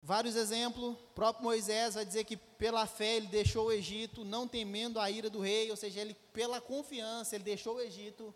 vários 0.00 0.36
exemplos. 0.36 0.94
O 0.94 0.96
próprio 1.14 1.42
Moisés 1.42 1.94
vai 1.94 2.04
dizer 2.04 2.22
que 2.22 2.36
pela 2.36 2.86
fé 2.86 3.16
ele 3.16 3.26
deixou 3.26 3.66
o 3.66 3.72
Egito, 3.72 4.24
não 4.24 4.46
temendo 4.46 5.00
a 5.00 5.10
ira 5.10 5.28
do 5.28 5.40
rei, 5.40 5.68
ou 5.68 5.76
seja, 5.76 6.00
ele 6.00 6.14
pela 6.32 6.60
confiança 6.60 7.34
ele 7.34 7.42
deixou 7.42 7.74
o 7.74 7.80
Egito 7.80 8.32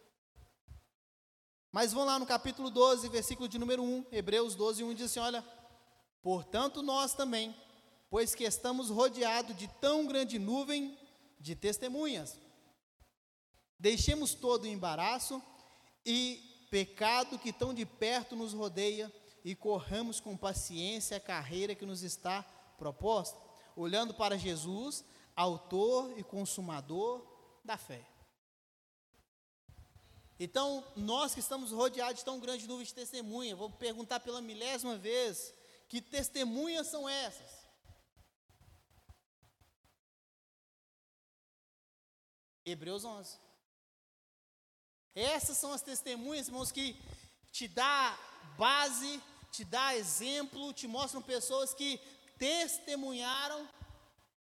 mas 1.75 1.93
vão 1.93 2.05
lá 2.05 2.21
no 2.21 2.25
capítulo 2.25 2.71
12, 2.71 3.09
versículo 3.09 3.49
de 3.49 3.59
número 3.59 3.83
1, 3.83 4.07
Hebreus 4.13 4.55
12, 4.55 4.85
1 4.85 4.95
diz 4.95 5.11
assim: 5.11 5.19
Olha, 5.19 5.45
portanto 6.23 6.85
nós 6.85 7.15
também, 7.15 7.53
pois 8.09 8.33
que 8.33 8.45
estamos 8.45 8.91
rodeados 8.91 9.57
de 9.57 9.67
tão 9.81 10.07
grande 10.07 10.39
nuvem 10.39 10.97
de 11.41 11.57
testemunhas, 11.57 12.39
deixemos 13.77 14.35
todo 14.35 14.63
o 14.63 14.67
embaraço 14.69 15.43
e 16.07 16.69
pecado 16.71 17.41
que 17.41 17.53
tão 17.53 17.75
de 17.75 17.85
perto 17.85 18.37
nos 18.37 18.53
rodeia 18.53 19.13
e 19.45 19.57
corramos 19.57 20.21
com 20.21 20.37
paciência 20.37 21.17
a 21.17 21.21
carreira 21.21 21.75
que 21.75 21.85
nos 21.85 22.05
está 22.05 22.45
proposta, 22.79 23.37
olhando 23.75 24.15
para 24.15 24.39
Jesus, 24.39 25.05
autor 25.35 26.17
e 26.17 26.23
consumador 26.23 27.21
da 27.65 27.77
fé. 27.77 28.14
Então, 30.39 30.85
nós 30.97 31.33
que 31.33 31.41
estamos 31.41 31.71
rodeados 31.71 32.19
de 32.19 32.25
tão 32.25 32.41
grande 32.41 32.67
nuvem 32.67 32.85
de 32.85 32.93
testemunha, 32.93 33.55
vou 33.55 33.71
perguntar 33.71 34.21
pela 34.21 34.41
milésima 34.41 34.97
vez: 34.97 35.55
que 35.89 36.01
testemunhas 36.01 36.89
são 36.89 37.09
essas? 37.09 37.65
Hebreus 42.65 43.05
11. 43.05 43.39
Essas 45.15 45.57
são 45.57 45.73
as 45.73 45.83
testemunhas, 45.83 46.49
irmãos, 46.49 46.73
que 46.73 47.01
te 47.53 47.69
dá 47.69 48.19
base, 48.59 49.23
te 49.53 49.65
dá 49.65 49.95
exemplo, 49.95 50.73
te 50.73 50.89
mostram 50.89 51.23
pessoas 51.23 51.73
que 51.73 51.99
testemunharam, 52.37 53.69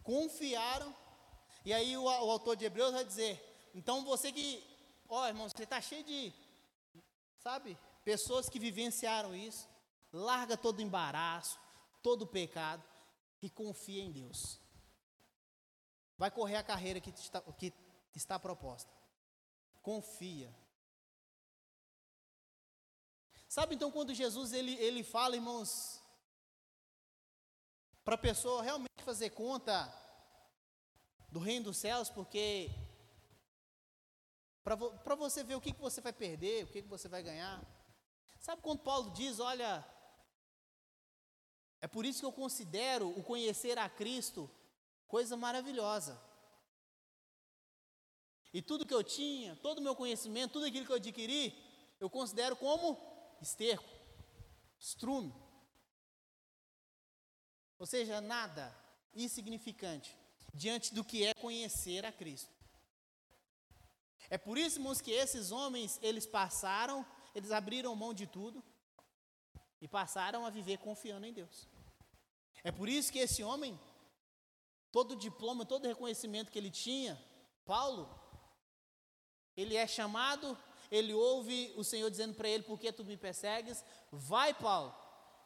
confiaram. 0.04 0.96
E 1.66 1.74
aí 1.74 1.98
o, 1.98 2.04
o 2.04 2.32
autor 2.32 2.56
de 2.56 2.66
Hebreus 2.66 2.92
vai 2.92 3.04
dizer: 3.04 3.42
então 3.74 4.06
você 4.06 4.32
que 4.32 4.68
Ó, 5.10 5.24
oh, 5.24 5.28
irmãos, 5.28 5.51
você 5.51 5.64
está 5.64 5.82
cheio 5.82 6.03
de, 6.03 6.32
sabe, 7.39 7.76
pessoas 8.05 8.47
que 8.47 8.60
vivenciaram 8.60 9.36
isso. 9.36 9.68
Larga 10.14 10.55
todo 10.55 10.82
embaraço, 10.82 11.60
todo 12.03 12.28
pecado 12.28 12.84
e 13.41 13.49
confia 13.49 14.03
em 14.03 14.12
Deus. 14.12 14.60
Vai 16.16 16.30
correr 16.30 16.57
a 16.57 16.64
carreira 16.64 16.99
que 16.99 17.10
está, 17.10 17.41
que 17.41 17.74
está 18.14 18.38
proposta. 18.38 18.91
Confia. 19.82 20.53
Sabe 23.47 23.74
então 23.74 23.91
quando 23.91 24.14
Jesus 24.14 24.53
ele, 24.53 24.76
ele 24.76 25.03
fala, 25.03 25.36
irmãos, 25.36 25.99
para 28.03 28.14
a 28.14 28.18
pessoa 28.18 28.62
realmente 28.62 29.03
fazer 29.03 29.32
conta 29.32 29.91
do 31.32 31.39
reino 31.39 31.66
dos 31.66 31.78
céus, 31.78 32.10
porque 32.10 32.70
para 34.78 35.15
você 35.15 35.43
ver 35.43 35.55
o 35.55 35.61
que, 35.61 35.74
que 35.74 35.82
você 35.82 36.01
vai 36.01 36.13
perder, 36.13 36.63
o 36.63 36.67
que, 36.67 36.82
que 36.82 36.88
você 36.88 37.07
vai 37.07 37.24
ganhar. 37.24 37.63
Sabe 38.39 38.61
quando 38.61 38.80
Paulo 38.80 39.11
diz: 39.11 39.39
Olha, 39.39 39.86
é 41.82 41.88
por 41.88 42.05
isso 42.05 42.20
que 42.20 42.26
eu 42.26 42.32
considero 42.32 43.09
o 43.09 43.24
conhecer 43.24 43.78
a 43.78 43.89
Cristo 43.89 44.49
coisa 45.07 45.36
maravilhosa. 45.36 46.22
E 48.53 48.61
tudo 48.61 48.86
que 48.86 48.93
eu 48.93 49.03
tinha, 49.03 49.55
todo 49.57 49.80
o 49.80 49.82
meu 49.82 49.95
conhecimento, 49.95 50.53
tudo 50.53 50.65
aquilo 50.65 50.86
que 50.86 50.91
eu 50.91 50.97
adquiri, 50.97 51.55
eu 51.99 52.09
considero 52.09 52.55
como 52.55 52.97
esterco, 53.41 53.89
estrume. 54.80 55.34
Ou 57.78 57.86
seja, 57.86 58.20
nada 58.20 58.76
insignificante 59.13 60.17
diante 60.53 60.93
do 60.93 61.03
que 61.03 61.26
é 61.26 61.34
conhecer 61.34 62.05
a 62.05 62.11
Cristo. 62.11 62.59
É 64.30 64.38
por 64.38 64.57
isso, 64.57 64.77
irmãos, 64.77 65.01
que 65.01 65.11
esses 65.11 65.51
homens, 65.51 65.99
eles 66.01 66.25
passaram, 66.25 67.05
eles 67.34 67.51
abriram 67.51 67.95
mão 67.95 68.13
de 68.13 68.27
tudo 68.27 68.63
e 69.82 69.88
passaram 69.88 70.45
a 70.45 70.49
viver 70.49 70.77
confiando 70.77 71.25
em 71.25 71.34
Deus. 71.34 71.67
É 72.63 72.71
por 72.71 72.88
isso 72.88 73.11
que 73.11 73.19
esse 73.19 73.43
homem, 73.43 73.80
todo 74.91 75.15
diploma, 75.15 75.65
todo 75.65 75.88
reconhecimento 75.88 76.51
que 76.51 76.59
ele 76.59 76.69
tinha, 76.69 77.19
Paulo, 77.65 78.07
ele 79.55 79.75
é 79.75 79.88
chamado, 79.88 80.57
ele 80.91 81.13
ouve 81.13 81.73
o 81.75 81.84
Senhor 81.84 82.09
dizendo 82.09 82.36
para 82.36 82.49
ele: 82.49 82.63
Por 82.63 82.80
que 82.80 82.91
tu 82.91 83.03
me 83.03 83.17
persegues? 83.17 83.84
Vai, 84.11 84.53
Paulo, 84.53 84.93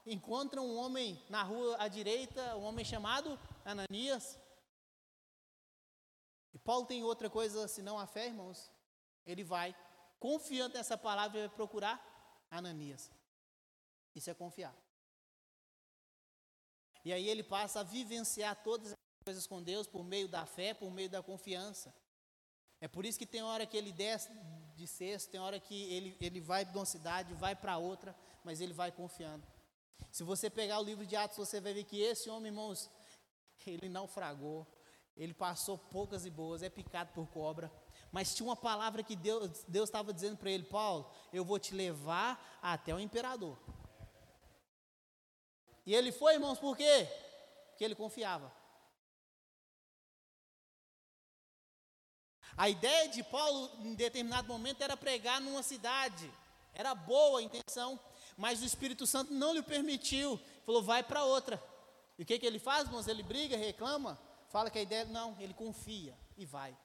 encontra 0.05 0.61
um 0.61 0.75
homem 0.75 1.23
na 1.29 1.43
rua 1.43 1.77
à 1.79 1.88
direita, 1.88 2.55
um 2.57 2.63
homem 2.63 2.84
chamado 2.84 3.39
Ananias. 3.63 4.38
E 6.53 6.59
Paulo 6.59 6.86
tem 6.86 7.03
outra 7.03 7.29
coisa 7.29 7.67
senão 7.67 7.97
a 7.97 8.05
fé, 8.05 8.27
irmãos. 8.27 8.72
Ele 9.26 9.43
vai, 9.43 9.76
confiando 10.19 10.76
nessa 10.76 10.97
palavra, 10.97 11.41
vai 11.41 11.49
procurar 11.49 12.01
Ananias. 12.49 13.11
Isso 14.15 14.30
é 14.30 14.34
confiar. 14.34 14.76
E 17.05 17.11
aí 17.11 17.28
ele 17.28 17.43
passa 17.43 17.82
a 17.82 17.84
vivenciar 17.84 18.55
todas 18.63 18.91
as 18.91 18.97
coisas 19.26 19.47
com 19.47 19.61
Deus 19.61 19.88
por 19.88 20.03
meio 20.03 20.28
da 20.28 20.45
fé, 20.45 20.74
por 20.74 20.91
meio 20.91 21.09
da 21.09 21.21
confiança. 21.21 21.93
É 22.80 22.88
por 22.88 23.05
isso 23.05 23.17
que 23.17 23.26
tem 23.26 23.41
hora 23.41 23.65
que 23.65 23.78
ele 23.78 23.91
desce 23.91 24.30
de 24.76 24.88
cesto, 24.88 25.32
tem 25.32 25.39
hora 25.39 25.59
que 25.59 25.84
ele, 25.93 26.17
ele 26.19 26.39
vai 26.39 26.65
de 26.65 26.76
uma 26.78 26.86
cidade, 26.86 27.34
vai 27.34 27.55
para 27.55 27.78
outra, 27.78 28.15
mas 28.43 28.61
ele 28.61 28.74
vai 28.74 28.91
confiando. 28.91 29.45
Se 30.11 30.24
você 30.24 30.49
pegar 30.49 30.80
o 30.80 30.84
livro 30.84 31.05
de 31.05 31.15
Atos, 31.15 31.38
você 31.38 31.59
vai 31.59 31.74
ver 31.74 31.86
que 31.86 31.99
esse 31.99 32.30
homem, 32.30 32.51
irmãos, 32.51 32.89
ele 33.65 33.89
naufragou, 33.89 34.67
ele 35.15 35.34
passou 35.34 35.78
poucas 35.78 36.26
e 36.26 36.30
boas, 36.30 36.61
é 36.61 36.69
picado 36.69 37.11
por 37.13 37.28
cobra, 37.28 37.71
mas 38.14 38.36
tinha 38.36 38.47
uma 38.47 38.55
palavra 38.55 39.01
que 39.01 39.16
Deus 39.16 39.49
estava 39.68 40.14
dizendo 40.14 40.38
para 40.38 40.51
ele: 40.51 40.64
Paulo, 40.64 41.09
eu 41.34 41.43
vou 41.43 41.57
te 41.57 41.74
levar 41.74 42.59
até 42.61 42.93
o 42.93 42.99
imperador. 42.99 43.57
E 45.84 45.95
ele 45.95 46.11
foi, 46.11 46.36
irmãos, 46.36 46.59
por 46.59 46.78
quê? 46.78 47.07
Porque 47.70 47.84
ele 47.84 47.95
confiava. 47.95 48.53
A 52.55 52.70
ideia 52.70 53.09
de 53.09 53.24
Paulo, 53.24 53.72
em 53.80 53.95
determinado 53.95 54.47
momento, 54.47 54.84
era 54.84 54.95
pregar 54.95 55.41
numa 55.41 55.64
cidade. 55.64 56.32
Era 56.72 56.93
boa 56.93 57.39
a 57.39 57.43
intenção, 57.43 57.99
mas 58.38 58.61
o 58.61 58.66
Espírito 58.66 59.07
Santo 59.07 59.34
não 59.34 59.55
lhe 59.55 59.64
permitiu. 59.64 60.39
Falou, 60.68 60.84
vai 60.84 61.01
para 61.01 61.26
outra. 61.26 61.61
E 62.20 62.22
o 62.22 62.26
que, 62.28 62.38
que 62.38 62.45
ele 62.45 62.59
faz, 62.59 62.86
irmãos? 62.86 63.07
Ele 63.07 63.24
briga, 63.24 63.57
reclama, 63.57 64.20
fala 64.49 64.70
que 64.70 64.78
a 64.78 64.84
ideia. 64.84 65.03
Não, 65.05 65.36
ele 65.39 65.55
confia 65.55 66.16
e 66.38 66.45
vai. 66.45 66.78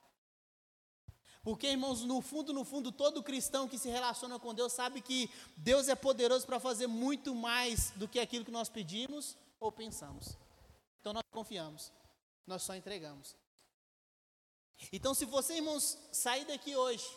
Porque, 1.49 1.67
irmãos, 1.69 2.05
no 2.05 2.21
fundo, 2.21 2.53
no 2.53 2.63
fundo, 2.63 2.93
todo 2.93 3.23
cristão 3.23 3.67
que 3.67 3.79
se 3.79 3.89
relaciona 3.89 4.39
com 4.39 4.53
Deus 4.53 4.71
sabe 4.71 5.01
que 5.01 5.31
Deus 5.57 5.89
é 5.89 5.95
poderoso 5.95 6.45
para 6.45 6.61
fazer 6.61 6.87
muito 6.87 7.35
mais 7.35 7.91
do 7.93 8.07
que 8.07 8.21
aquilo 8.21 8.45
que 8.45 8.51
nós 8.51 8.69
pedimos 8.69 9.35
ou 9.59 9.73
pensamos. 9.73 10.37
Então 11.01 11.15
nós 11.15 11.23
confiamos, 11.31 11.91
nós 12.47 12.63
só 12.63 12.77
entregamos. 12.77 13.35
Então, 14.93 15.15
se 15.15 15.25
você, 15.25 15.55
irmãos, 15.55 15.97
sair 16.13 16.45
daqui 16.45 16.77
hoje, 16.77 17.09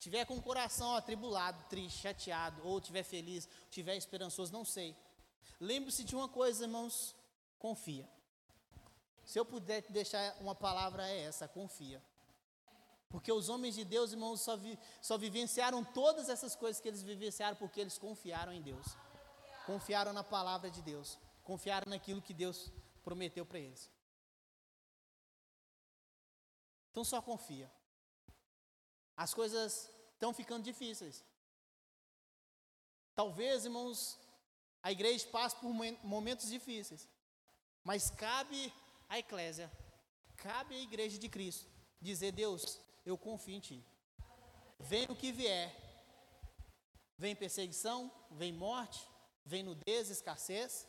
tiver 0.00 0.24
com 0.24 0.34
o 0.34 0.42
coração 0.42 0.92
atribulado, 0.96 1.62
triste, 1.70 2.00
chateado, 2.00 2.60
ou 2.66 2.80
tiver 2.80 3.04
feliz, 3.04 3.48
tiver 3.70 3.96
esperançoso, 3.96 4.52
não 4.52 4.64
sei. 4.64 4.96
Lembre-se 5.60 6.02
de 6.02 6.16
uma 6.16 6.28
coisa, 6.28 6.64
irmãos, 6.64 7.14
confia. 7.60 8.08
Se 9.24 9.38
eu 9.38 9.44
puder 9.44 9.82
deixar 9.90 10.36
uma 10.40 10.56
palavra 10.56 11.08
é 11.08 11.20
essa, 11.20 11.46
confia. 11.46 12.02
Porque 13.14 13.30
os 13.30 13.48
homens 13.48 13.76
de 13.76 13.84
Deus, 13.84 14.10
irmãos, 14.10 14.40
só, 14.40 14.56
vi, 14.56 14.76
só 15.00 15.16
vivenciaram 15.16 15.84
todas 15.84 16.28
essas 16.28 16.56
coisas 16.56 16.82
que 16.82 16.88
eles 16.88 17.00
vivenciaram 17.00 17.56
porque 17.56 17.80
eles 17.80 17.96
confiaram 17.96 18.52
em 18.52 18.60
Deus. 18.60 18.84
Confiaram 19.66 20.12
na 20.12 20.24
palavra 20.24 20.68
de 20.68 20.82
Deus. 20.82 21.16
Confiaram 21.44 21.88
naquilo 21.88 22.20
que 22.20 22.34
Deus 22.34 22.72
prometeu 23.04 23.46
para 23.46 23.60
eles. 23.60 23.88
Então 26.90 27.04
só 27.04 27.22
confia. 27.22 27.70
As 29.16 29.32
coisas 29.32 29.88
estão 30.14 30.34
ficando 30.34 30.64
difíceis. 30.64 31.24
Talvez, 33.14 33.64
irmãos, 33.64 34.18
a 34.82 34.90
igreja 34.90 35.24
passe 35.28 35.54
por 35.54 35.72
momentos 36.02 36.48
difíceis. 36.48 37.08
Mas 37.84 38.10
cabe 38.10 38.74
à 39.08 39.20
eclésia, 39.20 39.70
cabe 40.36 40.74
à 40.74 40.80
igreja 40.80 41.16
de 41.16 41.28
Cristo 41.28 41.72
dizer: 42.00 42.32
Deus, 42.32 42.80
eu 43.04 43.18
confio 43.18 43.56
em 43.56 43.60
Ti. 43.60 43.86
Vem 44.78 45.06
o 45.08 45.16
que 45.16 45.30
vier, 45.32 45.74
vem 47.16 47.36
perseguição, 47.36 48.10
vem 48.30 48.52
morte, 48.52 49.08
vem 49.44 49.62
nudez, 49.62 50.10
escassez, 50.10 50.88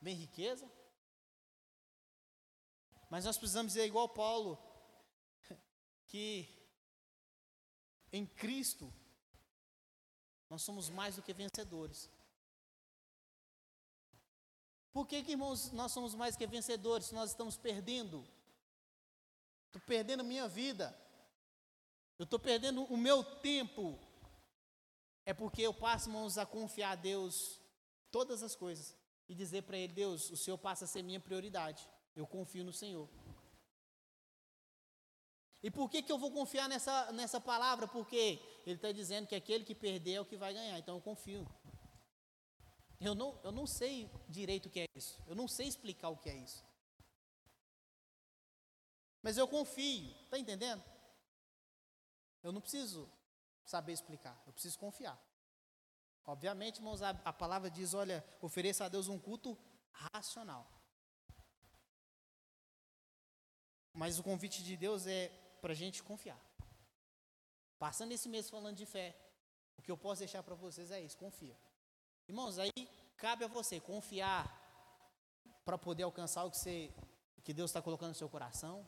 vem 0.00 0.14
riqueza. 0.14 0.70
Mas 3.08 3.24
nós 3.24 3.38
precisamos 3.38 3.72
dizer 3.72 3.86
igual 3.86 4.08
Paulo, 4.08 4.58
que 6.06 6.48
em 8.12 8.26
Cristo 8.26 8.92
nós 10.48 10.62
somos 10.62 10.88
mais 10.88 11.16
do 11.16 11.22
que 11.22 11.32
vencedores. 11.32 12.10
Por 14.92 15.06
que, 15.06 15.22
que, 15.22 15.32
irmãos, 15.32 15.72
nós 15.72 15.92
somos 15.92 16.14
mais 16.14 16.36
que 16.36 16.46
vencedores 16.46 17.08
se 17.08 17.14
nós 17.14 17.30
estamos 17.30 17.56
perdendo 17.56 18.26
Estou 19.66 19.82
perdendo 19.86 20.20
a 20.20 20.24
minha 20.24 20.48
vida. 20.48 20.96
Eu 22.18 22.24
estou 22.24 22.38
perdendo 22.38 22.84
o 22.84 22.96
meu 22.96 23.22
tempo. 23.22 23.98
É 25.24 25.34
porque 25.34 25.62
eu 25.62 25.74
passo, 25.74 26.08
irmãos, 26.08 26.38
a 26.38 26.46
confiar 26.46 26.92
a 26.92 26.94
Deus 26.94 27.60
todas 28.10 28.42
as 28.42 28.54
coisas. 28.54 28.94
E 29.28 29.34
dizer 29.34 29.62
para 29.62 29.76
Ele, 29.76 29.92
Deus, 29.92 30.30
o 30.30 30.36
Senhor 30.36 30.56
passa 30.56 30.84
a 30.84 30.88
ser 30.88 31.02
minha 31.02 31.20
prioridade. 31.20 31.86
Eu 32.14 32.26
confio 32.26 32.64
no 32.64 32.72
Senhor. 32.72 33.08
E 35.62 35.70
por 35.70 35.90
que, 35.90 36.02
que 36.02 36.12
eu 36.12 36.18
vou 36.18 36.30
confiar 36.30 36.68
nessa, 36.68 37.10
nessa 37.12 37.40
palavra? 37.40 37.88
Porque 37.88 38.40
Ele 38.64 38.76
está 38.76 38.92
dizendo 38.92 39.26
que 39.26 39.34
aquele 39.34 39.64
que 39.64 39.74
perder 39.74 40.12
é 40.14 40.20
o 40.20 40.24
que 40.24 40.36
vai 40.36 40.54
ganhar. 40.54 40.78
Então 40.78 40.94
eu 40.94 41.00
confio. 41.00 41.46
Eu 43.00 43.14
não, 43.14 43.38
eu 43.42 43.52
não 43.52 43.66
sei 43.66 44.08
direito 44.28 44.66
o 44.66 44.70
que 44.70 44.80
é 44.80 44.86
isso. 44.94 45.20
Eu 45.26 45.34
não 45.34 45.48
sei 45.48 45.66
explicar 45.66 46.08
o 46.08 46.16
que 46.16 46.30
é 46.30 46.36
isso. 46.36 46.64
Mas 49.22 49.36
eu 49.36 49.48
confio, 49.48 50.14
está 50.24 50.38
entendendo? 50.38 50.82
Eu 52.42 52.52
não 52.52 52.60
preciso 52.60 53.10
saber 53.64 53.92
explicar, 53.92 54.40
eu 54.46 54.52
preciso 54.52 54.78
confiar. 54.78 55.20
Obviamente, 56.24 56.78
irmãos, 56.78 57.02
a, 57.02 57.10
a 57.24 57.32
palavra 57.32 57.70
diz: 57.70 57.94
olha, 57.94 58.24
ofereça 58.40 58.84
a 58.84 58.88
Deus 58.88 59.08
um 59.08 59.18
culto 59.18 59.56
racional. 59.90 60.70
Mas 63.92 64.18
o 64.18 64.22
convite 64.22 64.62
de 64.62 64.76
Deus 64.76 65.06
é 65.06 65.28
para 65.60 65.72
a 65.72 65.76
gente 65.76 66.02
confiar. 66.02 66.40
Passando 67.78 68.12
esse 68.12 68.28
mês 68.28 68.50
falando 68.50 68.76
de 68.76 68.86
fé, 68.86 69.16
o 69.76 69.82
que 69.82 69.90
eu 69.90 69.96
posso 69.96 70.20
deixar 70.20 70.42
para 70.42 70.54
vocês 70.54 70.90
é 70.90 71.00
isso: 71.00 71.16
confia. 71.16 71.56
Irmãos, 72.28 72.58
aí 72.58 72.72
cabe 73.16 73.44
a 73.44 73.48
você 73.48 73.80
confiar 73.80 74.44
para 75.64 75.78
poder 75.78 76.02
alcançar 76.02 76.44
o 76.44 76.50
que, 76.50 76.58
você, 76.58 76.92
que 77.44 77.52
Deus 77.52 77.70
está 77.70 77.80
colocando 77.80 78.10
no 78.10 78.14
seu 78.14 78.28
coração, 78.28 78.86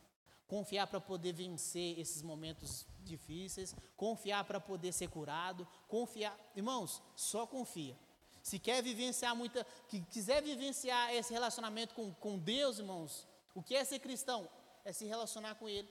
confiar 0.49 0.87
para 0.87 0.99
poder 0.99 1.31
vencer 1.31 1.97
esses 1.99 2.23
momentos 2.23 2.87
difíceis, 3.03 3.75
confiar 3.95 4.43
para 4.43 4.59
poder 4.59 4.91
ser 4.91 5.07
curado, 5.07 5.65
confiar. 5.87 6.35
Irmãos, 6.55 7.01
só 7.15 7.45
confia. 7.45 7.95
Se 8.41 8.57
quer 8.57 8.81
vivenciar 8.81 9.35
muita, 9.35 9.63
que 9.87 10.01
quiser 10.01 10.41
vivenciar 10.41 11.13
esse 11.13 11.31
relacionamento 11.31 11.93
com, 11.93 12.11
com 12.15 12.39
Deus, 12.39 12.79
irmãos, 12.79 13.27
o 13.53 13.61
que 13.61 13.75
é 13.75 13.85
ser 13.85 13.99
cristão? 13.99 14.49
É 14.83 14.91
se 14.91 15.05
relacionar 15.05 15.53
com 15.53 15.69
Ele, 15.69 15.87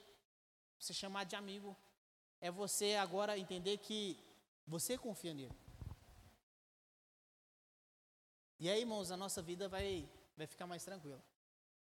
se 0.77 0.93
chamar 0.93 1.23
de 1.23 1.37
amigo. 1.37 1.73
É 2.41 2.51
você 2.51 2.95
agora 2.95 3.37
entender 3.37 3.77
que 3.77 4.19
você 4.67 4.97
confia 4.97 5.33
nele. 5.33 5.55
E 8.59 8.69
aí, 8.69 8.81
irmãos, 8.81 9.09
a 9.09 9.15
nossa 9.15 9.41
vida 9.41 9.69
vai, 9.69 10.09
vai 10.35 10.47
ficar 10.47 10.67
mais 10.67 10.83
tranquila. 10.83 11.23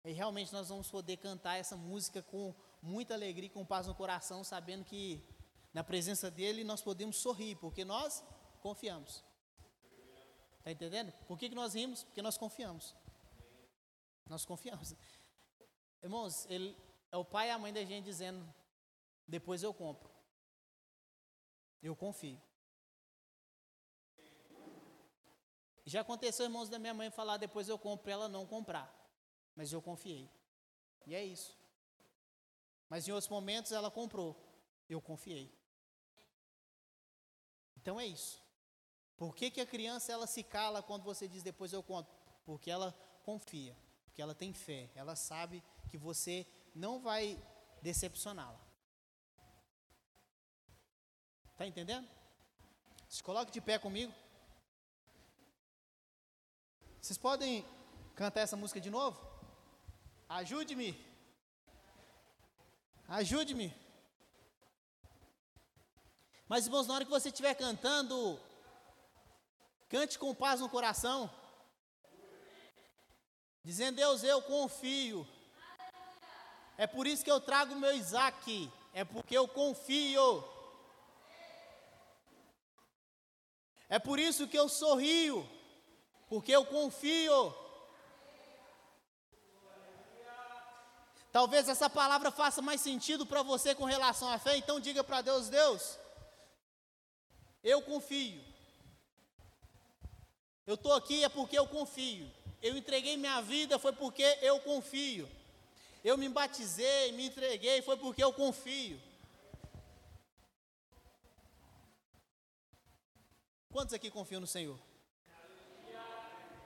E 0.03 0.11
realmente 0.11 0.53
nós 0.53 0.69
vamos 0.69 0.89
poder 0.89 1.17
cantar 1.17 1.57
essa 1.57 1.75
música 1.75 2.21
com 2.21 2.55
muita 2.81 3.13
alegria 3.13 3.49
com 3.49 3.65
paz 3.65 3.85
no 3.85 3.93
coração, 3.93 4.43
sabendo 4.43 4.85
que 4.85 5.21
na 5.73 5.83
presença 5.83 6.31
dele 6.31 6.63
nós 6.63 6.81
podemos 6.81 7.17
sorrir, 7.17 7.55
porque 7.57 7.83
nós 7.83 8.23
confiamos. 8.61 9.23
Está 10.59 10.71
entendendo? 10.71 11.11
Por 11.27 11.37
que, 11.37 11.49
que 11.49 11.55
nós 11.55 11.73
rimos? 11.73 12.03
Porque 12.03 12.21
nós 12.21 12.37
confiamos. 12.37 12.95
Nós 14.27 14.45
confiamos. 14.45 14.95
Irmãos, 16.01 16.45
ele, 16.49 16.77
é 17.11 17.17
o 17.17 17.25
pai 17.25 17.49
e 17.49 17.51
a 17.51 17.59
mãe 17.59 17.73
da 17.73 17.83
gente 17.83 18.05
dizendo: 18.05 18.47
depois 19.27 19.63
eu 19.63 19.73
compro. 19.73 20.09
Eu 21.81 21.95
confio. 21.95 22.41
Já 25.85 26.01
aconteceu, 26.01 26.45
irmãos, 26.45 26.69
da 26.69 26.79
minha 26.79 26.93
mãe 26.93 27.09
falar: 27.09 27.37
depois 27.37 27.67
eu 27.67 27.77
compro, 27.77 28.09
ela 28.09 28.29
não 28.29 28.45
comprar 28.45 28.98
mas 29.59 29.73
eu 29.73 29.81
confiei. 29.81 30.31
E 31.05 31.13
é 31.13 31.21
isso. 31.21 31.53
Mas 32.87 33.05
em 33.05 33.11
outros 33.11 33.29
momentos 33.29 33.73
ela 33.73 33.91
comprou, 33.91 34.33
eu 34.87 35.01
confiei. 35.01 35.53
Então 37.75 37.99
é 37.99 38.05
isso. 38.05 38.41
Por 39.17 39.35
que, 39.35 39.51
que 39.51 39.59
a 39.59 39.65
criança 39.65 40.13
ela 40.13 40.25
se 40.27 40.43
cala 40.43 40.81
quando 40.81 41.03
você 41.03 41.27
diz 41.27 41.43
depois 41.43 41.73
eu 41.73 41.83
conto? 41.83 42.09
Porque 42.45 42.71
ela 42.71 42.93
confia, 43.21 43.75
porque 44.05 44.21
ela 44.21 44.33
tem 44.33 44.53
fé, 44.53 44.89
ela 44.95 45.13
sabe 45.13 45.61
que 45.89 45.97
você 45.97 46.47
não 46.73 47.01
vai 47.01 47.37
decepcioná-la. 47.81 48.65
Está 51.51 51.67
entendendo? 51.67 52.07
Se 53.09 53.21
coloque 53.21 53.51
de 53.51 53.59
pé 53.59 53.77
comigo. 53.77 54.13
Vocês 57.01 57.17
podem 57.17 57.65
cantar 58.15 58.39
essa 58.39 58.55
música 58.55 58.79
de 58.79 58.89
novo? 58.89 59.28
Ajude-me. 60.29 60.95
Ajude-me. 63.07 63.75
Mas, 66.47 66.67
irmãos, 66.67 66.85
na 66.85 66.93
hora 66.93 67.05
que 67.05 67.09
você 67.09 67.29
estiver 67.29 67.55
cantando, 67.55 68.39
cante 69.89 70.19
com 70.19 70.35
paz 70.35 70.59
no 70.59 70.69
coração, 70.69 71.27
dizendo: 73.63 73.95
Deus, 73.95 74.23
eu 74.23 74.39
confio. 74.43 75.27
É 76.77 76.85
por 76.85 77.07
isso 77.07 77.23
que 77.23 77.31
eu 77.31 77.41
trago 77.41 77.75
meu 77.75 77.91
Isaac, 77.95 78.71
é 78.93 79.03
porque 79.03 79.35
eu 79.35 79.47
confio. 79.47 80.43
É 83.89 83.97
por 83.97 84.19
isso 84.19 84.47
que 84.47 84.57
eu 84.57 84.69
sorrio, 84.69 85.49
porque 86.27 86.51
eu 86.51 86.63
confio. 86.67 87.68
Talvez 91.39 91.69
essa 91.69 91.89
palavra 91.89 92.31
faça 92.31 92.61
mais 92.61 92.81
sentido 92.81 93.25
para 93.25 93.41
você 93.41 93.73
com 93.73 93.85
relação 93.85 94.27
à 94.27 94.37
fé, 94.37 94.57
então 94.57 94.77
diga 94.77 95.05
para 95.05 95.21
Deus: 95.21 95.47
Deus, 95.47 95.97
eu 97.63 97.81
confio. 97.81 98.43
Eu 100.67 100.75
estou 100.75 100.91
aqui 100.91 101.23
é 101.23 101.29
porque 101.29 101.57
eu 101.57 101.65
confio. 101.65 102.29
Eu 102.61 102.75
entreguei 102.75 103.15
minha 103.15 103.39
vida 103.39 103.79
foi 103.79 103.93
porque 103.93 104.37
eu 104.41 104.59
confio. 104.59 105.29
Eu 106.03 106.17
me 106.17 106.27
batizei, 106.27 107.13
me 107.13 107.27
entreguei 107.27 107.81
foi 107.83 107.95
porque 107.95 108.21
eu 108.21 108.33
confio. 108.33 109.01
Quantos 113.71 113.93
aqui 113.93 114.11
confiam 114.11 114.41
no 114.41 114.47
Senhor? 114.47 114.77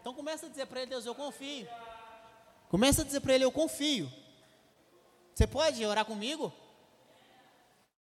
Então 0.01 0.15
começa 0.15 0.47
a 0.47 0.49
dizer 0.49 0.65
para 0.65 0.81
ele, 0.81 0.89
Deus, 0.89 1.05
eu 1.05 1.13
confio. 1.13 1.69
Começa 2.69 3.03
a 3.03 3.05
dizer 3.05 3.19
para 3.19 3.35
ele, 3.35 3.43
eu 3.43 3.51
confio. 3.51 4.22
Você 5.33 5.47
pode 5.47 5.85
orar 5.85 6.05
comigo? 6.05 6.53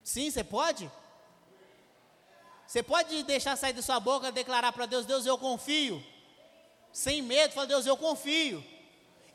Sim, 0.03 0.29
você 0.29 0.43
pode? 0.43 0.89
Você 2.67 2.83
pode 2.83 3.23
deixar 3.23 3.55
sair 3.55 3.73
da 3.73 3.81
sua 3.81 3.99
boca 3.99 4.31
declarar 4.31 4.71
para 4.71 4.85
Deus, 4.85 5.05
Deus, 5.05 5.25
eu 5.25 5.37
confio. 5.37 6.03
Sem 6.91 7.21
medo, 7.21 7.53
fala, 7.53 7.67
Deus, 7.67 7.85
eu 7.85 7.97
confio. 7.97 8.63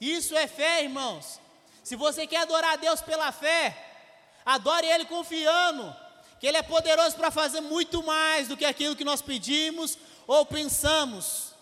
Isso 0.01 0.37
é 0.37 0.47
fé, 0.47 0.85
irmãos. 0.85 1.41
Se 1.83 1.97
você 1.97 2.27
quer 2.27 2.43
adorar 2.43 2.75
a 2.75 2.77
Deus 2.77 3.01
pela 3.01 3.33
fé, 3.33 3.77
adore 4.45 4.87
Ele 4.87 5.05
confiando 5.05 5.95
que 6.39 6.47
Ele 6.47 6.57
é 6.57 6.63
poderoso 6.63 7.17
para 7.17 7.31
fazer 7.31 7.61
muito 7.61 8.03
mais 8.03 8.47
do 8.49 8.57
que 8.57 8.65
aquilo 8.65 8.95
que 8.95 9.05
nós 9.05 9.21
pedimos 9.21 9.99
ou 10.27 10.47
pensamos. 10.47 11.55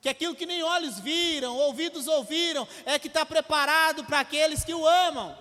Que 0.00 0.08
aquilo 0.08 0.34
que 0.34 0.46
nem 0.46 0.62
olhos 0.62 0.98
viram, 1.00 1.56
ouvidos 1.56 2.06
ouviram, 2.06 2.66
é 2.84 2.98
que 2.98 3.08
está 3.08 3.26
preparado 3.26 4.04
para 4.04 4.20
aqueles 4.20 4.64
que 4.64 4.72
o 4.72 4.86
amam. 4.86 5.36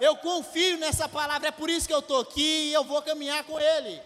Eu 0.00 0.16
confio 0.16 0.78
nessa 0.78 1.08
palavra, 1.08 1.48
é 1.48 1.52
por 1.52 1.68
isso 1.68 1.86
que 1.86 1.92
eu 1.92 1.98
estou 1.98 2.20
aqui 2.20 2.68
e 2.68 2.72
eu 2.72 2.84
vou 2.84 3.02
caminhar 3.02 3.42
com 3.44 3.58
Ele. 3.58 4.00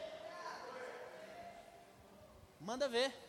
Manda 2.58 2.88
ver. 2.88 3.21